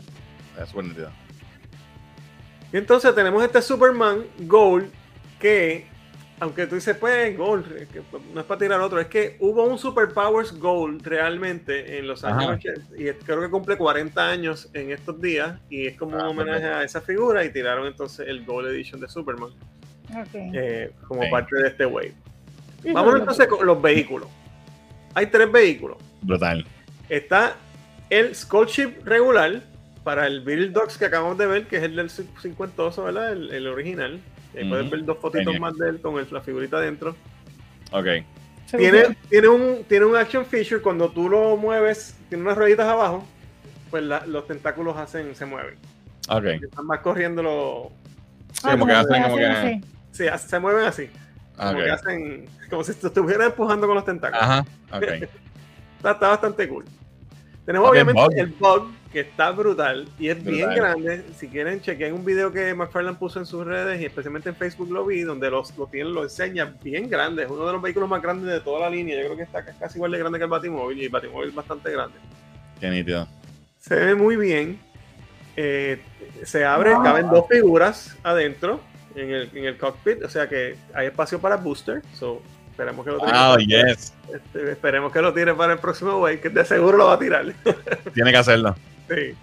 [0.55, 1.11] Se ve súper nítido.
[2.71, 4.89] Y entonces tenemos este Superman Gold
[5.39, 5.85] que,
[6.39, 8.01] aunque tú dices, pues, Gold, que,
[8.33, 12.43] no es para tirar otro, es que hubo un Superpowers Gold realmente en los años
[12.43, 12.53] Ajá.
[12.53, 16.37] 80 y creo que cumple 40 años en estos días y es como Ah, un
[16.39, 19.49] homenaje a esa figura y tiraron entonces el Gold Edition de Superman
[20.33, 22.13] eh, como parte de este wave.
[22.93, 24.27] Vamos entonces con los vehículos.
[25.13, 25.97] Hay tres vehículos.
[26.21, 26.65] Brutal.
[27.09, 27.55] Está
[28.09, 29.61] el Skull Ship regular
[30.03, 33.31] para el Build Dogs que acabamos de ver, que es el del cin- cincuentoso, ¿verdad?
[33.33, 34.19] El, el original.
[34.55, 34.69] Ahí Ujú.
[34.69, 35.61] puedes ver dos fotitos Genial.
[35.61, 37.15] más de él con el- la figurita dentro.
[37.91, 38.05] Ok.
[38.77, 43.25] Tiene, tiene, un, tiene un action feature cuando tú lo mueves, tiene unas rueditas abajo,
[43.89, 45.75] pues la- los tentáculos hacen, se mueven.
[46.29, 46.45] Ok.
[46.61, 47.87] Están más corriendo los.
[48.53, 49.81] Sí, como que hacen como que.
[50.11, 51.09] Sí, se mueven así.
[51.57, 51.83] Como Ok.
[51.83, 52.45] que hacen.
[52.69, 54.41] Como si te estuvieran empujando con los tentáculos.
[54.43, 54.65] Ajá.
[55.97, 56.85] Está, está bastante cool.
[57.65, 58.33] Tenemos Ok, obviamente bug.
[58.37, 60.75] el bug, que está brutal y es bien Brutal.
[60.75, 61.25] grande.
[61.35, 64.91] Si quieren, chequen un video que McFarlane puso en sus redes y especialmente en Facebook
[64.91, 67.43] lo vi, donde los, lo tiene, lo enseña bien grande.
[67.43, 69.15] Es uno de los vehículos más grandes de toda la línea.
[69.19, 71.55] Yo creo que está casi igual de grande que el Batimóvil y el Batimóvil es
[71.55, 72.15] bastante grande.
[72.79, 73.27] Qué nítido.
[73.79, 74.79] Se ve muy bien.
[75.57, 75.99] Eh,
[76.43, 77.03] se abre, Wow.
[77.03, 78.79] caben dos figuras adentro
[79.17, 82.01] en el, en el cockpit, o sea que hay espacio para booster.
[82.13, 82.41] So,
[82.71, 83.31] esperemos que lo tire.
[83.31, 84.13] Wow, yes.
[84.33, 87.19] Este, esperemos que lo tire para el próximo wave, que de seguro lo va a
[87.19, 87.45] tirar.
[88.13, 88.75] Tiene que hacerlo.
[89.09, 89.35] sí.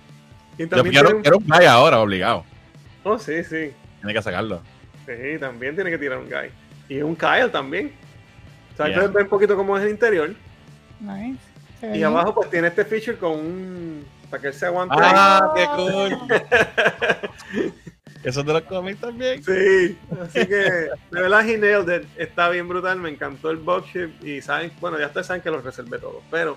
[0.57, 2.45] Y Yo también quiero, tiene un- quiero un guy ahora, obligado.
[3.03, 3.73] Oh, sí, sí.
[4.01, 4.63] Tiene que sacarlo.
[5.05, 6.49] Sí, también tiene que tirar un guy.
[6.89, 7.93] Y un Kyle también.
[8.73, 9.09] O sea, Yeah.
[9.09, 10.33] ver un poquito cómo es el interior.
[11.01, 11.39] Nice.
[11.83, 12.05] Ve Y bien.
[12.05, 14.05] abajo pues tiene este feature con un...
[14.31, 14.95] para que él se aguante.
[14.99, 16.19] Ah, qué cool.
[18.25, 19.43] Eso es de los cómics también.
[19.45, 22.09] Sí, así que de verdad he nailed it.
[22.17, 25.51] Está bien brutal, me encantó el box ship y saben, bueno, ya ustedes saben que
[25.51, 26.57] los reservé todos, pero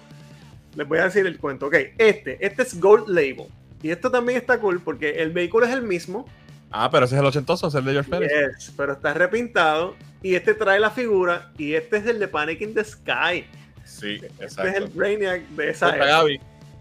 [0.76, 1.68] les voy a decir el cuento.
[1.68, 3.48] Ok, este, este es Gold Label.
[3.84, 6.26] Y esto también está cool porque el vehículo es el mismo,
[6.70, 8.32] Ah, pero ese es el ochentoso, es el de George Pérez.
[8.58, 12.60] yes, pero está repintado y este trae la figura y este es el de Panic
[12.62, 13.46] in the Sky.
[13.86, 14.78] Sí, Este es exacto.
[14.78, 16.18] el Brainiac de esa Contra época.
[16.18, 16.40] Gaby.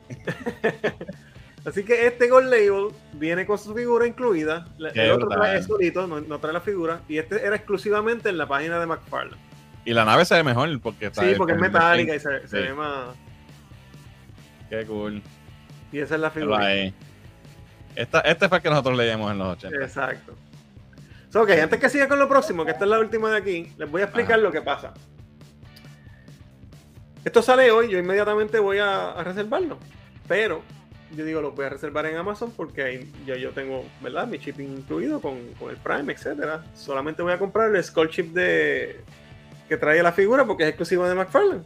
[1.67, 4.67] Así que este Gold Label viene con su figura incluida.
[4.95, 5.41] Qué El otro brutal.
[5.51, 7.01] trae solito, no, no trae la figura.
[7.09, 9.41] Y este era exclusivamente en la página de McFarlane.
[9.85, 12.49] Y la nave se ve mejor porque está Sí, porque es metálica y se, se
[12.49, 12.57] Sí.
[12.57, 13.15] ve más.
[14.71, 15.23] Qué cool.
[15.93, 16.73] Y esa es la figura.
[17.95, 19.77] Esta, este fue el que nosotros leíamos en los 80.
[19.85, 20.35] Exacto.
[21.31, 23.73] So, ok, antes que siga con lo próximo, que esta es la última de aquí,
[23.77, 24.43] les voy a explicar Ajá.
[24.43, 24.95] lo que pasa.
[27.25, 29.79] Esto sale hoy, yo inmediatamente voy a, a reservarlo.
[30.29, 30.63] Pero
[31.15, 34.27] yo digo, lo voy a reservar en Amazon porque ahí yo, yo tengo, ¿verdad?
[34.27, 36.65] Mi shipping incluido con, con el Prime, etcétera.
[36.75, 39.01] Solamente voy a comprar el Skull Chip de
[39.69, 41.63] que trae la figura porque es exclusivo de McFarlane.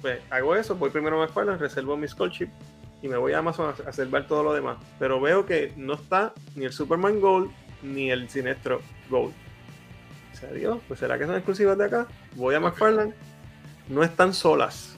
[0.00, 2.50] Pues hago eso, voy primero a McFarlane, reservo mi Skull Chip
[3.02, 4.78] y me voy a Amazon a a reservar todo lo demás.
[4.98, 7.50] Pero veo que no está ni el Superman Gold
[7.82, 8.80] ni el Sinestro
[9.10, 9.34] Gold.
[10.32, 12.06] O sea, Dios, pues será que son exclusivas de acá.
[12.34, 13.14] Voy a McFarlane.
[13.88, 14.96] No están solas.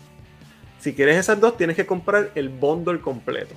[0.81, 3.55] Si quieres esas dos, tienes que comprar el bundle completo.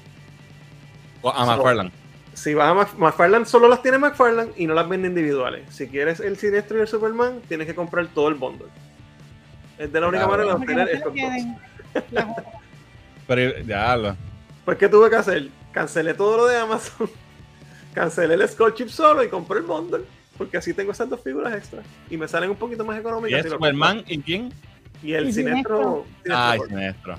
[1.24, 1.92] A McFarlane.
[2.34, 5.64] Si vas a Mc- McFarlane, solo las tiene McFarlane y no las vende individuales.
[5.70, 8.68] Si quieres el Sinestro y el Superman, tienes que comprar todo el bundle.
[9.78, 10.32] Es de la única Claro.
[10.48, 12.26] manera de obtener estos dos.
[13.28, 14.16] Pero ya lo.
[14.66, 15.50] Pues, ¿qué tuve que hacer?
[15.72, 17.10] Cancelé todo lo de Amazon.
[17.94, 20.04] Cancelé el Skull Chip solo y compré el bundle.
[20.38, 21.82] Porque así tengo esas dos figuras extra.
[22.10, 23.42] Y me salen un poquito más ¿Y económicas.
[23.44, 24.54] si lo Superman y quién?
[25.04, 26.06] Y el Y Sinestro.
[26.24, 26.72] Sinestro Ay, Gold.
[26.72, 27.16] maestro.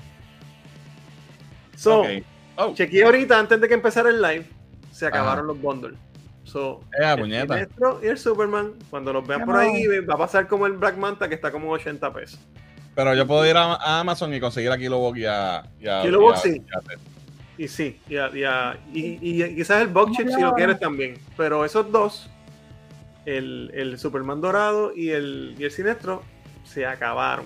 [1.75, 2.07] So, Ok.
[2.55, 4.45] Oh, chequeé ahorita antes de que empezara el live.
[4.91, 5.95] Se acabaron los bundles.
[6.43, 7.53] So, eh, el puñeta.
[7.55, 10.97] Sinestro y el Superman, cuando los vean por ahí, va a pasar como el Black
[10.97, 12.39] Manta que está como 80 pesos.
[12.95, 15.63] Pero yo puedo ir a, a Amazon y conseguir a Kilobox y a.
[15.79, 16.61] Y a Kilobox, y a- sí.
[17.57, 20.79] y sí, y, a- y, a- y- y quizás el box chip si lo quieres
[20.79, 21.17] también.
[21.35, 22.29] Pero esos dos,
[23.25, 26.21] el, el Superman dorado y el, y el Sinestro,
[26.65, 27.45] se acabaron.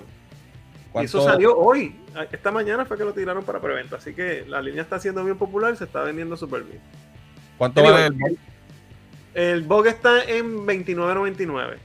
[1.02, 1.96] Y eso ¿Cuánto- salió hoy.
[2.32, 3.98] Esta mañana fue que lo tiraron para preventa.
[3.98, 6.80] Así que la línea está siendo bien popular y se está vendiendo súper bien.
[7.58, 8.34] ¿Cuánto vale el box?
[9.34, 11.78] El box está en $29.99.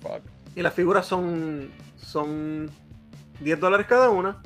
[0.00, 0.20] Fuck.
[0.56, 2.70] Y las figuras son, son
[3.40, 4.42] 10 dólares cada una.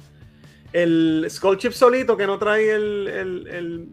[0.72, 3.88] El Skull Chip solito, que no trae el, el, el-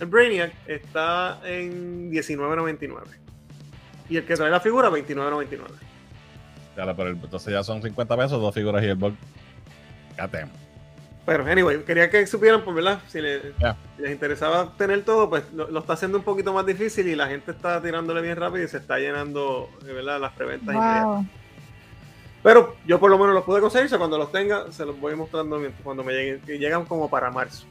[0.00, 3.02] el Brainiac, está en $19.99.
[4.08, 5.58] Y el que trae la figura, $29.99.
[6.74, 9.14] Pero entonces ya son 50 pesos, dos figuras y el box.
[10.18, 10.50] Goddamn.
[11.26, 13.00] Pero, anyway, quería que supieran, pues, ¿verdad?
[13.08, 17.08] Si si les interesaba tener todo, pues lo, lo está haciendo un poquito más difícil
[17.08, 20.20] y la gente está tirándole bien rápido y se está llenando, ¿verdad?
[20.20, 20.74] Las preventas.
[20.74, 21.26] Wow.
[22.42, 25.00] Pero yo por lo menos los pude conseguir, o sea, cuando los tenga, se los
[25.00, 27.64] voy mostrando mientras- cuando me lleguen, que llegan como para marzo.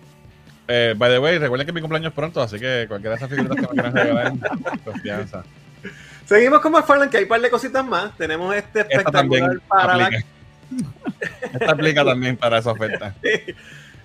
[0.67, 3.30] Eh, by the way, recuerden que mi cumpleaños es pronto, así que cualquiera de esas
[3.30, 4.34] figuras que me quieran regalar,
[4.84, 5.43] confianza.
[6.26, 8.16] Seguimos con McFarlane, que hay un par de cositas más.
[8.18, 10.26] Tenemos este espectacular para la aplica.
[11.54, 13.14] Esta aplica también para esa oferta.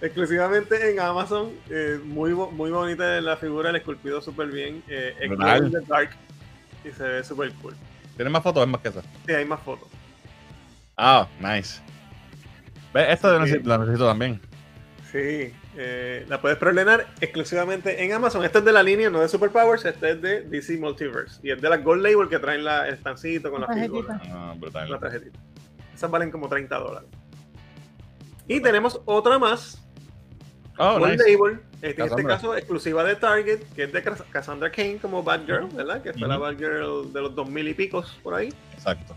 [0.00, 1.50] exclusivamente en Amazon.
[1.70, 4.82] eh, muy, muy bonita la figura, el esculpido súper bien.
[4.88, 5.36] Eh, in
[5.70, 6.10] the dark
[6.84, 7.74] y se ve súper cool.
[8.16, 8.62] ¿Tienes más fotos?
[8.64, 9.02] Es más que eso.
[9.26, 9.88] Sí, hay más fotos.
[10.96, 11.80] Ah, nice.
[12.92, 13.60] Ve, esta Sí.
[13.64, 14.40] la necesito también.
[15.12, 18.44] Sí, eh, la puedes preordenar exclusivamente en Amazon.
[18.44, 21.38] Este es de la línea, no de Superpowers, este es de DC Multiverse.
[21.42, 23.96] Y es de la Gold Label que traen la, el estancito con la Tarjetita.
[24.18, 24.20] figura.
[24.32, 24.90] Ah, brutal.
[24.90, 25.38] la tarjetita.
[25.94, 27.08] Esas valen como 30 dólares.
[28.46, 29.80] Y tenemos otra más.
[30.78, 31.32] Oh, Gold nice.
[31.32, 35.22] Label, este, en este caso exclusiva de Target, que es de Cas- Cassandra Kane como
[35.22, 36.02] Batgirl, ¿verdad?
[36.02, 36.44] Que fue la Ujú.
[36.44, 38.52] Batgirl de los 2000 y picos por ahí.
[38.74, 39.14] Exacto.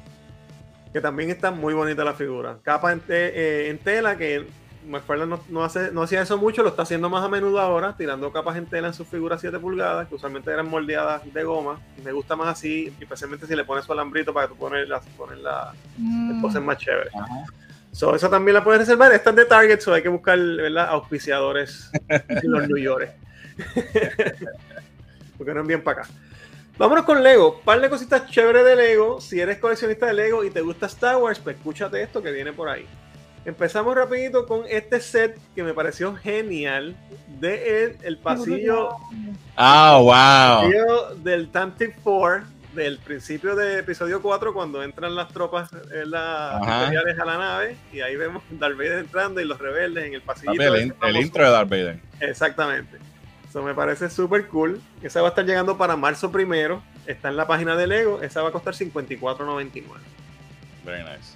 [0.91, 2.57] Que también está muy bonita la figura.
[2.63, 3.29] Capa en, te-
[3.65, 4.45] eh, en tela, que
[4.87, 7.95] McFarlane no, no, hace, no hacía eso mucho, lo está haciendo más a menudo ahora,
[7.95, 11.79] tirando capas en tela en sus figuras 7 pulgadas, que usualmente eran moldeadas de goma.
[11.97, 14.87] Y me gusta más así, especialmente si le pones su alambrito para que tú pones
[14.87, 16.41] la, poner la, Mm.
[16.41, 17.09] poses más chévere.
[17.13, 17.45] Ajá.
[17.91, 19.11] So, eso también la puedes reservar.
[19.11, 20.87] Esta es de Target, so hay que buscar ¿verdad?
[20.89, 23.11] auspiciadores en los New York.
[25.37, 26.09] Porque no envían para acá.
[26.77, 27.59] Vámonos con Lego.
[27.61, 29.19] Par de cositas chéveres de Lego.
[29.21, 32.53] Si eres coleccionista de Lego y te gusta Star Wars, pues escúchate esto que viene
[32.53, 32.87] por ahí.
[33.43, 36.95] Empezamos rapidito con este set que me pareció genial
[37.39, 38.89] de el, el pasillo,
[39.55, 40.69] Ah, wow.
[40.69, 42.45] pasillo del Tantive 4
[42.75, 47.75] del principio de episodio 4 cuando entran las tropas eh, las imperiales a la nave
[47.91, 50.53] y ahí vemos Darth Vader entrando y los rebeldes en el pasillo.
[50.53, 51.99] El, in- el intro de Darth Vader.
[52.21, 52.97] Exactamente.
[53.49, 54.79] Eso me parece súper cool.
[55.01, 56.81] Esa va a estar llegando para marzo primero.
[57.07, 58.21] Está en la página de Lego.
[58.21, 59.83] Esa va a costar $54.99.
[60.85, 61.33] Very nice.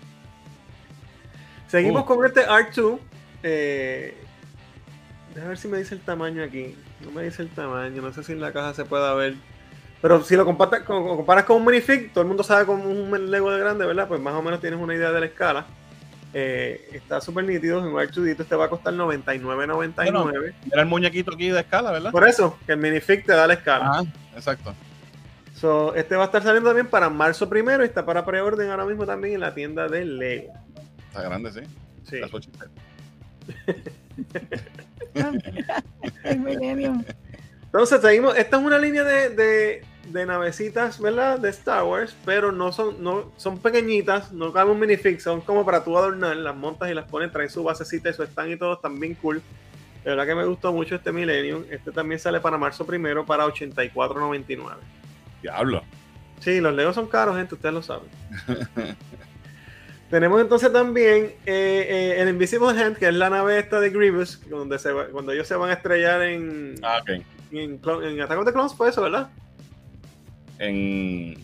[1.75, 2.05] Seguimos Uh.
[2.05, 2.99] con este R2.
[3.43, 4.15] Eh,
[5.33, 6.75] déjame ver si me dice el tamaño aquí.
[7.03, 8.01] No me dice el tamaño.
[8.01, 9.35] No sé si en la caja se pueda ver.
[10.01, 12.83] Pero si lo comparas con, lo comparas con un minifig, todo el mundo sabe como
[12.89, 14.07] un Lego de grande, ¿verdad?
[14.07, 15.65] Pues más o menos tienes una idea de la escala.
[16.33, 17.79] Eh, está súper nítido.
[17.79, 20.53] En un R2D este va a costar $99.99.
[20.71, 22.11] Era el muñequito aquí de escala, ¿verdad?
[22.11, 23.85] Por eso, que el minifig te da la escala.
[23.89, 24.03] Ajá,
[24.35, 24.73] exacto.
[25.55, 28.85] So, este va a estar saliendo también para marzo primero y está para preorden ahora
[28.85, 30.53] mismo también en la tienda de Lego.
[31.15, 31.61] Está grande, sí.
[32.03, 32.17] Sí.
[36.25, 37.05] El.
[37.63, 41.39] Entonces seguimos, esta es una línea de, de, de navecitas, ¿verdad?
[41.39, 45.63] De Star Wars, pero no son, no, son pequeñitas, no caben un minifix, son como
[45.63, 48.57] para tú adornar, las montas y las pones, traen su basecita y su stand y
[48.57, 49.41] todo, están bien cool.
[50.03, 51.63] De verdad que me gustó mucho este Millennium.
[51.71, 54.75] Este también sale para marzo primero para $84.99.
[55.41, 55.81] Diablo.
[56.41, 58.09] Sí, los Legos son caros, gente, ustedes lo saben.
[60.09, 64.39] Tenemos entonces también eh, eh, el Invisible Hand, que es la nave esta de Grievous,
[64.49, 67.09] donde se va- cuando ellos se van a estrellar en, Ah, ok.
[67.51, 69.29] en, en Attack of the Clones, fue eso, ¿verdad?
[70.59, 71.35] En,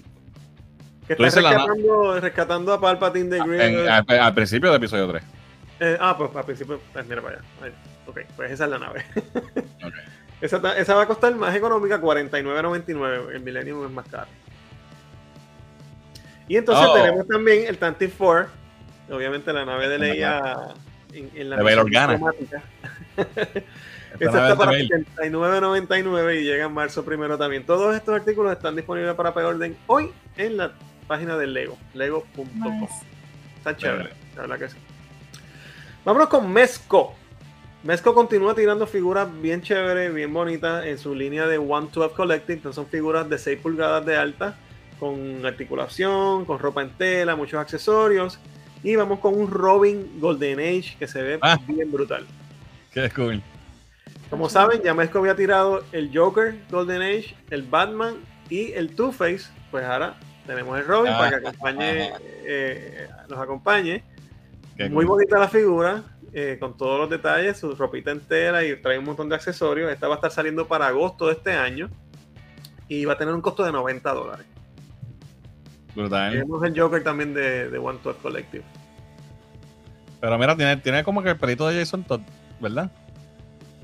[1.08, 3.88] Que está rescatando, rescatando a Palpatine de en- Grievous.
[3.90, 5.24] al, al principio del episodio 3.
[5.80, 7.76] Eh, ah, pues al principio, pues, mira para allá.
[8.06, 9.04] Ok, pues esa es la nave.
[9.84, 9.94] Ok.
[10.42, 13.32] esa, esa va a costar más económica, $49.99.
[13.36, 14.28] El Millennium es más caro.
[16.52, 16.94] Y entonces Oh.
[16.94, 18.50] tenemos también el Tantive 4,
[19.10, 20.52] obviamente la nave de Leia
[21.14, 22.20] en, en la De Organa.
[24.20, 25.08] Esta está para de Bail.
[25.16, 27.66] $79.99 y llega en marzo primero también.
[27.66, 30.74] Todos estos artículos están disponibles para preorden hoy en la
[31.08, 32.82] página de Lego, lego.com.
[32.82, 32.96] Nice.
[33.56, 34.78] Está chévere, la verdad que sí.
[36.04, 37.16] Vámonos con Mezco.
[37.84, 42.56] Mezco continúa tirando figuras bien chéveres, bien bonitas en su línea de 112 Collective.
[42.58, 44.58] Entonces son figuras de 6 pulgadas de alta,
[45.02, 48.38] con articulación, con ropa en tela, muchos accesorios.
[48.84, 51.58] Y vamos con un Robin Golden Age que se ve Ah.
[51.68, 52.24] bien brutal.
[52.94, 53.42] Qué cool.
[54.30, 58.14] Como saben, ya Mezco había tirado el Joker Golden Age, el Batman
[58.48, 59.46] y el Two-Face.
[59.72, 60.14] Pues ahora
[60.46, 61.18] tenemos el Robin Ah.
[61.18, 62.12] para que acompañe,
[62.46, 64.04] eh, nos acompañe.
[64.78, 65.18] Qué Muy cool.
[65.18, 69.30] bonita la figura, eh, con todos los detalles, su ropita entera y trae un montón
[69.30, 69.92] de accesorios.
[69.92, 71.90] Esta va a estar saliendo para agosto de este año
[72.88, 74.46] y va a tener un costo de 90 dólares.
[75.96, 76.32] Brutal.
[76.34, 78.64] Tenemos el Joker también de, de One Twelve Collective.
[80.20, 82.22] Pero mira, tiene, tiene como que el pelito de Jason Todd,
[82.60, 82.92] ¿verdad?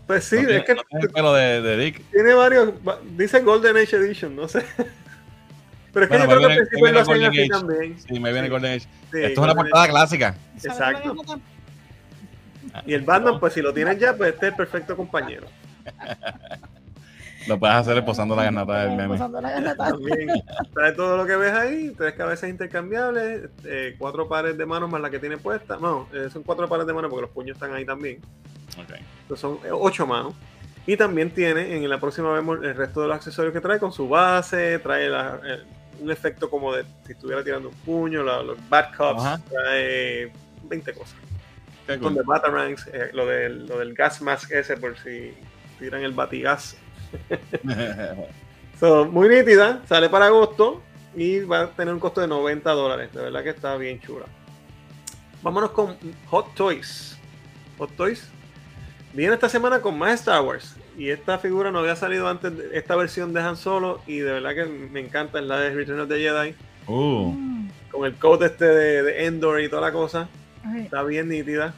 [0.06, 2.02] Pues sí, No tiene- es que no tiene el pelo de, de Dick.
[2.12, 4.64] tiene varios, va- dice Golden Age Edition, no sé.
[5.94, 7.50] Pero es que Bueno, yo creo que viene- principio lo así Age.
[7.50, 8.00] también.
[8.00, 8.52] Sí, me viene Sí.
[8.52, 8.80] Golden Age.
[9.12, 10.36] Sí, Esto es una portada clásica.
[10.56, 11.16] Exacto.
[11.26, 11.42] ¿Sabes
[12.86, 15.48] Y el Batman, pues si lo tienes ya, pues este es el perfecto compañero.
[17.48, 19.10] Lo puedes hacer posando la garnata del meme.
[19.10, 19.86] Posando la garnata.
[19.90, 20.30] También
[20.74, 25.02] trae todo lo que ves ahí, tres cabezas intercambiables, eh, cuatro pares de manos más
[25.02, 25.78] la que tiene puesta.
[25.78, 28.19] No, eh, son cuatro pares de manos porque los puños están ahí también.
[28.78, 28.95] Ok.
[29.22, 30.34] Entonces son eh, ocho manos.
[30.86, 33.91] Y también tiene, en la próxima vemos el resto de los accesorios que trae con
[33.91, 35.40] su base, trae la-
[35.99, 39.41] un efecto como de si estuviera tirando un puño, la- los Bat Cups, Ajá.
[39.49, 40.32] trae
[40.64, 41.15] 20 cosas.
[41.88, 42.15] Con cool.
[42.15, 45.34] de Batarangs, eh, lo, del, lo del gas mask ese por si
[45.80, 46.78] tiran el batigas.
[48.80, 50.84] So, muy nítida, sale para agosto
[51.16, 53.12] y va a tener un costo de 90 dólares.
[53.12, 54.26] De verdad que está bien chula.
[55.42, 55.98] Vámonos con
[56.28, 57.18] Hot Toys.
[57.80, 58.30] Hot Toys
[59.14, 60.76] viene esta semana con más Star Wars.
[60.96, 64.00] Y esta figura no había salido antes de esta versión de Han Solo.
[64.06, 66.56] Y de verdad que me encanta, es la de Return of the Jedi.
[66.86, 67.70] Uh, Mm.
[67.92, 70.30] Con el coat este de, de Endor y toda la cosa.
[70.78, 71.74] Está bien nítida.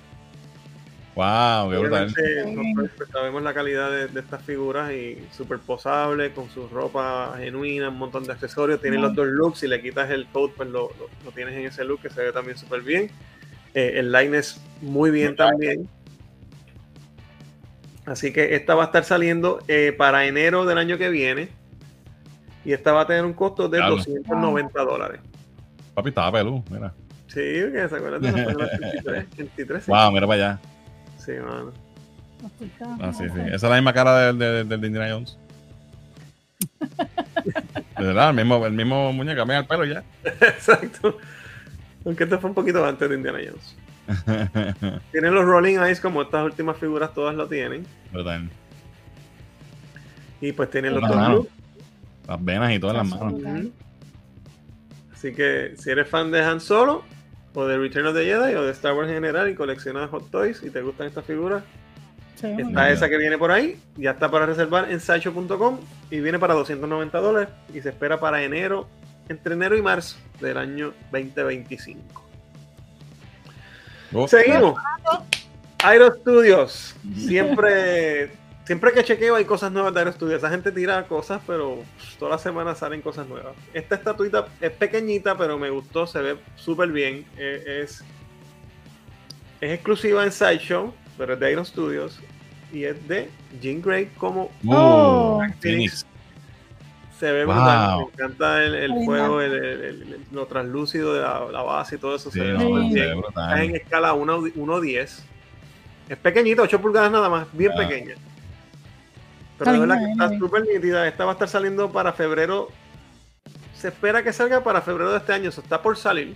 [1.20, 2.06] Wow, qué brutal.
[2.08, 7.36] Nosotros pues, sabemos la calidad de, de estas figuras y súper posable, con su ropa
[7.38, 8.80] genuina, un montón de accesorios.
[8.82, 9.60] Tienen los dos looks.
[9.60, 12.22] Si le quitas el coat, pues lo, lo- lo tienes en ese look que se
[12.22, 13.12] ve también súper bien.
[13.74, 15.90] Eh, el line es muy bien también.
[18.06, 21.50] Así que esta va a estar saliendo eh, para enero del año que viene.
[22.66, 23.98] Y esta va a tener un costo de Diablo.
[23.98, 25.20] 290 dólares.
[25.94, 26.94] Papi, estaba pelú, mira.
[27.28, 29.92] Sí, que se acuerdan de la 23, 23, sí.
[29.92, 30.60] Wow, mira para allá.
[31.20, 31.72] Sí, mano.
[33.02, 33.40] Ah, sí, sí.
[33.48, 35.38] Esa es la misma cara del, del, del de Indiana Jones.
[37.98, 40.04] De verdad, el mismo, el mismo muñeco, mira el pelo ya.
[40.24, 41.18] Exacto.
[42.06, 43.76] Aunque este fue un poquito antes de Indiana Jones.
[45.12, 47.86] Tienen los Rolling Eyes, como estas últimas figuras todas lo tienen.
[48.12, 48.50] Brutal.
[50.42, 51.48] Y pues tienen los Las manos.
[52.28, 53.72] Las venas y todas las manos.
[55.14, 57.04] Así que si eres fan de Han Solo,
[57.54, 60.30] o de Return of the Jedi, o de Star Wars en general, y coleccionas Hot
[60.30, 61.64] Toys y te gustan estas figuras,
[62.36, 63.80] está esa que viene por ahí.
[63.98, 67.50] Ya está para reservar en sideshow.com y viene para 290 dólares.
[67.74, 68.88] Y se espera para enero,
[69.28, 72.26] entre enero y marzo del año 2025.
[74.14, 74.80] Oh, Seguimos.
[75.84, 76.96] Aero Studios.
[77.16, 78.32] Siempre,
[78.70, 80.38] siempre que chequeo hay cosas nuevas de Aero Studios.
[80.38, 81.80] Esa gente tira cosas, pero
[82.20, 83.56] todas las semanas salen cosas nuevas.
[83.74, 87.26] Esta estatuita es pequeñita, pero me gustó, se ve súper bien.
[87.36, 88.04] Eh, Es,
[89.60, 92.20] es exclusiva en Sideshow, pero es de Aero Studios.
[92.72, 93.28] Y es de
[93.60, 95.42] Jean Grey como Uh, Oh.
[95.62, 96.06] Phoenix.
[97.20, 97.56] se ve Wow.
[97.56, 97.98] brutal.
[97.98, 101.98] Me encanta el, el fuego, el, el- el- lo translúcido de la, la base y
[101.98, 102.30] todo eso.
[102.30, 102.94] Sí, se ve no, Sí.
[102.94, 103.76] se ve Está en brutal.
[103.82, 105.24] escala 1 1.10.
[106.08, 107.78] Es pequeñito, 8 pulgadas nada más, bien Ah.
[107.78, 108.14] pequeña.
[109.60, 111.08] Pero de verdad que está súper nítida.
[111.08, 112.70] Esta va a estar saliendo para febrero.
[113.76, 115.50] Se espera que salga para febrero de este año.
[115.50, 116.36] Eso está por salir.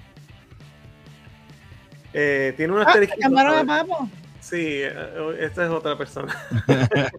[2.14, 3.16] Eh, tiene un Ah, asterisco.
[3.20, 4.10] cambiaron de papo.
[4.40, 4.94] Sí, eh,
[5.40, 6.34] esta es otra persona.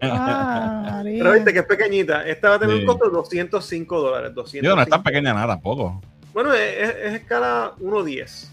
[0.01, 1.01] Ah.
[1.03, 2.25] Pero viste que es pequeñita.
[2.27, 2.81] Esta va a tener Sí.
[2.81, 4.33] un costo de 205 dólares.
[4.33, 4.61] 205.
[4.63, 6.01] Digo, no es tan pequeña nada tampoco.
[6.33, 8.51] Bueno, es, es- es escala 1.10.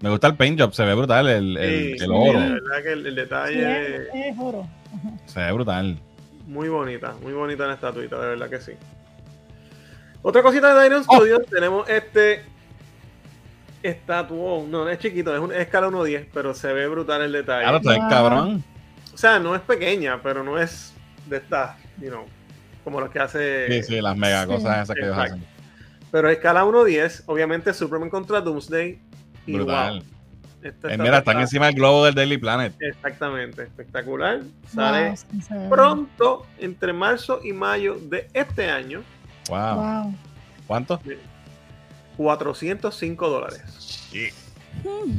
[0.00, 2.40] Me gusta el paint job, se ve brutal el, el, Sí, el sí, oro.
[2.40, 4.66] De verdad que el, el Sí, detalle es, es oro.
[5.26, 6.00] Se ve brutal.
[6.50, 8.72] Muy bonita, muy bonita la estatuita, de verdad que sí.
[10.20, 11.14] Otra cosita de Iron Oh.
[11.14, 12.42] Studios, tenemos este
[13.84, 14.68] estatuón.
[14.68, 17.62] No, es chiquito, es una escala 1.10, pero se ve brutal el detalle.
[17.62, 18.64] Claro, está cabrón.
[19.14, 20.92] O sea, no es pequeña, pero no es
[21.26, 22.24] de estas, you know,
[22.82, 23.82] como las que hace.
[23.82, 24.48] Sí, sí, las mega Sí.
[24.48, 25.44] cosas esas que ellos hacen.
[26.10, 28.98] Pero escala 1.10, obviamente Superman contra Doomsday.
[29.46, 30.00] Y Brutal.
[30.00, 30.04] wow,
[30.62, 32.74] Eh, mira, están está- encima del globo del Daily Planet.
[32.80, 34.40] Exactamente, espectacular.
[34.68, 35.38] Sale Wow, sí,
[35.70, 39.02] pronto, entre marzo y mayo de este año.
[39.48, 39.74] Wow.
[39.76, 40.14] Wow.
[40.66, 41.00] ¿Cuánto?
[42.16, 44.08] 405 dólares.
[44.84, 45.12] Hmm.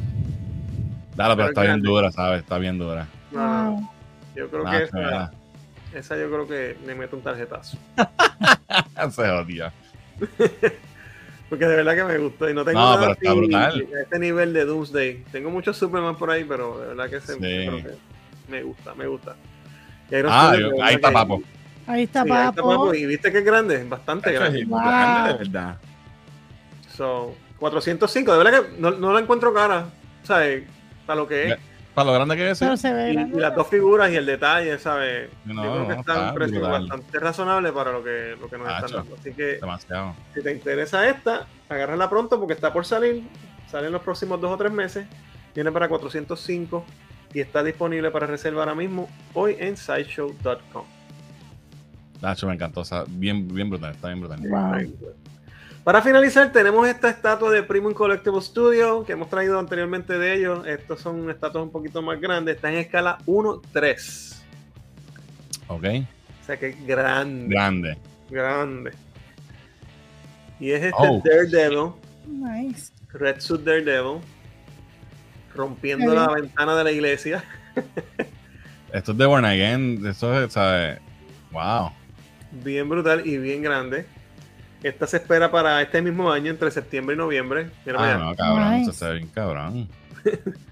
[1.16, 2.42] Dale, pero Pero está bien dura, ¿sabes?
[2.42, 3.08] Está bien dura.
[3.32, 3.90] Wow.
[4.36, 4.84] yo creo Nah, que
[5.98, 7.78] esa, yo creo que le meto un tarjetazo.
[9.12, 9.74] Se jodía.
[11.52, 12.50] Porque de verdad que me gustó.
[12.50, 13.88] Y no tengo No, nada pero está así brutal.
[13.98, 15.26] a este nivel de Doomsday.
[15.34, 17.40] Tengo muchos Superman por ahí, pero de verdad que, se, Sí.
[17.40, 17.96] creo que
[18.50, 19.36] me gusta, me gusta.
[20.28, 21.44] Ah, yo- ahí está Papo.
[21.88, 22.70] Ahí está Sí, ahí está papo.
[22.70, 22.94] Papo.
[22.94, 24.64] Y viste que es grande, bastante grande.
[24.64, 24.80] Wow.
[24.80, 25.78] grande, de verdad.
[26.96, 29.88] So, 405, de verdad que no, no la encuentro cara.
[30.24, 30.64] ¿Sabes?
[31.06, 31.58] Para lo que es.
[31.94, 32.58] Para lo grande que es.
[32.58, 35.30] Se ve Y, las dos figuras y el detalle, ¿sabes?
[35.46, 36.82] No, Yo creo que no, está un precio brutal.
[36.88, 38.86] bastante razonable para lo que, lo que nos Tacho.
[38.86, 39.16] están dando.
[39.20, 40.16] Así que Demasiado.
[40.34, 43.24] si te interesa esta, agárrala pronto porque está por salir.
[43.70, 45.06] Sale en los próximos dos o tres meses.
[45.54, 46.86] Viene para 405
[47.34, 50.86] y está disponible para reserva ahora mismo hoy en sideshow.com.
[52.22, 52.82] Nacho, me encantó.
[52.82, 53.92] o sea, bien, bien brutal.
[53.92, 54.40] Está bien brutal.
[54.48, 55.14] Wow.
[55.84, 60.68] Para finalizar, tenemos esta estatua de Premium Collectible Studio que hemos traído anteriormente de ellos.
[60.68, 62.56] Estos son estatuas un poquito más grandes.
[62.56, 64.44] Está en escala 1-3.
[65.68, 65.86] Ok.
[66.42, 67.48] O sea que es grande.
[67.48, 67.98] Grande.
[68.30, 68.92] Grande.
[70.60, 71.20] Y es este Oh.
[71.26, 71.94] Daredevil,
[72.28, 72.94] Nice.
[73.14, 74.20] Red Suit Daredevil,
[75.56, 77.44] rompiendo la ventana de la iglesia.
[78.94, 80.06] Esto es de Born Again.
[80.06, 81.00] Esto es, ¿sabes?
[81.52, 81.92] Wow.
[82.64, 84.06] Bien brutal y bien grande.
[84.84, 87.70] Esta se espera para este mismo año, entre septiembre y noviembre.
[87.86, 88.80] Mira, Ah, no, cabrón.
[88.82, 89.06] Nice.
[89.06, 89.88] Ve bien cabrón.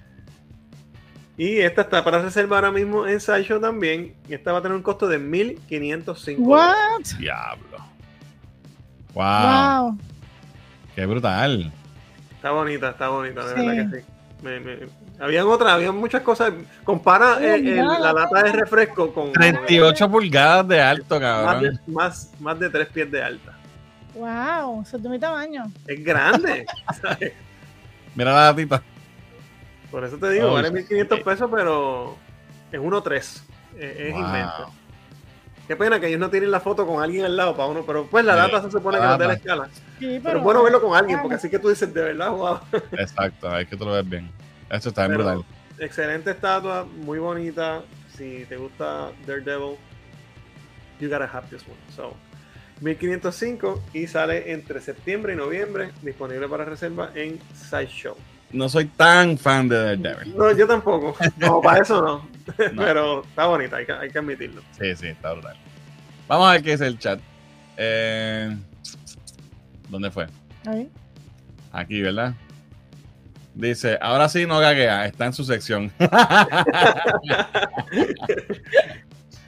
[1.37, 4.13] Y esta está para reserva ahora mismo en Sideshow también.
[4.27, 6.41] Y esta va a tener un costo de 1505.
[6.41, 6.73] What?
[7.17, 7.77] Diablo.
[9.13, 9.83] Wow.
[9.93, 9.97] Wow.
[10.95, 11.71] Qué brutal.
[12.35, 13.65] Está bonita, está bonita, de Sí.
[13.67, 14.05] verdad que sí.
[14.43, 14.77] Me- me-
[15.17, 16.51] Habían otras, habían muchas cosas.
[16.83, 21.63] Compara Oh, eh, el- la lata de refresco con 38 pulgadas de alto, más cabrón.
[21.63, 23.55] de, más, más de tres pies de alta.
[24.19, 24.81] Wow.
[24.83, 25.65] Eso es de mi tamaño.
[25.87, 26.65] Es grande.
[27.01, 27.33] ¿sabes?
[28.15, 28.81] Mira la latita.
[29.91, 30.73] Por eso te digo, Oh, vale sí.
[30.75, 32.17] 1500 pesos, pero
[32.71, 33.15] es 1.3.
[33.17, 33.43] Es,
[33.77, 34.21] es Wow.
[34.21, 34.73] inmenso.
[35.67, 38.07] Qué pena que ellos no tienen la foto con alguien al lado para uno, pero
[38.07, 39.69] pues la Sí, data se supone la que no da la escala.
[39.99, 42.59] Sí, Pero es bueno verlo con alguien, porque así que tú dices, de verdad, wow.
[42.93, 44.31] Exacto, es que tú lo ves bien.
[44.69, 45.45] Esto está Pero- brutal.
[45.77, 47.83] Excelente estatua, muy bonita.
[48.17, 49.77] Si te gusta Daredevil,
[50.99, 51.77] you gotta have this one.
[51.95, 52.15] So,
[52.81, 58.15] 1505 y sale entre septiembre y noviembre, disponible para reserva en Sideshow.
[58.51, 60.35] No soy tan fan de Daredevil.
[60.35, 61.15] No, yo tampoco.
[61.37, 62.29] No, para eso no.
[62.73, 62.83] No.
[62.83, 64.63] Pero está bonita, hay que, hay que admitirlo.
[64.79, 65.55] Sí, sí, está brutal.
[66.27, 67.19] Vamos a ver qué es el chat.
[67.77, 68.55] Eh,
[69.87, 70.25] ¿Dónde fue?
[70.65, 70.89] Ahí.
[71.71, 72.33] Aquí, ¿verdad?
[73.53, 75.91] Dice, ahora sí no gaguea, está en su sección.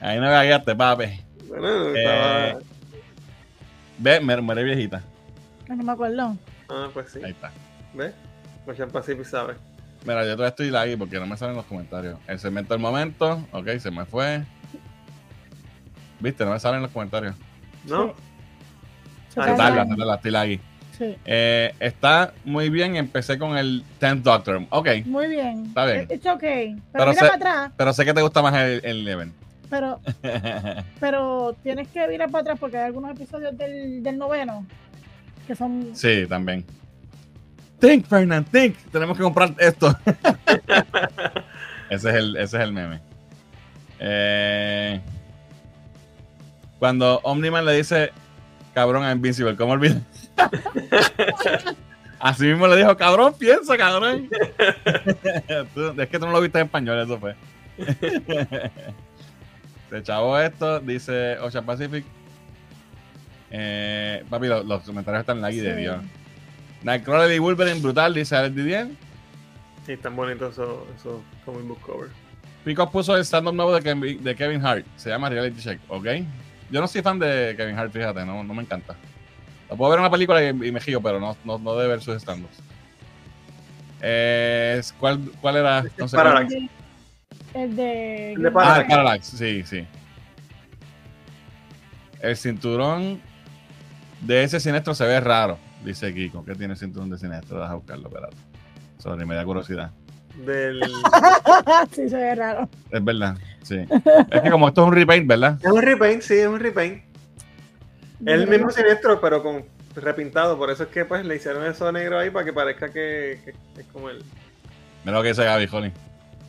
[0.00, 1.20] Ahí no gagueaste, papi.
[1.48, 2.60] Bueno, Eh, estaba.
[3.98, 5.02] Ve, me muere viejita.
[5.68, 6.36] No me acuerdo.
[6.68, 7.20] Ah, pues sí.
[7.24, 7.50] Ahí está.
[7.94, 8.12] ¿Ves?
[8.66, 9.54] Ocean Pacific sabe.
[10.04, 12.18] Mira, yo todavía estoy laggy porque no me salen los comentarios.
[12.26, 14.42] El segmento del momento, ok, se me fue.
[16.20, 17.34] Viste, no me salen los comentarios.
[17.86, 18.14] ¿No?
[19.28, 19.84] Se Ah, tarda.
[19.86, 20.60] se tarda, estoy laggy.
[20.98, 21.16] Sí.
[21.24, 24.62] Eh, está muy bien, empecé con el 10th Doctor.
[24.70, 25.66] Ok, Muy bien.
[25.66, 26.06] Está bien.
[26.10, 26.74] It's okay.
[26.74, 27.72] Pero, Pero mira se- para atrás.
[27.76, 29.32] pero sé que te gusta más el, el Eleven.
[29.72, 30.00] Pero,
[31.00, 34.66] pero tienes que mirar para atrás porque hay algunos episodios del, del noveno
[35.46, 35.92] que son.
[35.94, 36.62] sí, también.
[37.80, 38.76] Think, Fernand, think.
[38.92, 39.88] Tenemos que comprar esto.
[41.90, 43.00] ese, es el, ese es el meme.
[43.98, 45.00] Eh,
[46.78, 48.12] cuando Omniman le dice
[48.74, 50.02] cabrón a Invincible, ¿cómo olvida?
[52.20, 54.28] Así mismo le dijo, cabrón, piensa, cabrón.
[55.96, 57.34] Es que tú no lo viste en español, eso fue.
[59.92, 62.02] Se chavo esto, dice Ocean Pacific.
[63.50, 65.60] Eh, papi, los, los comentarios están de Sí.
[65.60, 65.98] Dios.
[66.82, 68.88] Nightcrawler y Wolverine brutal, dice Alex Didier.
[69.84, 72.12] Sí, están bonitos esos, esos comic book covers.
[72.64, 74.86] Pico puso el stand-up nuevo de Kevin, de Kevin Hart.
[74.96, 76.06] Se llama Reality Check, ¿ok?
[76.70, 78.94] Yo no soy fan de Kevin Hart, fíjate, no, no me encanta.
[79.68, 81.86] Lo puedo ver en una película y, y me giro, pero no, no, no de
[81.86, 82.62] ver sus stand-ups.
[84.00, 85.84] Eh, ¿cuál, ¿Cuál era?
[85.98, 86.54] No sé Parallax.
[87.54, 88.32] El de.
[88.32, 88.80] El de Ah, Parallax.
[88.80, 89.86] el Parallax, sí, sí.
[92.20, 93.20] El cinturón
[94.20, 96.44] de ese siniestro se ve raro, dice Kiko.
[96.44, 97.60] ¿Qué tiene el cinturón de siniestro?
[97.60, 98.36] Deja buscarlo, espérate.
[98.98, 99.90] Sorry, me da curiosidad.
[100.46, 100.80] Del...
[101.90, 102.68] sí, se ve raro.
[102.90, 103.78] Es verdad, sí.
[104.30, 105.58] es que como esto es un repaint, ¿verdad?
[105.62, 107.02] Es un repaint, sí, es un repaint.
[108.24, 109.64] Es el mismo siniestro, pero con
[109.96, 110.56] repintado.
[110.56, 113.80] Por eso es que pues le hicieron eso negro ahí para que parezca que, que
[113.80, 114.22] es como el.
[115.04, 115.92] Mira lo que dice Gaby, Holly.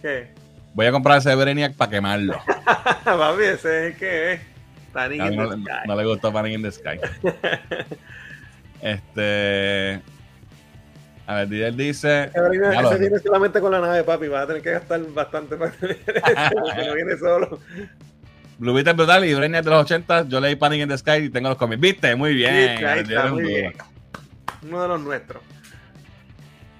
[0.03, 0.31] ¿Qué?
[0.73, 2.39] Voy a comprar ese Brainiac para quemarlo.
[3.05, 4.41] Papi, ese es el que es.
[5.09, 5.87] Mí in no, the sky.
[5.87, 6.99] no le gustó Panic in the Sky.
[8.81, 10.01] Este.
[11.25, 12.25] A ver, Didier dice.
[12.25, 14.27] Ese viene- Ya lo ese viene solamente con la nave, papi.
[14.27, 17.59] Vas a tener que gastar bastante para tener ese, porque no viene solo.
[18.59, 20.27] Blue Beetle es brutal y Brainiac de los 80.
[20.27, 21.81] Yo leí Panic in the Sky y tengo los cómics.
[21.81, 22.15] ¿Viste?
[22.15, 22.77] Muy bien.
[22.77, 23.73] Sí, está, muy bien.
[24.63, 25.41] Uno de los nuestros.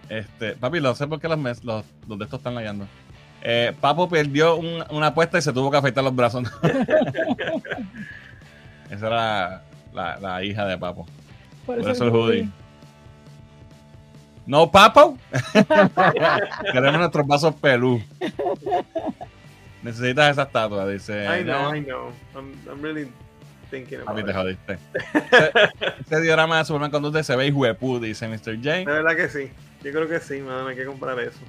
[0.10, 2.86] Este, papi, lo sé porque los, mes- los, los de estos están layando.
[3.46, 6.44] Eh, Papo perdió un- una apuesta y se tuvo que afeitar los brazos.
[8.90, 9.64] Esa era
[9.94, 11.06] la, la hija de Papo.
[11.66, 12.50] Por eso el hoodie.
[14.46, 15.18] No, Papo.
[16.72, 18.02] Queremos nuestros vasos pelú.
[19.82, 21.26] Necesitas esa estatua, dice.
[21.26, 22.12] I know, "No, I know.
[22.36, 23.10] I'm, I'm really
[23.70, 24.36] thinking about Papi, te it.
[24.36, 24.74] jodiste.
[25.14, 25.52] ese,
[26.02, 28.56] ese diorama de Superman con se ve huepú, dice Mr.
[28.58, 28.70] J.
[28.78, 29.52] De verdad que sí.
[29.84, 30.68] Yo creo que sí, man.
[30.68, 31.40] Hay que comprar eso.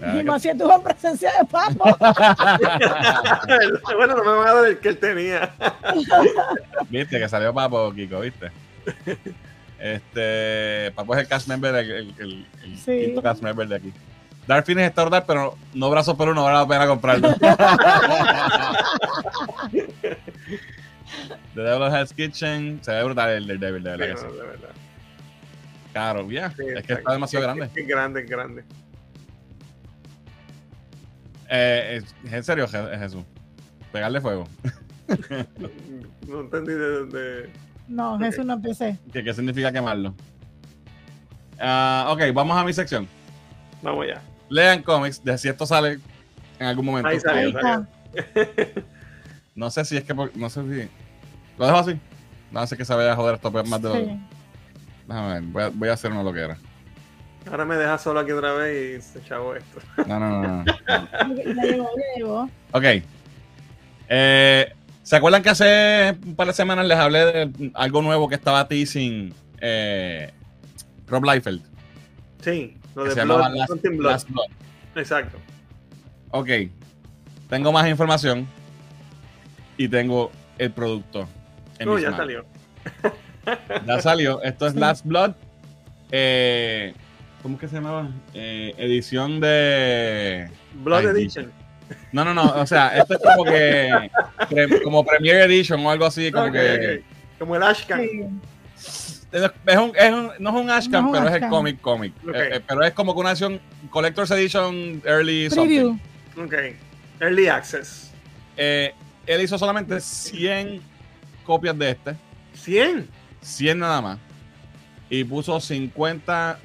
[0.00, 1.84] Y más si tuvo presencia de papo.
[3.96, 5.52] bueno, no me van a dar el que él tenía.
[6.90, 8.50] Viste que salió Papo, Kiko, ¿viste?
[9.78, 10.92] Este.
[10.94, 13.04] Papo es el cast member, el, el- el- el Sí.
[13.06, 13.92] quinto cast member de aquí.
[14.46, 17.34] Dark Phoenix está pero no brazos por uno, vale la pena comprarlo.
[21.54, 24.22] The Devil's Hell's Kitchen, se ve brutal el Daredevil, de verdad que sí.
[24.22, 24.68] Sí, no, de verdad.
[25.92, 26.50] Caro, ya.
[26.50, 27.80] Sí, es que está demasiado es- grande.
[27.80, 28.64] Es, grande, es grande.
[31.50, 33.22] Eh, es- en serio, Je- Jesús.
[33.92, 34.46] Pegarle fuego.
[36.26, 37.50] No entendí de dónde.
[37.86, 38.98] No, Jesús no empecé.
[39.12, 40.14] ¿Qué, qué significa quemarlo?
[41.60, 43.06] Ah, ok, vamos a mi sección.
[43.82, 44.22] Vamos ya.
[44.48, 45.98] Lean cómics, de si esto sale
[46.58, 47.08] en algún momento.
[47.08, 47.86] Ahí está.
[49.54, 50.14] No sé si es que.
[50.14, 50.88] por- No sé si.
[51.58, 52.00] Lo dejo así.
[52.50, 53.94] No sé que se vaya a joder esto más de lo.
[53.94, 54.20] Sí.
[55.06, 55.42] Déjame ver.
[55.42, 56.56] Voy a, voy a hacer una loquera.
[57.50, 59.80] Ahora me deja solo aquí otra vez y se chavo esto.
[60.06, 60.64] No, no, no.
[60.64, 62.50] no.
[62.72, 62.84] Ok.
[64.08, 64.72] Eh,
[65.02, 68.66] ¿Se acuerdan que hace un par de semanas les hablé de algo nuevo que estaba
[68.66, 70.32] teasing eh,
[71.06, 71.62] Rob Liefeld?
[72.42, 72.76] Sí.
[72.94, 74.10] Lo que de Blood, Last, Blood.
[74.10, 74.46] Last Blood.
[74.94, 75.38] Exacto.
[76.30, 76.48] Ok.
[77.48, 78.46] Tengo más información.
[79.76, 81.28] Y tengo el producto.
[81.78, 82.44] en No, mis ya salió.
[83.86, 84.42] Ya salió.
[84.42, 84.74] Esto es.
[84.74, 85.32] Last Blood.
[86.12, 86.94] Eh,
[87.44, 88.08] ¿Cómo es que se llamaba?
[88.32, 90.48] Eh, edición de.
[90.82, 91.52] Blood Ay, Edition.
[92.10, 92.42] No, no, no.
[92.54, 94.10] O sea, esto es como que.
[94.48, 96.32] pre- como Premiere Edition o algo así.
[96.32, 97.02] Como que.
[97.38, 98.00] Como el Ashcan.
[98.74, 99.20] Sí.
[99.66, 102.14] Es un, es un- no es un Ashcan, No es un pero es el cómic.
[102.26, 102.34] Ok.
[102.34, 103.60] Eh, eh, pero es como que una edición
[103.90, 105.98] Collector's Edition Early Preview.
[106.34, 106.42] something.
[106.46, 106.54] Ok.
[107.20, 108.10] Early Access.
[108.56, 108.94] Eh,
[109.26, 110.80] él hizo solamente 100
[111.44, 112.14] copias de este.
[112.54, 113.06] 100.
[113.42, 114.18] 100 nada más.
[115.10, 116.58] Y puso 50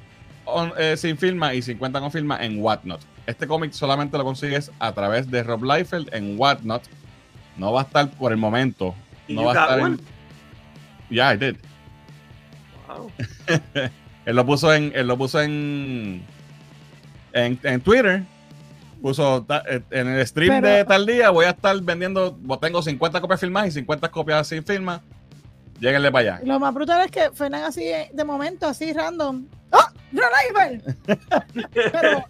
[0.53, 3.01] on- eh, sin firma y 50 con firma en Whatnot.
[3.25, 6.83] Este cómic solamente lo consigues a través de Rob Liefeld en Whatnot.
[7.57, 8.95] No va a estar por el momento.
[9.27, 9.99] ¿Y No va a estar en.
[11.09, 11.55] Yeah, I did.
[12.87, 13.11] Wow.
[14.25, 14.91] Él lo puso en.
[14.95, 16.23] Él lo puso en.
[17.33, 18.23] En, en Twitter.
[19.01, 21.29] Puso ta- eh, en el stream Pero- de tal día.
[21.29, 22.37] Voy a estar vendiendo.
[22.61, 25.01] Tengo 50 copias firmadas y 50 copias sin firma.
[25.79, 26.45] Lléguenle para allá.
[26.45, 29.45] Lo más brutal es que Fernan así eh, de momento, así random.
[29.71, 29.88] ¡Ah!
[30.11, 30.81] ¡Reliable!
[31.73, 32.25] Pero,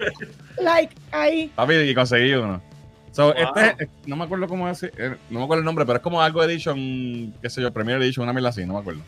[0.62, 1.52] like, ahí.
[1.56, 2.62] Papi, y conseguí uno.
[3.12, 3.44] So, Wow.
[3.56, 4.92] este, es- no me acuerdo cómo es, eh,
[5.30, 8.24] no me acuerdo el nombre, pero es como algo Edition, qué sé yo, Premier Edition,
[8.24, 9.02] una mierda así, no me acuerdo.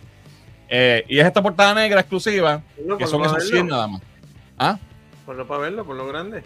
[0.70, 3.76] Eh, y es esta portada negra exclusiva, Ponlo, que son esos 100 verlo.
[3.76, 4.02] nada más.
[4.58, 4.80] ¿Ah?
[5.26, 6.44] Ponlo para verlo, por lo grande.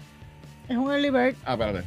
[0.67, 1.35] Es un early bird.
[1.45, 1.83] Ah, espérate.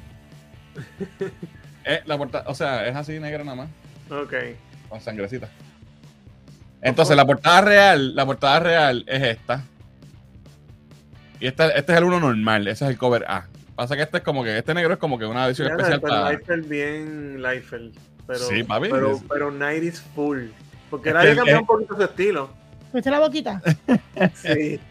[1.84, 3.68] Eh, la portada, o sea, es así negra nada más,
[4.10, 4.34] Ok.
[4.90, 5.48] con sangrecita.
[6.82, 9.62] Entonces, la portada real, la portada real es esta.
[11.40, 13.46] Y esta, este es el uno normal, ese es el cover A.
[13.76, 16.12] Pasa que este es como que, este negro es como que una edición especial pero
[16.14, 16.30] para...
[16.32, 17.94] Liefeld bien Liefeld.
[18.26, 18.88] Pero, Sí, papi.
[18.90, 20.46] Pero, pero 90s full.
[20.90, 22.50] Porque Es nadie cambió es- un poquito su estilo.
[22.92, 23.62] ¿Viste la boquita?
[24.34, 24.80] Sí.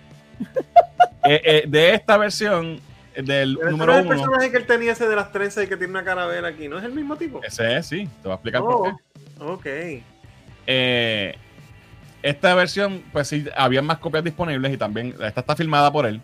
[1.29, 2.79] Eh, eh, de esta versión,
[3.13, 4.15] del Pero ese número no es el uno...
[4.15, 6.69] personaje que él tenía ese de las trenzas y que tiene una caravera aquí.
[6.69, 7.41] ¿No es el mismo tipo?
[7.43, 9.99] Ese es, sí, te voy a explicar Oh, por qué.
[9.99, 10.03] ok.
[10.67, 11.35] Eh,
[12.23, 16.21] esta versión, pues sí, había más copias disponibles y también esta está filmada por él,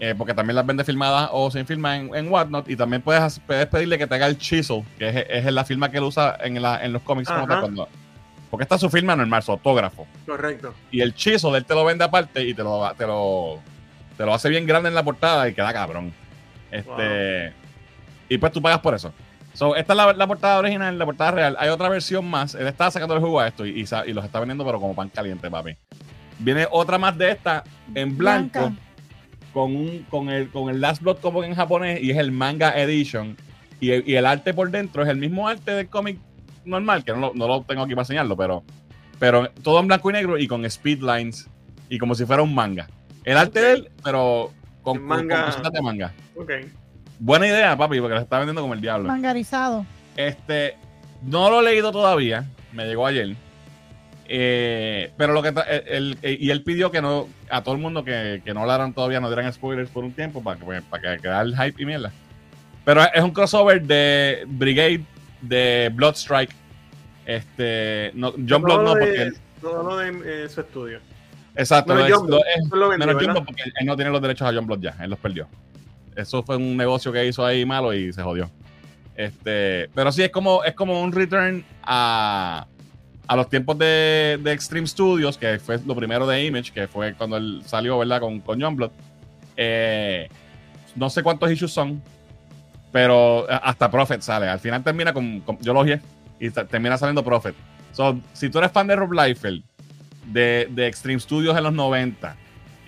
[0.00, 3.38] eh, porque también las vende filmadas o sin firma en, en Whatnot y también puedes,
[3.46, 6.36] puedes pedirle que te haga el chisel, que es, es la firma que él usa
[6.42, 7.28] en, la- en los cómics.
[7.28, 7.88] como tal, cuando-
[8.50, 10.08] porque esta es su firma normal, su autógrafo.
[10.26, 10.74] Correcto.
[10.90, 13.60] Y el chisel, él te lo vende aparte y te lo, te lo,
[14.16, 16.12] te lo hace bien grande en la portada y queda cabrón.
[16.70, 17.52] Este,
[18.28, 19.12] Y pues tú pagas por eso.
[19.52, 21.56] So, esta es la, la portada original, la portada real.
[21.58, 22.54] Hay otra versión más.
[22.54, 23.70] Él está sacando el jugo a esto y,
[24.06, 25.76] y los está vendiendo, pero como pan caliente, papi.
[26.38, 27.64] Viene otra más de esta
[27.94, 28.80] en blanco Blanca.
[29.52, 32.70] Con, un, con, el, con el Last Blood como en japonés y es el manga
[32.80, 33.36] edition.
[33.80, 36.18] Y el, y el arte por dentro es el mismo arte del cómic
[36.64, 38.62] normal, que no lo, no lo tengo aquí para enseñarlo, pero,
[39.18, 41.48] pero todo en blanco y negro y con speed lines
[41.88, 42.88] y como si fuera un manga.
[43.24, 44.52] El arte de él, pero
[44.82, 45.50] con, manga.
[45.62, 46.12] con de manga.
[46.36, 46.52] Ok.
[47.18, 49.08] Buena idea, papi, porque lo está vendiendo como el diablo.
[49.08, 49.84] Mangarizado.
[50.16, 50.76] Este,
[51.22, 53.36] no lo he leído todavía, me llegó ayer.
[54.32, 57.80] Eh, pero lo que tra- el- el- y él pidió que no a todo el
[57.80, 60.82] mundo que, que no hablaran todavía, no dieran spoilers por un tiempo para que pues,
[60.82, 62.12] para que quedara el hype y mierda.
[62.84, 65.02] Pero es un crossover de Brigade
[65.42, 66.54] de Bloodstrike.
[67.26, 71.00] Este, no, John Blood no, porque él- Todo lo de eh, su estudio.
[71.56, 73.32] exacto, Menos John lo- Blood, es- lo vendió, menos John ¿verdad?
[73.34, 75.48] Blood porque él no tiene los derechos a John Blood ya, él los perdió.
[76.14, 78.48] Eso fue un negocio que hizo ahí malo y se jodió.
[79.16, 82.66] Este, pero sí es como es como un return a,
[83.30, 87.14] a los tiempos de, de Extreme Studios, que fue lo primero de Image, que fue
[87.14, 88.18] cuando él salió, ¿verdad?
[88.20, 88.90] Con, con John Blood.
[89.56, 90.28] Eh,
[90.96, 92.02] no sé cuántos issues son,
[92.90, 94.48] pero hasta Prophet sale.
[94.48, 95.94] Al final termina con, con- yo lo oí
[96.40, 97.54] y termina saliendo Prophet.
[97.92, 99.62] So, si tú eres fan de Rob Liefeld,
[100.26, 102.36] de, de Extreme Studios en los 90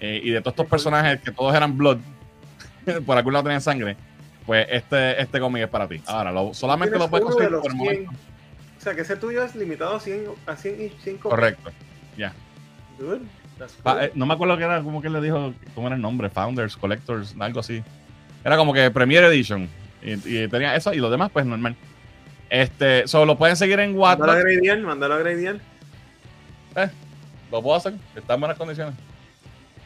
[0.00, 1.98] eh, y de todos estos personajes que todos eran Blood,
[3.06, 3.96] por algún lado tenían sangre,
[4.44, 6.00] pues este, este cómic es para ti.
[6.06, 7.76] Ahora, lo- solamente lo puedes conseguir por el 100.
[7.78, 8.12] momento.
[8.82, 11.28] O sea, que ese tuyo es limitado a 100, a 100 y 5.
[11.28, 11.70] Correcto.
[12.18, 12.34] Ya.
[13.00, 16.76] Eh, no me acuerdo qué era, como que le dijo, cómo era el nombre, Founders,
[16.76, 17.80] Collectors, algo así.
[18.44, 19.68] Era como que Premier Edition.
[20.02, 21.76] Y, y tenía eso y lo demás, pues normal.
[22.50, 25.60] Este, solo lo pueden seguir en Mándalo a gradear, mándalo a gradear.
[27.52, 28.94] Lo puedo hacer, está en buenas condiciones.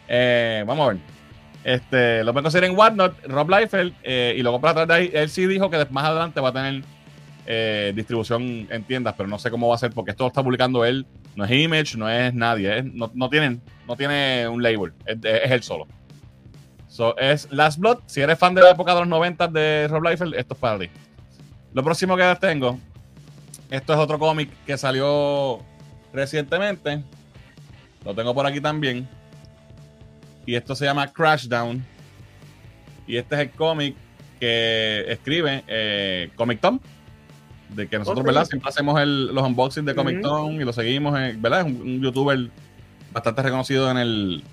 [0.09, 1.03] Eh, vamos a ver.
[1.65, 5.11] Este, lo pueden conseguir en Whatnot, Rob Liefeld, eh, y luego para atrás de ahí,
[5.13, 6.83] él sí dijo que más adelante va a tener
[7.47, 10.43] eh, distribución en tiendas, pero no sé cómo va a ser, porque esto lo está
[10.43, 14.93] publicando él, no es Image, no es nadie, no, no tienen, no tiene un label,
[15.07, 15.87] es, es él solo.
[16.89, 20.03] So, es Last Blood, si eres fan de la época de los 90 de Rob
[20.03, 20.89] Liefeld, esto es para ti.
[21.75, 22.79] Lo próximo que tengo,
[23.71, 25.61] esto es otro cómic que salió
[26.13, 27.03] recientemente.
[28.05, 29.09] Lo tengo por aquí también.
[30.47, 31.85] Y esto se llama Crashdown.
[33.07, 33.97] Y este es el cómic
[34.39, 36.79] que escribe eh, Comic Tom.
[37.71, 38.25] De que nosotros.
[38.25, 38.45] ¿verdad?
[38.47, 40.21] Siempre hacemos el- los unboxings de Comic.
[40.23, 41.61] Tom y lo seguimos, en- ¿verdad?
[41.61, 42.49] Es un, un youtuber
[43.13, 44.45] bastante reconocido en, el,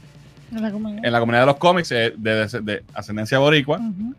[0.51, 1.05] En la comunidad.
[1.05, 3.77] en la comunidad de los cómics eh, de, de- de ascendencia boricua.
[3.77, 4.13] Ujú.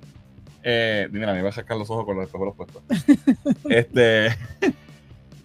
[0.63, 2.83] Eh, mira, me iba a sacar los ojos con los espejuelos puestos.
[3.69, 4.37] este.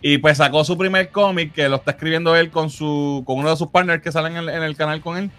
[0.02, 3.50] Y pues sacó su primer cómic que lo está escribiendo él con su con uno
[3.50, 5.30] de sus partners que salen en el, en el canal con él.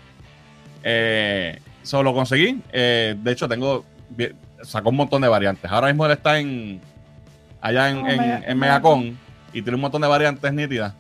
[0.83, 2.61] Eh, solo lo conseguí.
[2.73, 3.85] Eh, de hecho, tengo.
[4.63, 5.71] Sacó un montón de variantes.
[5.71, 6.81] Ahora mismo él está en.
[7.61, 9.19] Allá en, en- Mega- en Megacon.
[9.53, 10.95] Y tiene un montón de variantes nítidas.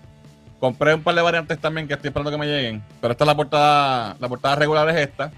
[0.58, 2.82] Compré un par de variantes también que estoy esperando que me lleguen.
[3.00, 4.16] Pero esta es la portada.
[4.20, 5.30] La portada regular es esta.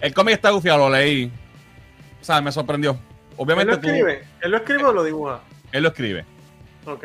[0.00, 1.30] El cómic está gufiado, lo leí.
[2.20, 2.92] O sea, me sorprendió.
[2.92, 2.98] ¿Él
[3.36, 4.22] Obviamente lo tú- escribe?
[4.40, 5.40] ¿Él lo escribe o lo dibuja?
[5.72, 6.24] él lo escribe.
[6.86, 7.04] Ok.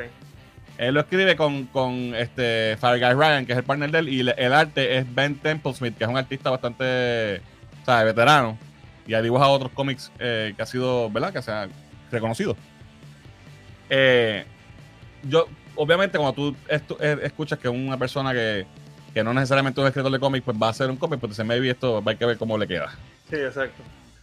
[0.77, 4.09] Él lo escribe con, con este Fire Guy Ryan, que es el partner de él,
[4.09, 7.41] y le- el arte es Ben Templesmith, que es un artista bastante,
[7.81, 8.57] o sea, veterano,
[9.07, 11.31] y ha dibujado otros cómics eh, que ha sido, ¿verdad?
[11.31, 11.67] Que se ha
[12.11, 12.57] reconocido.
[13.89, 14.45] Eh,
[15.23, 18.65] yo, obviamente, cuando tú eh, escuchas que una persona que,
[19.13, 21.31] que no necesariamente es un escritor de cómics, pues va a hacer un cómic, pues
[21.31, 22.91] dice, maybe esto hay que ver cómo le queda.
[23.29, 23.81] Sí, exacto.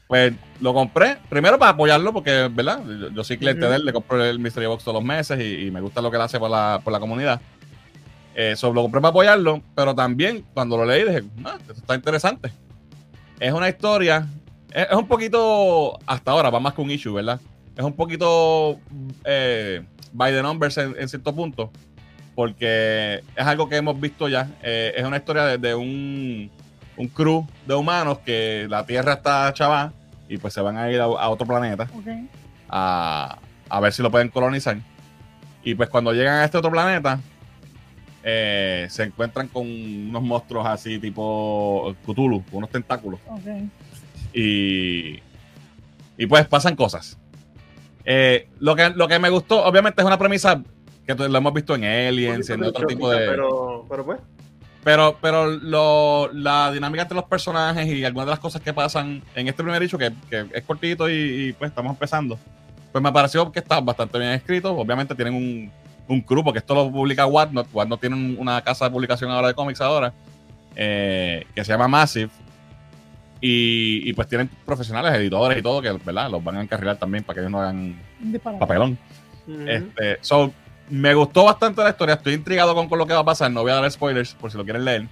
[0.08, 2.82] Pues lo compré, primero para apoyarlo, porque, ¿verdad?
[2.84, 3.70] Yo, yo soy cliente Ujú.
[3.70, 6.10] de él, le compro el Mystery Box todos los meses y, y me gusta lo
[6.10, 7.40] que él hace por la, por la comunidad.
[8.34, 11.94] Eh, so, lo compré para apoyarlo, pero también cuando lo leí dije, ah, esto está
[11.94, 12.50] interesante.
[13.38, 14.26] Es una historia,
[14.70, 17.40] es, es un poquito, hasta ahora, va más que un issue, ¿verdad?
[17.76, 18.78] Es un poquito
[19.24, 19.82] eh,
[20.12, 21.70] by the numbers en, en cierto punto,
[22.34, 24.48] porque es algo que hemos visto ya.
[24.62, 26.50] Eh, es una historia de, de un,
[26.96, 29.92] un crew de humanos que la Tierra está chava
[30.28, 31.88] y pues se van a ir a, a otro planeta
[32.68, 33.38] a,
[33.68, 34.76] a ver si lo pueden colonizar.
[35.64, 37.20] Y pues cuando llegan a este otro planeta,
[38.22, 43.20] eh, se encuentran con unos monstruos así tipo Cthulhu, unos tentáculos.
[44.34, 45.20] Y,
[46.18, 47.18] y pues pasan cosas.
[48.04, 50.62] Eh, lo, que, lo que me gustó, obviamente, es una premisa
[51.06, 53.18] que lo hemos visto en Aliens, en otro tipo de...
[53.18, 54.20] Pero, pero pues.
[54.84, 59.22] Pero, pero lo, la dinámica entre los personajes y algunas de las cosas que pasan
[59.34, 62.36] en este primer hecho, que, que es cortito y, y, pues estamos empezando,
[62.90, 64.74] pues me pareció que está bastante bien escrito.
[64.76, 65.70] Obviamente tienen un,
[66.08, 67.68] un crew, porque esto lo publica Whatnot.
[67.72, 70.12] Whatnot tiene una casa de publicación ahora de cómics ahora,
[70.74, 72.30] eh, que se llama Massive.
[73.44, 76.30] Y, y pues tienen profesionales, editores y todo, que ¿verdad?
[76.30, 78.00] los van a encarrilar también para que ellos no hagan
[78.60, 78.96] papelón.
[79.68, 80.52] Este, so,
[80.88, 82.14] me gustó bastante la historia.
[82.14, 83.50] Estoy intrigado con, con lo que va a pasar.
[83.50, 85.08] No voy a dar spoilers por si lo quieren leer.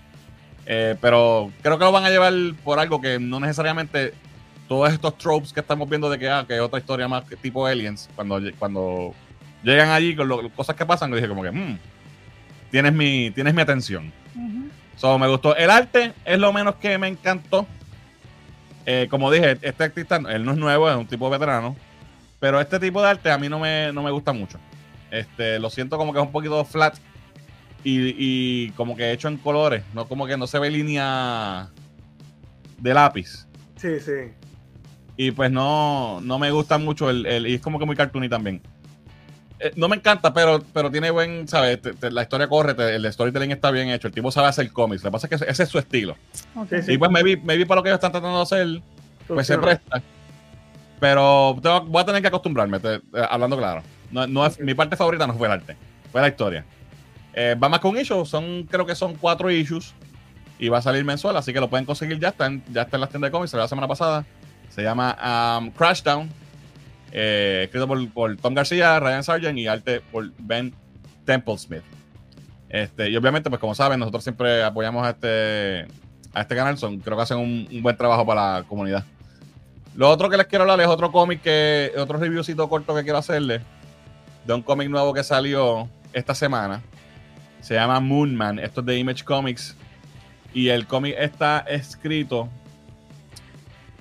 [0.65, 2.33] Eh, pero creo que lo van a llevar
[2.63, 4.15] por algo que no necesariamente
[4.69, 7.35] todos estos tropes que estamos viendo de que, ah, que es otra historia más que
[7.35, 9.13] tipo Aliens, cuando, cuando
[9.65, 11.77] llegan allí con lo- cosas que pasan, yo dije como que, "Mm,
[12.71, 14.13] tienes, mi, tienes mi atención.
[14.37, 14.69] Ujú.
[14.97, 15.57] So, me gustó.
[15.57, 17.67] El arte es lo menos que me encantó.
[18.93, 21.77] Eh, como dije, este artista, él no es nuevo, es un tipo veterano.
[22.41, 24.59] Pero este tipo de arte a mí no me, no me gusta mucho.
[25.13, 26.97] Este, lo siento como que es un poquito flat
[27.85, 29.85] y, y como que hecho en colores.
[29.95, 31.69] No como que no se ve línea
[32.79, 33.47] de lápiz.
[33.77, 34.33] Sí, sí.
[35.17, 38.29] Y pues no, no me gusta mucho el, el- y es como que muy cartoony
[38.29, 38.61] también.
[39.63, 41.83] Eh, no me encanta, pero, pero tiene buen, ¿sabes?
[41.83, 44.73] Te- te- la historia corre, te- el storytelling está bien hecho, el tipo sabe hacer
[44.73, 45.05] cómics.
[45.05, 46.17] Lo que pasa es que ese, es su estilo.
[46.57, 46.69] Ok.
[46.83, 46.93] Sí.
[46.95, 48.67] Y pues maybe, maybe para lo que ellos están tratando de hacer,
[49.27, 50.03] pues se presta.
[50.99, 53.83] Pero tengo- voy a tener que acostumbrarme, te- eh, hablando claro.
[54.11, 55.77] No, no es, mi parte favorita no fue el arte,
[56.11, 56.65] fue la historia.
[57.33, 59.95] Eh, va más con issues, son, creo que son cuatro issues.
[60.59, 62.29] Y va a salir mensual, así que lo pueden conseguir ya.
[62.29, 64.27] Está en, ya está en las tiendas de cómics, salió la semana pasada.
[64.69, 66.29] Se llama um, Crashdown.
[67.13, 70.75] Eh, escrito por, Tom García, Ryan Sargent y arte por Ben
[71.25, 71.83] Templesmith.
[72.69, 75.87] Este, y obviamente, pues como saben, nosotros siempre apoyamos a este,
[76.33, 76.79] a este canal.
[76.79, 79.05] Son, creo que hacen un, un buen trabajo para la comunidad.
[79.97, 83.19] Lo otro que les quiero hablar es otro cómic que, otro reviewcito corto que quiero
[83.19, 83.61] hacerle.
[84.47, 86.83] De un cómic nuevo que salió esta semana.
[87.61, 88.59] Se llama Moonman.
[88.59, 89.77] Esto es de Image Comics.
[90.55, 92.49] Y el cómic está escrito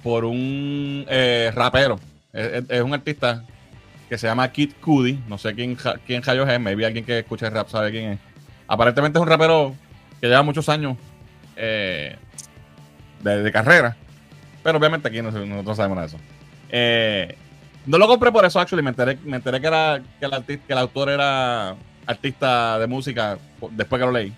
[0.03, 1.99] por un eh, rapero.
[2.33, 3.43] Es, un artista
[4.07, 5.19] que se llama Kid Cudi.
[5.27, 6.59] No sé quién, quién rayos es.
[6.59, 8.19] Maybe alguien que escucha el rap sabe quién es.
[8.67, 9.75] Aparentemente es un rapero
[10.21, 10.97] que lleva muchos años
[11.55, 12.15] eh,
[13.21, 13.95] de, carrera.
[14.63, 16.23] Pero obviamente aquí no, nosotros sabemos nada de eso.
[16.69, 17.35] Eh,
[17.85, 18.83] no lo compré por eso, actually.
[18.83, 21.75] Me enteré, me enteré que, era, que, el arti- que el autor era
[22.05, 23.37] artista de música
[23.71, 24.33] después que lo leí.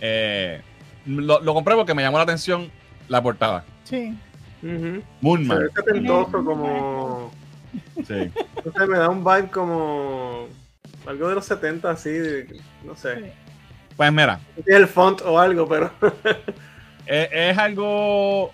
[0.00, 0.60] Eh,
[1.06, 2.70] lo compré porque me llamó la atención
[3.08, 3.64] la portada.
[3.84, 4.14] Sí.
[4.60, 5.58] Se Moonman.
[5.58, 7.30] ve setentoso como.
[8.06, 8.30] Sí.
[8.64, 10.46] No sé, me da un vibe como.
[11.06, 12.10] Algo de los 70, así.
[12.84, 13.32] no sé.
[13.96, 15.90] Pues mira, es el font o algo, pero.
[17.06, 18.50] es, es algo.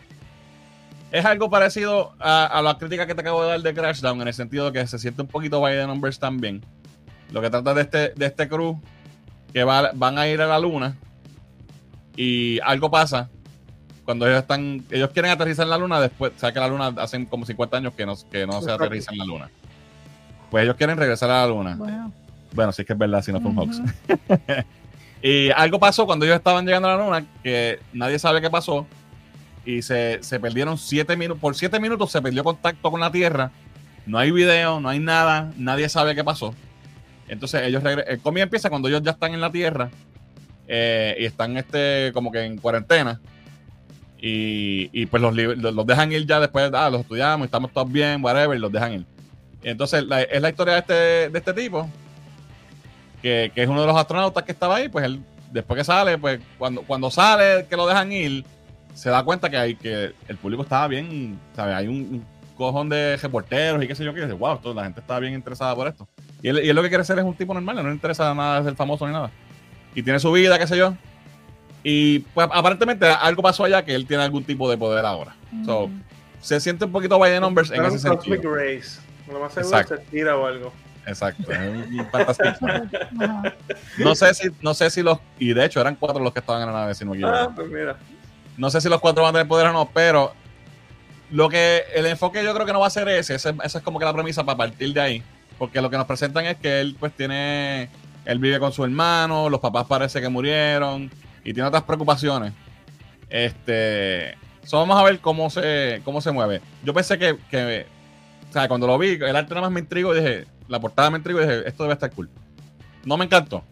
[1.10, 4.20] Es es algo parecido a, a la crítica que te acabo de dar de Crashdown,
[4.22, 6.64] en el sentido de que se siente un poquito by the numbers también.
[7.32, 8.78] Lo que trata de este, de este crew,
[9.52, 10.96] que va- van a ir a la luna
[12.16, 13.30] y algo pasa
[14.06, 16.94] cuando ellos están, ellos quieren aterrizar en la luna, después, o sea que la luna
[16.96, 19.50] hacen como 50 años que no, que no se aterriza en la luna.
[20.50, 21.74] Pues ellos quieren regresar a la luna.
[21.76, 22.12] Bueno,
[22.52, 23.80] Bueno, sí que es verdad, si no fue un hoax.
[25.22, 28.86] Y algo pasó cuando ellos estaban llegando a la luna que nadie sabe qué pasó.
[29.64, 31.40] Y se, se perdieron siete minutos.
[31.40, 33.50] Por siete minutos se perdió contacto con la Tierra.
[34.04, 35.52] No hay video, no hay nada.
[35.56, 36.54] Nadie sabe qué pasó.
[37.26, 37.82] Entonces ellos.
[37.84, 39.90] El cómic empieza cuando ellos ya están en la Tierra.
[40.68, 43.20] eh, y están este como que en cuarentena.
[44.28, 46.70] Y, pues los, los los dejan ir ya después.
[46.74, 48.56] Ah, los estudiamos, estamos todos bien, whatever.
[48.56, 49.04] Y los dejan ir.
[49.62, 50.94] Entonces es la historia de este,
[51.30, 51.88] de este tipo
[53.22, 55.20] que, que es uno de los astronautas que estaba ahí, pues él,
[55.52, 58.44] después que sale, pues cuando, cuando sale, que lo dejan ir,
[58.94, 61.74] se da cuenta que hay que el público estaba bien, ¿sabes?
[61.74, 62.24] Hay un, un
[62.56, 65.34] cojón de reporteros y qué sé yo, que dice, wow, esto- la gente está bien
[65.34, 66.06] interesada por esto.
[66.42, 68.32] Y él, y él lo que quiere ser es un tipo normal, no le interesa
[68.34, 69.30] nada ser famoso ni nada.
[69.94, 70.94] Y tiene su vida, qué sé yo.
[71.88, 75.36] Y pues aparentemente algo pasó allá que él tiene algún tipo de poder ahora.
[75.64, 75.88] So,
[76.40, 78.56] se siente un poquito by the numbers en ese sentido.
[78.56, 79.00] Race.
[79.28, 79.96] Lo más seguro Exacto.
[79.96, 80.72] se tira o algo.
[81.06, 81.44] Exacto.
[83.98, 86.62] No sé si, no sé si los, y de hecho eran cuatro los que estaban
[86.62, 87.12] en la nave, si no.
[87.24, 87.96] Ah, pues mira.
[88.56, 90.32] No sé si los cuatro van a tener poder o no, pero
[91.30, 93.36] lo que el enfoque yo creo que no va a ser ese.
[93.36, 95.22] ese esa es como que la premisa para partir de ahí.
[95.56, 97.90] Porque lo que nos presentan es que él pues tiene,
[98.24, 101.12] él vive con su hermano, los papás parece que murieron
[101.46, 102.52] y tiene otras preocupaciones.
[103.30, 106.60] Este, so vamos a ver cómo se, cómo se mueve.
[106.82, 107.86] Yo pensé que, que,
[108.50, 111.08] o sea, cuando lo vi, el arte nada más me intrigó y dije, la portada
[111.10, 112.28] me intrigó y dije, esto debe estar cool.
[113.04, 113.62] No me encantó.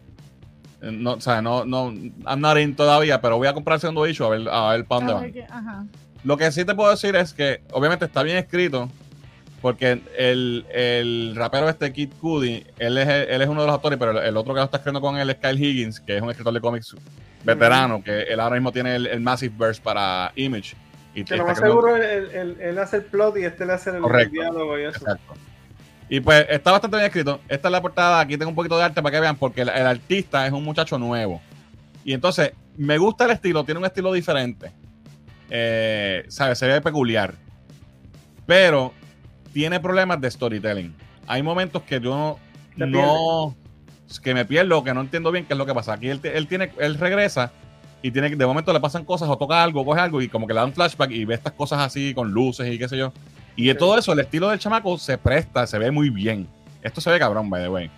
[0.81, 1.89] Eh, No, o sea, no, no,
[2.25, 4.85] I'm not in todavía, pero voy a comprar el segundo issue a ver, a ver
[4.85, 5.89] para dónde van.
[6.23, 8.89] Lo que sí te puedo decir es que, obviamente, está bien escrito,
[9.65, 13.97] porque el, el rapero este, Kid Cudi, él es, él es uno de los autores,
[13.97, 16.29] pero el, otro que lo está escribiendo con él es Kyle Higgins, que es un
[16.29, 16.95] escritor de cómics
[17.43, 20.75] veterano, que él ahora mismo tiene el, el Massive Verse para Image.
[21.15, 24.33] Y Que lo más seguro él, hace el plot y este le hace el Correcto.
[24.33, 24.99] diálogo y eso.
[24.99, 25.33] Exacto.
[26.09, 27.41] Y pues está bastante bien escrito.
[27.49, 28.19] Esta es la portada.
[28.19, 30.63] Aquí tengo un poquito de arte para que vean, porque el, el artista es un
[30.63, 31.41] muchacho nuevo.
[32.03, 34.71] Y entonces, me gusta el estilo, tiene un estilo diferente.
[35.49, 36.59] Eh, ¿Sabes?
[36.59, 37.33] Se ve peculiar.
[38.45, 38.93] Pero
[39.55, 40.93] tiene problemas de storytelling.
[41.27, 42.37] Hay momentos que yo
[42.75, 43.55] no.
[44.21, 45.93] que me pierdo, que no entiendo bien qué es lo que pasa.
[45.93, 47.53] Aquí él, él tiene, él regresa
[48.01, 50.45] y tiene que- de momento le pasan cosas o toca algo, coge algo y como
[50.45, 52.97] que le da un flashback y ve estas cosas así con luces y qué sé
[52.97, 53.13] yo.
[53.55, 53.77] Y de Sí.
[53.79, 56.47] todo eso, el estilo del chamaco se presta, se ve muy bien.
[56.83, 57.89] Esto se ve cabrón, by the way.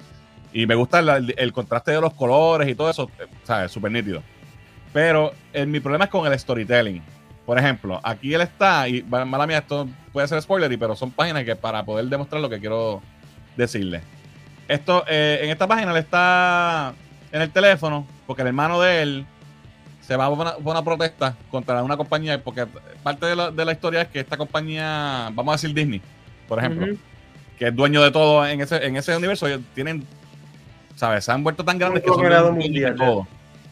[0.54, 3.72] Y me gusta la- el, el contraste de los colores y todo eso, eh, ¿sabes?
[3.72, 4.22] Súper nítido.
[4.94, 7.02] Pero eh, mi problema es con el storytelling.
[7.48, 11.46] Por ejemplo, aquí él está, y mala mía, esto puede ser spoiler, pero son páginas
[11.46, 13.02] que para poder demostrar lo que quiero
[13.56, 14.02] decirle.
[14.68, 16.94] Esto, eh, en esta página él está
[17.32, 19.26] en el teléfono, porque el hermano de él
[20.02, 22.66] se va a una, protesta contra una compañía, porque
[23.02, 26.02] parte de la, de la historia es que esta compañía, vamos a decir Disney,
[26.50, 26.98] por ejemplo,
[27.58, 30.06] que es dueño de todo en ese, en ese universo, ellos tienen,
[30.96, 31.24] ¿sabes?
[31.24, 33.06] Se han vuelto tan grandes que son de mundial, ya.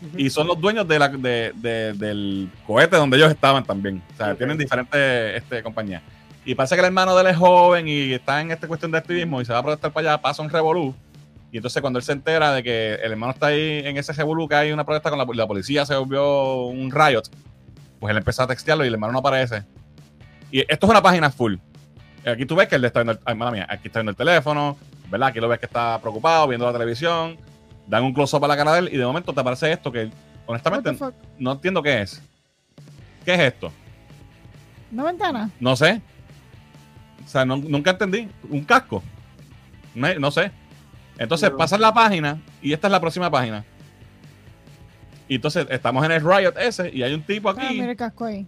[0.02, 0.18] Ujú.
[0.20, 4.02] Y son los dueños de la, de, de- del cohete donde ellos estaban también.
[4.14, 4.38] O sea, Ok.
[4.38, 6.02] tienen diferentes este, compañías.
[6.46, 8.98] Y parece que el hermano de él es joven y está en esta cuestión de
[9.00, 10.94] activismo y se va a protestar para allá, pasa un revolú.
[11.52, 14.48] Y entonces cuando él se entera de que el hermano está ahí en ese revolú,
[14.48, 17.24] que hay una protesta con la, la policía, se volvió un riot,
[18.00, 19.64] pues él empezó a textearlo y el hermano no aparece.
[20.52, 21.56] Y esto es una página full.
[22.26, 24.16] Aquí tú ves que él está viendo el, ay, mala mía, aquí está viendo el
[24.18, 24.78] teléfono,
[25.10, 25.30] ¿verdad?
[25.30, 27.38] Aquí lo ves que está preocupado, viendo la televisión,
[27.88, 30.10] dan un close-up a la cara de él y de momento te aparece esto que
[30.46, 30.96] honestamente
[31.40, 32.22] no entiendo qué es.
[33.24, 33.72] ¿Qué es esto?
[34.92, 35.50] ¿Una ventana?
[35.60, 36.02] No sé.
[37.26, 38.30] O sea, no- nunca entendí.
[38.50, 39.02] Un casco.
[39.96, 40.52] No, no sé.
[41.18, 41.58] Entonces No.
[41.58, 43.64] pasas la página y esta es la próxima página.
[45.28, 47.74] Y entonces estamos en el Riot ese y hay un tipo Ah, aquí.
[47.74, 48.46] mira el casco ahí.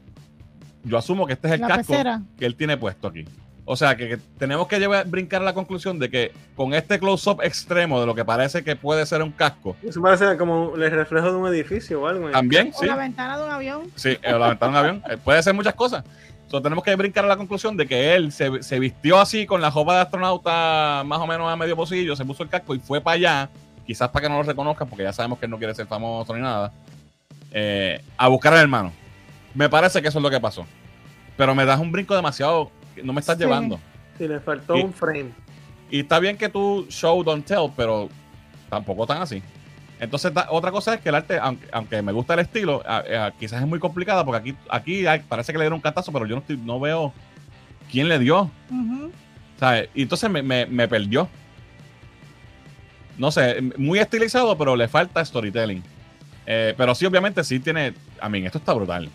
[0.84, 2.22] Yo asumo que este es el La casco pecera.
[2.38, 3.26] que él tiene puesto aquí.
[3.70, 7.00] O sea, que, que tenemos que llevar, brincar a la conclusión de que con este
[7.00, 10.90] close-up extremo de lo que parece que puede ser un casco, Eso parece como el
[10.90, 12.30] reflejo de un edificio o algo.
[12.32, 13.82] también, O sí, la ventana de un avión.
[13.96, 15.12] Sí, eh, la ventana de un avión.
[15.12, 16.06] Eh, puede ser muchas cosas.
[16.48, 19.60] So, tenemos que brincar a la conclusión de que él se, se vistió así con
[19.60, 22.80] la ropa de astronauta más o menos a medio pocillo, se puso el casco y
[22.80, 23.50] fue para allá,
[23.86, 26.34] quizás para que no lo reconozcan, porque ya sabemos que él no quiere ser famoso
[26.34, 26.72] ni nada,
[27.52, 28.94] eh, a buscar al hermano.
[29.54, 30.66] Me parece que eso es lo que pasó.
[31.36, 32.72] Pero me das un brinco demasiado,
[33.04, 33.44] no me estás Sí.
[33.44, 33.80] llevando.
[34.18, 35.32] Sí, le faltó Y- un frame.
[35.90, 38.10] Y está bien que tú show, don't tell, pero
[38.70, 39.42] tampoco tan así.
[40.00, 42.98] Entonces, otra cosa es que el arte, aunque, aunque me gusta el estilo, a-
[43.28, 46.12] a- quizás es muy complicada porque aquí, aquí hay- parece que le dieron un cantazo,
[46.12, 47.14] pero yo no, estoy- no veo
[47.92, 48.52] quién le dio.
[49.96, 51.28] Y entonces me, me- me perdió.
[53.18, 55.82] No sé, muy estilizado, pero le falta storytelling.
[56.46, 57.94] Eh, pero sí, obviamente, sí tiene.
[58.22, 59.10] A mí, esto está brutal.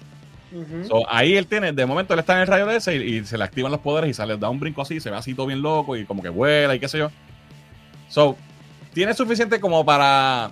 [0.89, 3.25] So, ahí él tiene, de momento él está en el rayo de ese y, y
[3.25, 5.47] se le activan los poderes y sale, da un brinco así, se ve así todo
[5.47, 7.11] bien loco y como que vuela y qué sé yo.
[8.09, 8.37] So,
[8.93, 10.51] tiene suficiente como para.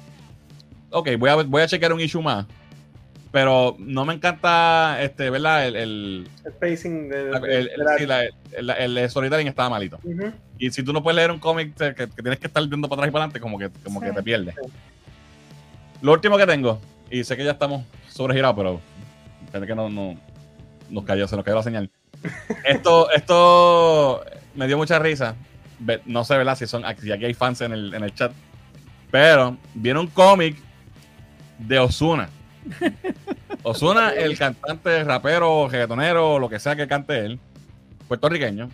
[0.91, 2.47] Ok, voy a, voy a chequear un issue más.
[3.33, 5.65] Pero no me encanta, este, ¿verdad?
[5.69, 7.71] El, el, El pacing de, el,
[8.57, 10.01] el- el- el storytelling estaba malito.
[10.59, 13.03] Y si tú no puedes leer un cómic que, que tienes que estar viendo para
[13.03, 14.07] atrás y para adelante, como que, como Sí.
[14.07, 14.55] que te pierdes.
[14.61, 14.73] Sí.
[16.03, 18.81] Lo último que tengo, y sé que ya estamos sobregirados, pero
[19.51, 20.15] espérate que no, no
[20.89, 21.91] nos cayó, se nos cayó la señal.
[22.65, 24.25] esto, esto
[24.55, 25.35] me dio mucha risa.
[26.05, 26.57] No sé, ¿verdad?
[26.57, 28.33] Si son si aquí hay fans en el, en el chat.
[29.11, 30.57] Pero viene un cómic
[31.59, 32.29] de Osuna.
[33.63, 37.41] Osuna, el cantante, rapero, reggaetonero, lo que sea que cante él,
[38.07, 38.69] puertorriqueño,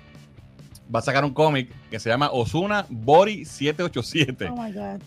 [0.94, 4.48] va a sacar un cómic que se llama Osuna Body 787.
[4.50, 5.00] Oh my God.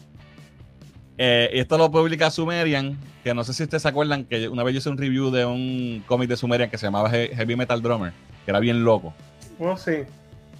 [1.21, 4.63] Eh, y esto lo publica Sumerian, que no sé si ustedes se acuerdan que una
[4.63, 7.57] vez yo hice un review de un cómic de Sumerian que se llamaba He- Heavy
[7.57, 8.13] Metal Drummer,
[8.45, 9.13] que era bien loco.
[9.59, 10.03] Oh, sí.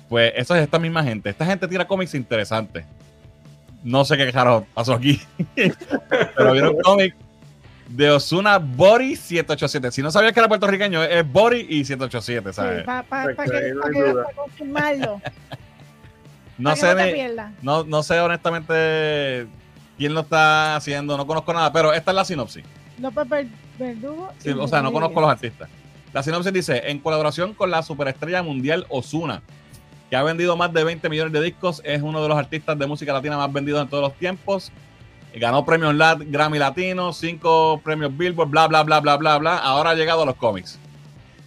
[0.09, 1.29] Pues eso es esta misma gente.
[1.29, 2.83] Esta gente tira cómics interesantes.
[3.85, 5.21] No sé qué carajo pasó aquí.
[6.35, 7.15] Pero viene un cómic
[7.87, 9.91] de Osuna Body 787.
[9.93, 12.83] Si no sabías que era puertorriqueño, es Body y 787, ¿sabes?
[12.83, 14.23] para Perfecto, que, no pa' hay que- duda.
[14.25, 15.21] pa' confirmarlo.
[16.57, 17.35] No pa' que sé.
[17.61, 19.47] No, no sé honestamente
[19.99, 22.63] quién lo está haciendo, no conozco nada, pero esta es la sinopsis.
[22.99, 23.47] López Ver-
[23.77, 24.29] Verdugo.
[24.39, 25.69] Sí, o sea, no conozco los artistas.
[26.11, 29.43] La sinopsis dice, en colaboración con la superestrella mundial Osuna,
[30.09, 32.87] que ha vendido más de 20 millones de discos, es uno de los artistas de
[32.87, 34.71] música latina más vendidos en todos los tiempos.
[35.35, 39.57] Ganó premios Lat- Grammy Latino, cinco premios Billboard, bla, bla, bla, bla, bla, bla.
[39.59, 40.79] Ahora ha llegado a los cómics.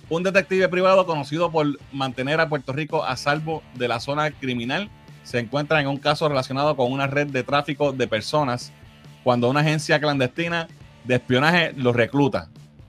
[0.08, 4.88] Un detective privado conocido por mantener a Puerto Rico a salvo de la zona criminal
[5.22, 8.72] se encuentra en un caso relacionado con una red de tráfico de personas
[9.22, 10.68] cuando una agencia clandestina
[11.04, 12.48] de espionaje lo recluta.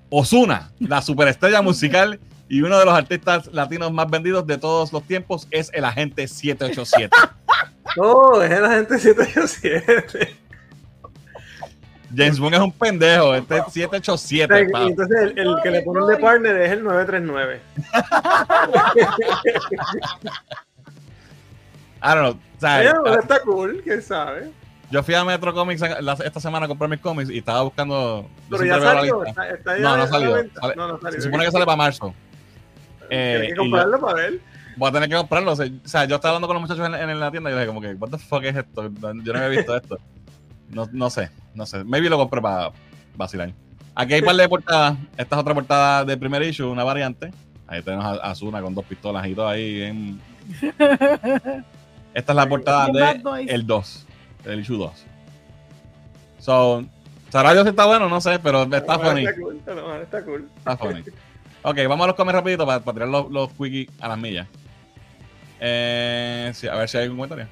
[0.09, 5.03] Osuna, la superestrella musical y uno de los artistas latinos más vendidos de todos los
[5.03, 7.15] tiempos, es el agente 787.
[7.97, 10.37] Oh, es la gente 787.
[12.15, 14.61] James Bond es un pendejo, este es 787.
[14.61, 14.83] Y pa.
[14.83, 17.61] entonces el, el que le ponen de partner es el 939.
[22.03, 22.31] I don't know.
[22.31, 24.51] o sea, está cool, quién sabe.
[24.91, 28.27] yo fui a Metro Comics la- esta semana a comprar mis cómics y estaba buscando.
[28.49, 29.23] Pero ya salió.
[29.25, 30.35] Está, está ya No, no salió.
[30.59, 31.19] Sale- No, no salió.
[31.19, 32.13] Se supone que sale para marzo.
[33.09, 34.39] Eh, Tienes que comprarlo para ver.
[34.77, 35.51] voy a tener que comprarlo.
[35.51, 37.67] O sea, yo estaba hablando con los muchachos en, en la tienda y yo dije,
[37.67, 38.89] como que, ¿what the fuck es esto?
[38.91, 39.97] Yo no había visto esto.
[40.69, 41.83] No, no sé, no sé.
[41.83, 42.71] Maybe lo compré para
[43.15, 43.51] vacilar.
[43.95, 44.95] Aquí hay un par de portadas.
[45.17, 47.31] Esta es otra portada del primer issue, una variante.
[47.67, 49.83] Ahí tenemos a Azuna con dos pistolas y todo ahí.
[49.83, 50.21] en-
[52.13, 54.05] Esta es la portada de el 2,
[54.45, 55.05] el issue 2.
[56.39, 56.85] So,
[57.29, 58.07] ¿Sabrá Dios si está bueno?
[58.09, 59.25] No sé, pero está No, funny.
[59.25, 60.49] Está cool, no, está cool.
[60.57, 61.03] Está funny.
[61.63, 64.47] Ok, vamos a los comer rapidito para, para tirar los, los quickies a las millas.
[65.59, 67.47] Eh, sí, a ver si hay algún comentario.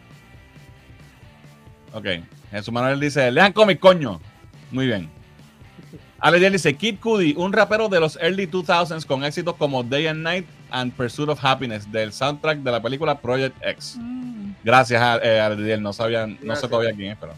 [1.93, 2.05] Ok.
[2.51, 4.19] Jesús Manuel dice, lean cómic, coño.
[4.69, 5.09] Muy bien.
[6.19, 10.21] Ale dice, Kid Cudi, un rapero de los early 2000s con éxitos como Day and
[10.21, 13.97] Night and Pursuit of Happiness del soundtrack de la película Project X.
[13.99, 14.51] Mm.
[14.63, 15.77] Gracias, a- eh.
[15.79, 17.33] No sabía, no sé todavía quién es, pero...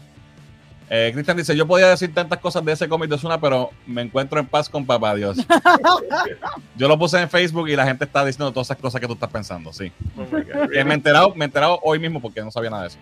[0.90, 4.02] Eh, Cristian dice, yo podía decir tantas cosas de ese cómic de Osuna, pero me
[4.02, 5.38] encuentro en paz con papá Dios.
[6.76, 9.14] Yo lo puse en Facebook y la gente está diciendo todas esas cosas que tú
[9.14, 9.90] estás pensando, sí.
[10.16, 10.36] Oh.
[10.72, 12.98] Eh, me, he enterado, me he enterado hoy mismo porque no sabía nada de eso.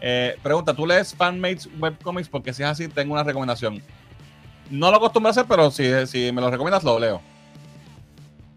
[0.00, 2.28] Eh, pregunta, ¿tú lees fanmates webcomics?
[2.28, 3.82] Porque si es así, tengo una recomendación.
[4.70, 7.22] No lo acostumbro a hacer, pero si, si me lo recomiendas, lo leo.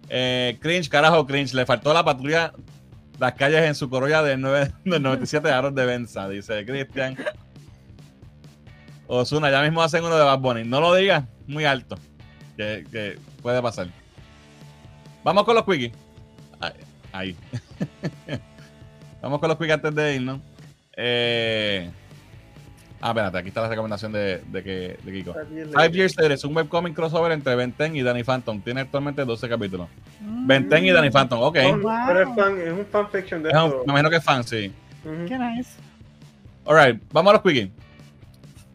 [0.10, 1.54] Eh, cringe, carajo, cringe.
[1.54, 2.54] Le faltó la patrulla
[3.20, 7.18] las calles en su Corolla de, 9, de 97 aros de Benza, dice Cristian.
[9.08, 10.64] Osuna, ya mismo hacen uno de Bad Bunny.
[10.64, 11.98] No lo digas muy alto,
[12.56, 13.88] que, que puede pasar.
[15.24, 15.92] Vamos con los quickies.
[17.12, 17.36] Ahí.
[19.22, 20.40] Vamos con los quickies antes de irnos.
[20.96, 21.92] Eh...
[23.02, 25.34] Ah, espérate, aquí está la recomendación de, de, que, de Kiko.
[25.34, 25.90] Five leído.
[25.94, 28.60] Years Later es un webcomic crossover entre Ben 10 y Danny Phantom.
[28.62, 29.88] Tiene actualmente 12 capítulos.
[30.20, 30.48] Mm.
[30.48, 31.58] Ben 10 y Danny Phantom, ok.
[31.66, 31.92] Oh, Wow.
[32.08, 34.72] Pero es, fan, es un fanfiction de Es un- me imagino que es fan, sí.
[35.28, 35.72] Qué nice.
[36.66, 37.70] Alright, vamos a los quickies.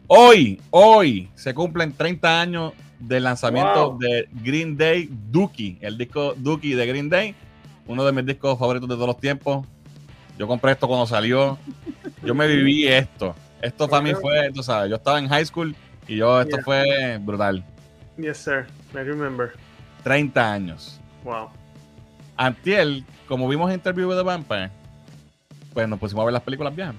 [0.07, 3.99] Hoy, hoy se cumplen 30 años del lanzamiento Wow.
[3.99, 7.35] de Green Day Dookie, el disco Dookie de Green Day,
[7.87, 9.65] uno de mis discos favoritos de todos los tiempos.
[10.37, 11.57] Yo compré esto cuando salió.
[12.23, 13.35] Yo me viví esto.
[13.61, 15.75] Esto para mí fue, tú sabes, yo estaba en high school
[16.07, 16.63] y yo, esto Yeah.
[16.63, 17.63] fue brutal.
[18.17, 18.65] Yes, sir.
[18.93, 19.51] I remember.
[20.03, 20.99] 30 años.
[21.23, 21.49] Wow.
[22.37, 24.69] Antiel, como vimos Interview with the Vampire,
[25.73, 26.95] pues nos pusimos a ver las películas viejas.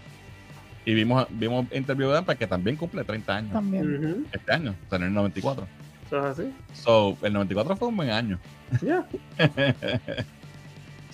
[0.85, 4.27] Y vimos, vimos Interview with the Vampire, que también cumple 30 años También.
[4.33, 5.67] Este año, o sea, en el 94.
[6.07, 6.55] ¿Eso es así?
[6.73, 8.39] So, el 94 fue un buen año.
[8.81, 9.07] Yeah.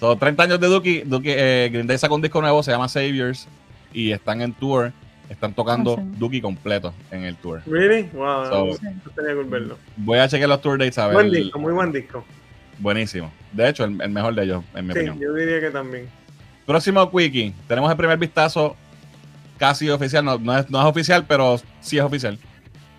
[0.00, 1.02] so, 30 años de Dookie.
[1.06, 3.48] Dookie eh, Green Day sacó un disco nuevo, se llama Saviors.
[3.92, 4.92] Y están en tour.
[5.32, 6.18] Están tocando Ah, sí.
[6.18, 7.62] Dookie completo en el tour.
[7.66, 8.02] Really?
[8.12, 8.44] Wow.
[8.74, 8.78] So-
[9.14, 9.78] tenía que verlo.
[9.96, 11.14] Voy a chequear los tour dates a ver.
[11.14, 12.24] Buen disco, muy buen disco.
[12.78, 13.32] Buenísimo.
[13.52, 15.18] De hecho, el, el mejor de ellos, en mi Sí, opinión.
[15.20, 16.08] yo diría que también.
[16.66, 17.54] Próximo Quickie.
[17.66, 18.76] Tenemos el primer vistazo
[19.58, 20.24] casi oficial.
[20.24, 22.38] No, no es, no es oficial, pero sí es oficial.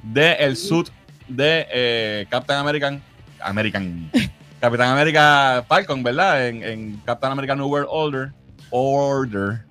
[0.01, 0.89] De el suit
[1.27, 3.01] de eh, Captain American.
[3.41, 4.09] American.
[4.59, 6.47] Capitán América Falcon, ¿verdad?
[6.47, 8.31] En, en Captain America New World Order.
[8.69, 9.61] Order.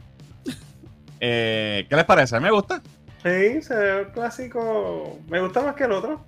[1.25, 2.41] Eh, ¿Qué les parece?
[2.41, 2.83] Me gusta.
[3.23, 5.21] Sí, se ve clásico.
[5.29, 6.25] Me gusta más que el otro.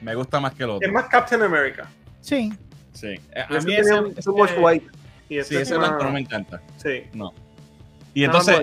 [0.00, 0.92] Me gusta más que el Es otro.
[0.92, 1.86] más Captain America.
[2.22, 2.50] Sí.
[2.94, 3.08] Sí.
[3.08, 4.86] Eh, A mí tenía ese, too much ese- white.
[5.28, 6.62] Y sí, este ese es más- blanco no me encanta.
[6.78, 7.04] Sí.
[8.14, 8.58] Y entonces,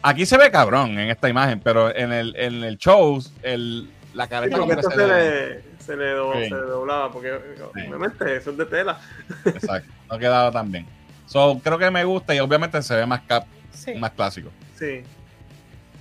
[0.00, 4.24] aquí se ve cabrón en esta imagen, pero en el, en el show, el, la
[4.24, 6.44] Sí, careta que se le, se, le do- Sí.
[6.44, 7.38] se le doblaba, porque
[7.74, 7.82] Sí.
[7.88, 8.98] obviamente eso es de tela.
[9.44, 10.86] Exacto, no quedaba tan bien.
[11.26, 13.44] So, creo que me gusta y obviamente se ve más cap,
[13.80, 13.94] Sí.
[13.94, 14.50] más clásico.
[14.78, 15.02] Sí.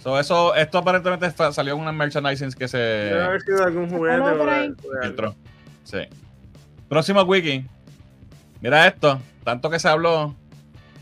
[0.04, 4.74] So, eso, esto aparentemente salió en una merchandising que Debe se haber sido algún juguete.
[5.84, 6.00] Sí.
[6.88, 7.66] Próximo wiki.
[8.62, 10.36] Mira esto, tanto que se habló,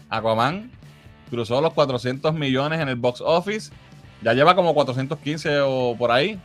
[0.09, 0.71] Aquaman
[1.29, 3.71] cruzó los 400 millones en el box office.
[4.21, 6.39] Ya lleva como 415 o por ahí.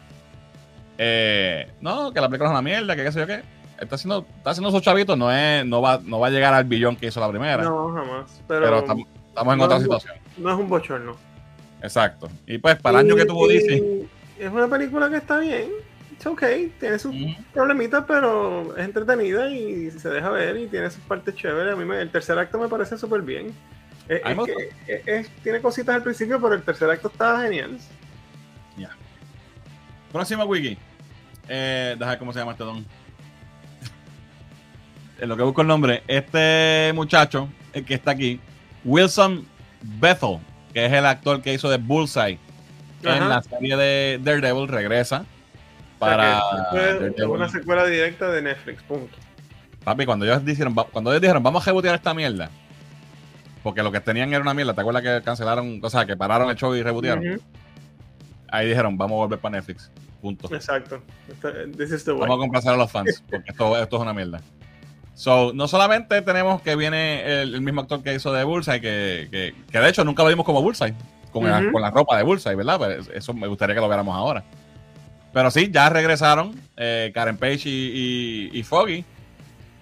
[0.99, 3.43] Eh, no, que la película es una mierda, que qué sé yo qué.
[3.81, 6.65] Está haciendo, está haciendo sus chavitos, no, es, no, va, no va a llegar al
[6.65, 7.63] billón que hizo la primera.
[7.63, 8.43] No, jamás.
[8.47, 10.15] Pero, pero estamos, estamos en no otra situación.
[10.37, 11.17] No es un bochorno.
[11.83, 12.29] Exacto.
[12.47, 14.07] Y pues para el año que tuvo Y- DC.
[14.39, 15.71] Es una película que está bien.
[16.19, 16.43] Es ok.
[16.79, 17.15] Tiene sus
[17.53, 21.73] problemitas, pero es entretenida y se deja ver y tiene sus partes chéveres.
[21.73, 23.53] A mí me- el tercer acto me parece súper bien.
[24.09, 27.41] Es, me es que- es- es- tiene cositas al principio, pero el tercer acto está
[27.43, 27.79] genial.
[30.13, 30.77] Próximo wiki.
[31.49, 32.85] Eh, deja cómo se llama este don.
[35.19, 36.03] en lo que busco el nombre.
[36.07, 38.39] Este muchacho, el que está aquí,
[38.85, 39.47] Wilson
[39.83, 40.39] Bethel,
[40.73, 42.39] que es el actor que hizo de Bullseye
[43.03, 45.25] en la serie de Daredevil, regresa
[45.99, 49.17] O sea, para una secuela directa de Netflix, punto.
[49.85, 52.49] Papi, cuando ellos dijeron, cuando ellos dijeron, vamos a rebotear esta mierda,
[53.65, 56.49] porque lo que tenían era una mierda, ¿te acuerdas que cancelaron, o sea, que pararon
[56.51, 57.41] el show y rebotearon?
[58.49, 59.91] Ahí dijeron, vamos a volver para Netflix.
[60.21, 60.55] Punto.
[60.55, 61.03] Exacto.
[61.29, 62.21] Esta- This is the way.
[62.21, 64.41] Vamos a complacer a los fans, porque esto, esto es una mierda.
[65.15, 69.29] So, no solamente tenemos que viene el, el mismo actor que hizo de Bullseye, que,
[69.31, 70.95] que, que de hecho nunca lo vimos como Bullseye,
[71.31, 72.79] con, la, con la ropa de Bullseye, ¿verdad?
[72.79, 74.43] Pues eso me gustaría que lo viéramos ahora.
[75.33, 79.05] Pero sí, ya regresaron eh, Karen Page y, y- y Foggy,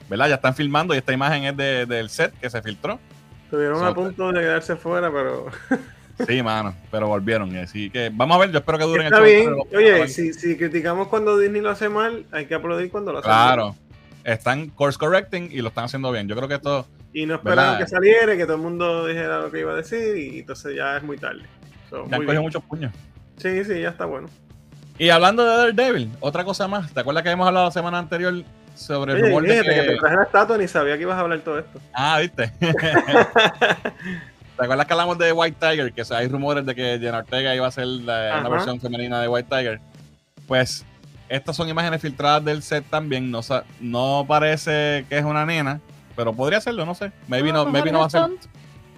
[0.08, 0.28] ¿verdad?
[0.28, 2.98] Ya están filmando y esta imagen es de- del set que se filtró.
[3.44, 5.46] Estuvieron So- a punto de quedarse fuera, pero
[6.28, 7.56] Sí, mano, pero volvieron.
[7.56, 9.44] Así que vamos a ver, yo espero que duren está show, bien.
[9.70, 13.18] pero- Oye, si, si criticamos cuando Disney lo hace mal, hay que aplaudir cuando lo
[13.20, 13.74] hace Claro,
[14.24, 16.28] están course correcting y lo están haciendo bien.
[16.28, 16.86] Yo creo que esto.
[17.12, 17.78] Y no ¿Verdad?
[17.78, 20.96] que saliera, que todo el mundo dijera lo que iba a decir, y entonces ya
[20.96, 21.42] es muy tarde.
[21.88, 22.92] So, ya muy han cogido muchos puños.
[23.36, 24.28] Sí, sí, ya está bueno.
[24.98, 26.92] Y hablando de Daredevil, otra cosa más.
[26.92, 28.34] ¿Te acuerdas que habíamos hablado la semana anterior
[28.74, 29.62] sobre el rumor de que...
[29.62, 29.82] que...
[29.82, 31.80] te traje la estatua ni sabía que ibas a hablar todo esto.
[31.92, 32.52] Ah, ¿viste?
[32.60, 35.92] ¿Te acuerdas que hablamos de White Tiger?
[35.92, 39.28] Que hay rumores de que Jenna Ortega iba a ser la- una versión femenina de
[39.28, 39.80] White Tiger.
[40.46, 40.84] Pues
[41.30, 43.30] estas son imágenes filtradas del set también.
[43.30, 43.40] No,
[43.80, 45.80] no parece que es una nena,
[46.16, 47.12] pero podría serlo, no sé.
[47.28, 48.22] Maybe, Ah, no, mejor maybe, no va a ser,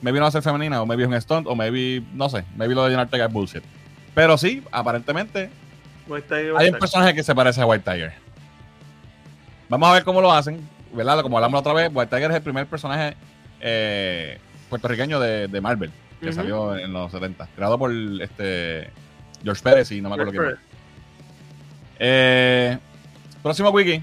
[0.00, 2.44] maybe no va a ser femenina, o maybe es un stunt, o maybe, no sé.
[2.56, 3.62] Maybe lo de Jenna Ortega es bullshit.
[4.14, 5.50] Pero sí, aparentemente
[6.08, 8.12] White Tiger, hay un personaje que se parece a White Tiger.
[9.68, 11.22] Vamos a ver cómo lo hacen, ¿verdad?
[11.22, 13.16] Como hablamos la otra vez, White Tiger es el primer personaje
[13.60, 14.38] eh,
[14.68, 15.92] puertorriqueño de, de Marvel
[16.22, 18.90] que salió en los 70, creado por este
[19.42, 20.71] George Pérez y no me acuerdo quién más.
[22.04, 22.78] Eh,
[23.42, 24.02] próximo wiki.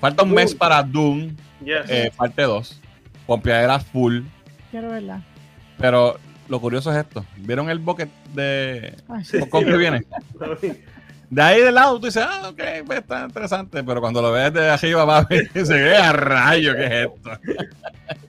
[0.00, 0.36] Falta un Doom.
[0.36, 1.88] mes para Doom, Yes.
[1.90, 2.80] eh, parte 2.
[3.26, 4.22] Pompeadera full.
[4.70, 5.22] Quiero verla.
[5.78, 6.18] Pero
[6.48, 7.24] lo curioso es esto.
[7.36, 9.38] ¿Vieron el bucket de Ay, Sí.
[9.50, 10.04] con que viene?
[11.30, 14.52] De ahí del lado tú dices, ah, ok, pues está interesante, pero cuando lo ves
[14.52, 17.30] de arriba, papi, se ve a rayo, ¿qué es esto?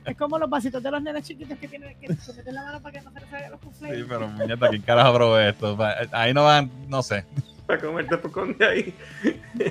[0.05, 2.81] Es como los vasitos de los nenes chiquitos que tienen que se meten la mano
[2.81, 4.05] para que no se les salgan los Sí, conflays.
[4.09, 5.77] pero muñeca, ¿quién carajo probé esto?
[6.13, 7.25] Ahí no van, no sé.
[7.67, 8.93] Para comerte popcorn de ahí.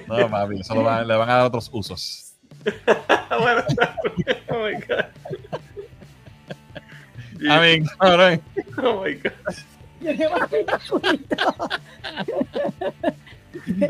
[0.07, 2.35] No, papi, eso lo van- le van a dar otros usos.
[2.65, 3.63] bueno,
[4.51, 5.07] oh my god.
[7.41, 8.41] I mean, cabrón.
[8.79, 9.33] Oh my god.
[10.01, 11.37] Yo llevo el culito.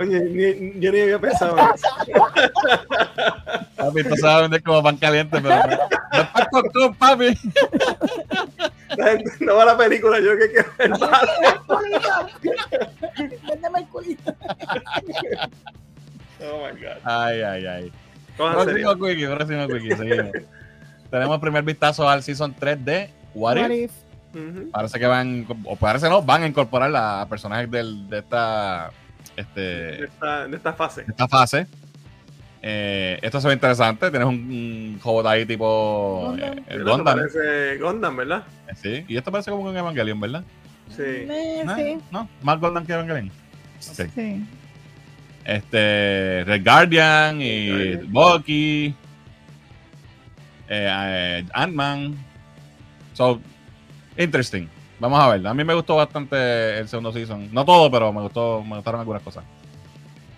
[0.01, 1.89] Oye, ni- yo ni había pensado en eso.
[3.77, 5.57] Papi, tú sabes vender como pan caliente, pero
[6.53, 7.37] no, no papi.
[8.97, 10.93] La gente no va a la película, yo que quiero ver.
[13.49, 14.35] Véndeme el culito.
[16.41, 16.99] Oh my god.
[17.05, 17.93] Ay, ay, ay.
[18.37, 20.33] Próximo quickie, próximo quickie, seguimos.
[21.11, 23.85] Tenemos primer vistazo al Season 3 de What, What If.
[23.85, 23.93] if?
[24.35, 24.71] Ujú.
[24.73, 28.91] Parece que van, o parece no, van a incorporar a personajes del, de esta,
[29.37, 31.05] este, De esta, de esta fase.
[31.09, 31.67] esta fase.
[32.63, 34.11] Eh, esto se ve interesante.
[34.11, 36.35] Tienes un, un robot ahí tipo
[36.85, 37.19] Gundam.
[37.19, 37.23] eh.
[37.23, 38.45] Parece Gundam, ¿verdad?
[38.81, 40.45] Sí, y esto parece como un Evangelion, ¿verdad?
[40.89, 41.03] Sí.
[41.05, 41.77] Eh, ¿No?
[41.77, 42.29] sí, ¿No?
[42.43, 43.31] Más Gundam que Evangelion.
[43.81, 44.05] Sí.
[45.45, 48.13] Este, Red Guardian y Guardian.
[48.13, 48.95] Bucky,
[50.69, 52.15] eh, eh, Ant-Man.
[53.13, 53.41] So,
[54.17, 54.69] interesting.
[55.01, 55.47] Vamos a ver.
[55.47, 57.49] A mí me gustó bastante el segundo season.
[57.53, 59.45] No todo, pero me gustó, me gustaron algunas cosas.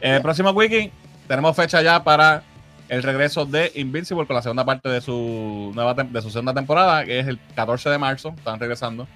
[0.00, 0.90] El próximo wiki,
[1.28, 2.42] tenemos fecha ya para
[2.88, 7.04] el regreso de Invincible con la segunda parte de su nueva de su segunda temporada,
[7.04, 8.28] que es el 14 de marzo.
[8.36, 9.06] Están regresando.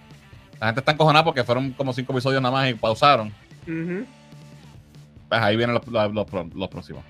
[0.61, 3.33] La gente está encojonada porque fueron como cinco episodios nada más y pausaron.
[5.29, 7.03] Pues ahí vienen los, los- los próximos.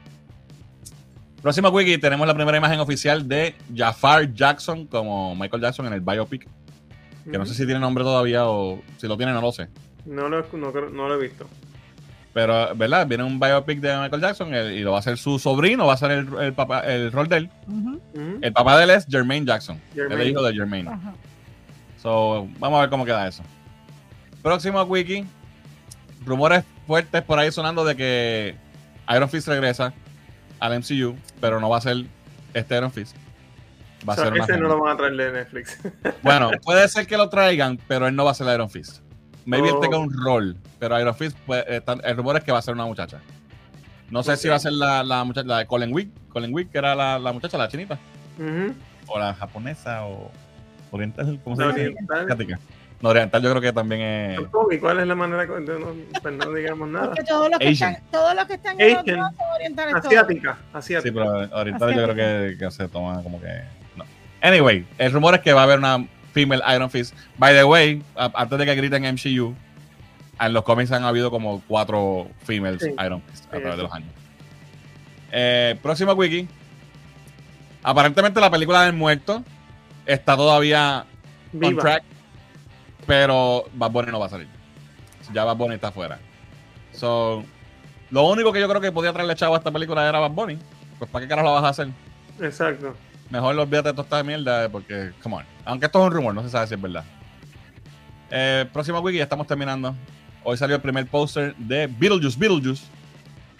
[1.42, 6.00] Próximo wiki, tenemos la primera imagen oficial de Jafar Jackson como Michael Jackson en el
[6.02, 6.46] biopic.
[7.24, 9.68] Que no sé si tiene nombre todavía o si lo tiene, no lo sé.
[10.06, 11.46] No lo, no, no lo he visto.
[12.32, 13.06] Pero, ¿verdad?
[13.06, 15.94] Viene un biopic de Michael Jackson el- y lo va a hacer su sobrino, va
[15.94, 17.50] a ser el, el papá, el rol de él.
[18.40, 20.22] El papá de él es Jermaine Jackson, Jermaine.
[20.22, 20.88] el hijo de Jermaine.
[20.90, 21.14] ajá.
[22.00, 23.42] So, vamos a ver cómo queda eso.
[24.42, 25.24] Próximo wiki.
[26.24, 28.54] Rumores fuertes por ahí sonando de que
[29.14, 29.92] Iron Fist regresa
[30.60, 32.04] al MCU, pero no va a ser
[32.54, 33.16] este Iron Fist.
[34.08, 35.78] Va O a ser más ese no lo van a traer de Netflix.
[36.22, 39.02] Bueno, puede ser que lo traigan, pero él no va a ser Iron Fist.
[39.44, 39.80] Maybe él Oh.
[39.80, 42.74] tenga un rol, pero Iron Fist, pues, está- el rumor es que va a ser
[42.74, 43.18] una muchacha.
[44.10, 46.70] No sé si va a ser la, la muchacha, la de Colin Wick, Colin Wick,
[46.72, 47.98] que era la, la muchacha, la chinita,
[49.06, 50.30] o la japonesa, o
[50.90, 51.80] oriental, ¿cómo se dice?
[51.88, 52.24] oriental.
[52.24, 52.58] Asiática.
[53.00, 54.40] No, oriental yo creo que también es...
[54.72, 55.86] ¿Y cuál es la manera de de no,
[56.20, 57.06] pues no digamos nada?
[57.06, 57.92] Porque todos los que Asian.
[57.92, 60.06] están, todos los que están en los dos son orientales todos.
[60.06, 61.14] Asiática, Sí, asiática.
[61.14, 62.12] pero oriental yo Asiática.
[62.12, 63.62] creo que, que se toma como que.
[64.42, 67.14] Anyway, el rumor es que va a haber una female Iron Fist.
[67.38, 69.54] By the way, antes de que griten MCU,
[70.40, 72.94] en los cómics han habido como cuatro females Sí.
[73.04, 74.08] Iron Fist a Sí, través de los años.
[75.32, 76.48] Eh, próximo wiki.
[77.82, 79.42] Aparentemente la película del muerto
[80.06, 81.04] está todavía
[81.62, 82.02] on track,
[83.06, 84.48] pero Bad Bunny no va a salir.
[85.32, 86.18] Ya Bad Bunny está afuera.
[86.92, 87.44] So,
[88.10, 90.58] lo único que yo creo que podía traerle chavo a esta película era Bad Bunny.
[90.98, 91.88] Pues ¿para qué carajo la vas a hacer?
[92.40, 92.94] Exacto.
[93.30, 95.44] Mejor olvídate de toda esta mierda porque, come on.
[95.64, 97.04] Aunque esto es un rumor, no se sabe si es verdad.
[98.30, 99.94] Eh, próximo wiki, ya estamos terminando.
[100.42, 102.84] Hoy salió el primer póster de Beetlejuice, Beetlejuice,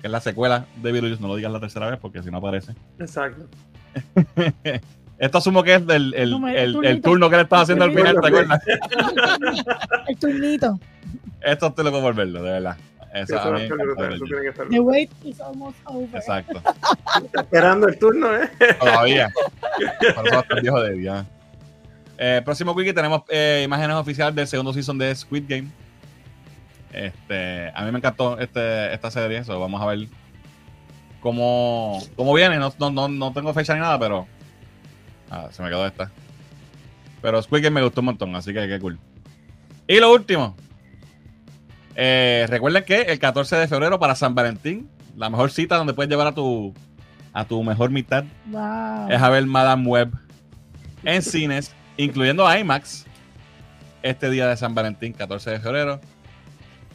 [0.00, 1.20] que es la secuela de Beetlejuice.
[1.22, 2.74] No lo digas la tercera vez porque si no aparece.
[2.98, 3.46] Exacto.
[5.18, 7.92] Esto asumo que es del el, No, el- el turno que le estaba haciendo al
[7.92, 8.62] final, ¿te acuerdas?
[10.08, 10.78] El turnito.
[11.42, 12.76] Esto estoy loco por verlo, de verdad.
[13.12, 14.48] Eso, Eso a va mí a me ser encanta brutal, ver eso el tiene que
[14.50, 16.16] estar The wait is almost over.
[16.16, 16.62] Exacto.
[17.24, 18.48] Está esperando el turno, ¿eh?
[18.78, 19.32] Todavía.
[20.14, 21.26] Por eso va a estar viejo de ya.
[22.18, 25.68] Eh, próximo wiki tenemos eh, imágenes oficiales del segundo season de Squid Game.
[26.92, 30.06] Este, a mí me encantó este, esta serie, eso vamos a ver
[31.20, 32.58] cómo, cómo viene.
[32.58, 34.26] No, no, no, no tengo fecha ni nada, pero
[35.30, 36.10] ah, se me quedó esta.
[37.22, 38.98] Pero Squid Game me gustó un montón, así que qué cool.
[39.88, 40.54] Y lo último.
[41.96, 46.08] Eh, recuerden que el 14 de febrero para San Valentín, la mejor cita donde puedes
[46.10, 46.72] llevar a tu
[47.32, 49.08] a tu mejor mitad Wow.
[49.10, 50.10] es a ver Madame Web
[51.04, 53.06] en cines, incluyendo IMAX,
[54.02, 56.00] este día de San Valentín, 14 de febrero.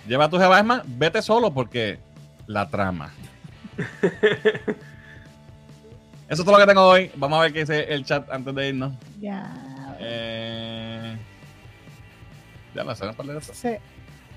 [0.07, 1.99] Lleva a tu jeva, vete solo porque
[2.47, 3.11] la trama.
[6.27, 7.11] Eso es todo lo que tengo hoy.
[7.15, 8.93] Vamos a ver qué dice el chat antes de irnos.
[9.19, 9.95] Ya.
[9.99, 11.15] Eh,
[12.73, 13.57] ya la sé, un par de cosas.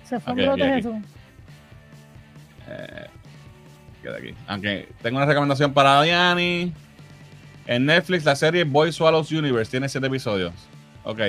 [0.08, 0.82] Se, fue Ok, un brote aquí, aquí.
[0.82, 1.06] Jesús.
[2.68, 3.06] Eh,
[4.02, 4.34] queda aquí.
[4.46, 6.72] Aunque tengo una recomendación para Diani.
[7.66, 10.52] En Netflix, la serie Boy Swallows Universe tiene 7 episodios.
[11.04, 11.20] Ok.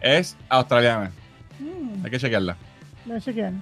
[0.00, 1.10] Es australiana.
[1.58, 2.56] Mm, Hay que chequearla.
[3.04, 3.52] voy a chequear.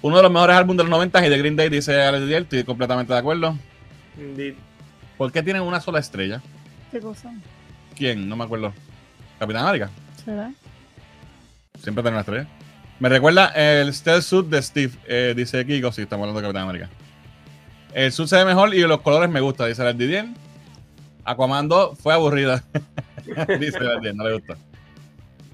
[0.00, 2.42] Uno de los mejores álbumes de los 90 y de Green Day, dice Alex Diel.
[2.44, 3.56] Estoy completamente de acuerdo.
[4.18, 4.54] Indeed.
[5.16, 6.40] ¿Por qué tienen una sola estrella?
[6.90, 7.32] ¿Qué cosa?
[7.94, 8.28] ¿Quién?
[8.28, 8.72] No me acuerdo.
[9.38, 9.90] Capitán América.
[10.24, 10.50] ¿Será?
[11.78, 12.46] Siempre tiene una estrella.
[13.02, 15.90] Me recuerda el stealth suit de Steve, eh, dice Kiko.
[15.90, 16.88] Sí, estamos hablando de Capitán América.
[17.92, 20.26] El suit se ve mejor y los colores me gustan, dice el Didier.
[21.24, 22.62] Aquaman 2 fue aburrida.
[23.58, 24.54] dice el Didier, no le gustó.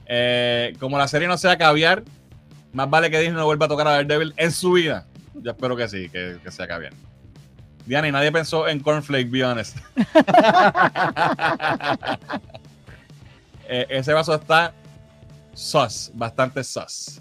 [0.05, 2.03] Eh, como la serie no sea caviar,
[2.75, 5.07] más vale que Disney no vuelva a tocar a Daredevil en su vida.
[5.33, 6.93] Yo espero que sí, que, que sea caviar.
[7.87, 9.79] Diana, y nadie pensó en Cornflake, be honest.
[13.71, 14.73] Eh, ese vaso está
[15.53, 17.21] sus, bastante sus.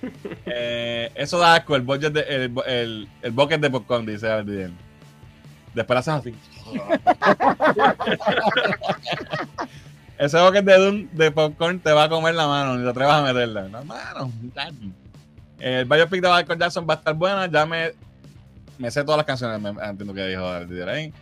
[0.46, 4.72] Eh, eso da asco, el budget de, el, el, el bucket de popcorn, dice Aldiel.
[5.74, 6.34] Después lo haces así.
[10.18, 13.22] Ese bucket de, de popcorn te va a comer la mano, ni te atrevas a
[13.22, 13.68] meterla.
[13.68, 14.32] No, mano.
[15.60, 17.46] El biopic de Michael Jackson va a estar buena.
[17.46, 17.92] Ya me,
[18.78, 19.60] me sé todas las canciones.
[19.60, 20.44] Me, entiendo que dijo
[20.88, 21.12] ahí.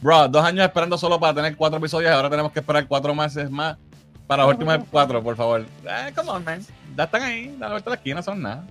[0.00, 3.14] Bro, dos años esperando solo para tener cuatro episodios y ahora tenemos que esperar cuatro
[3.14, 3.76] meses más
[4.32, 5.60] para los últimos cuatro, por favor.
[5.84, 6.60] Eh, come on, man.
[6.96, 8.64] Ya están ahí, la vuelta de la esquina, son nada.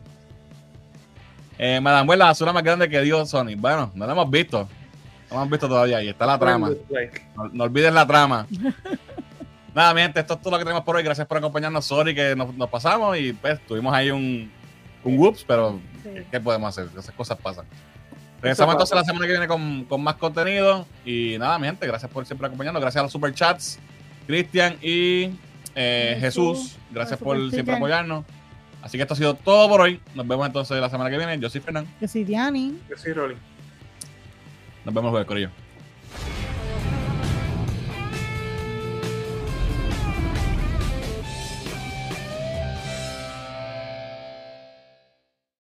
[1.58, 3.56] Eh, Madame Web, la basura más grande que dio Sony.
[3.58, 4.68] Bueno, no la hemos visto.
[5.30, 5.98] No la hemos visto todavía.
[5.98, 6.72] Ahí está la trama.
[7.36, 8.48] No, no olvides la trama.
[9.76, 11.04] Nada, mi gente, esto es todo lo que tenemos por hoy.
[11.04, 11.86] Gracias por acompañarnos.
[11.86, 14.52] Sorry que nos, nos pasamos y pues tuvimos ahí un,
[15.04, 16.10] un whoops, pero Sí.
[16.32, 16.92] ¿qué podemos hacer?
[16.98, 17.66] Esas cosas pasan.
[18.42, 20.88] Regresamos entonces la semana que viene con, con más contenido.
[21.06, 22.82] Y nada, mi gente, gracias por siempre acompañarnos.
[22.82, 23.78] Gracias a los superchats,
[24.26, 25.30] Cristian y
[25.76, 26.78] eh, Jesús, Jesús.
[26.92, 28.26] Gracias por super siempre apoyarnos.
[28.82, 30.00] Así que esto ha sido todo por hoy.
[30.16, 31.40] Nos vemos entonces la semana que viene.
[31.40, 31.90] Yo soy Fernando.
[32.00, 32.80] Yo soy Diani.
[32.90, 33.36] Yo soy Rolly.
[34.84, 35.50] Nos vemos luego, Corillo.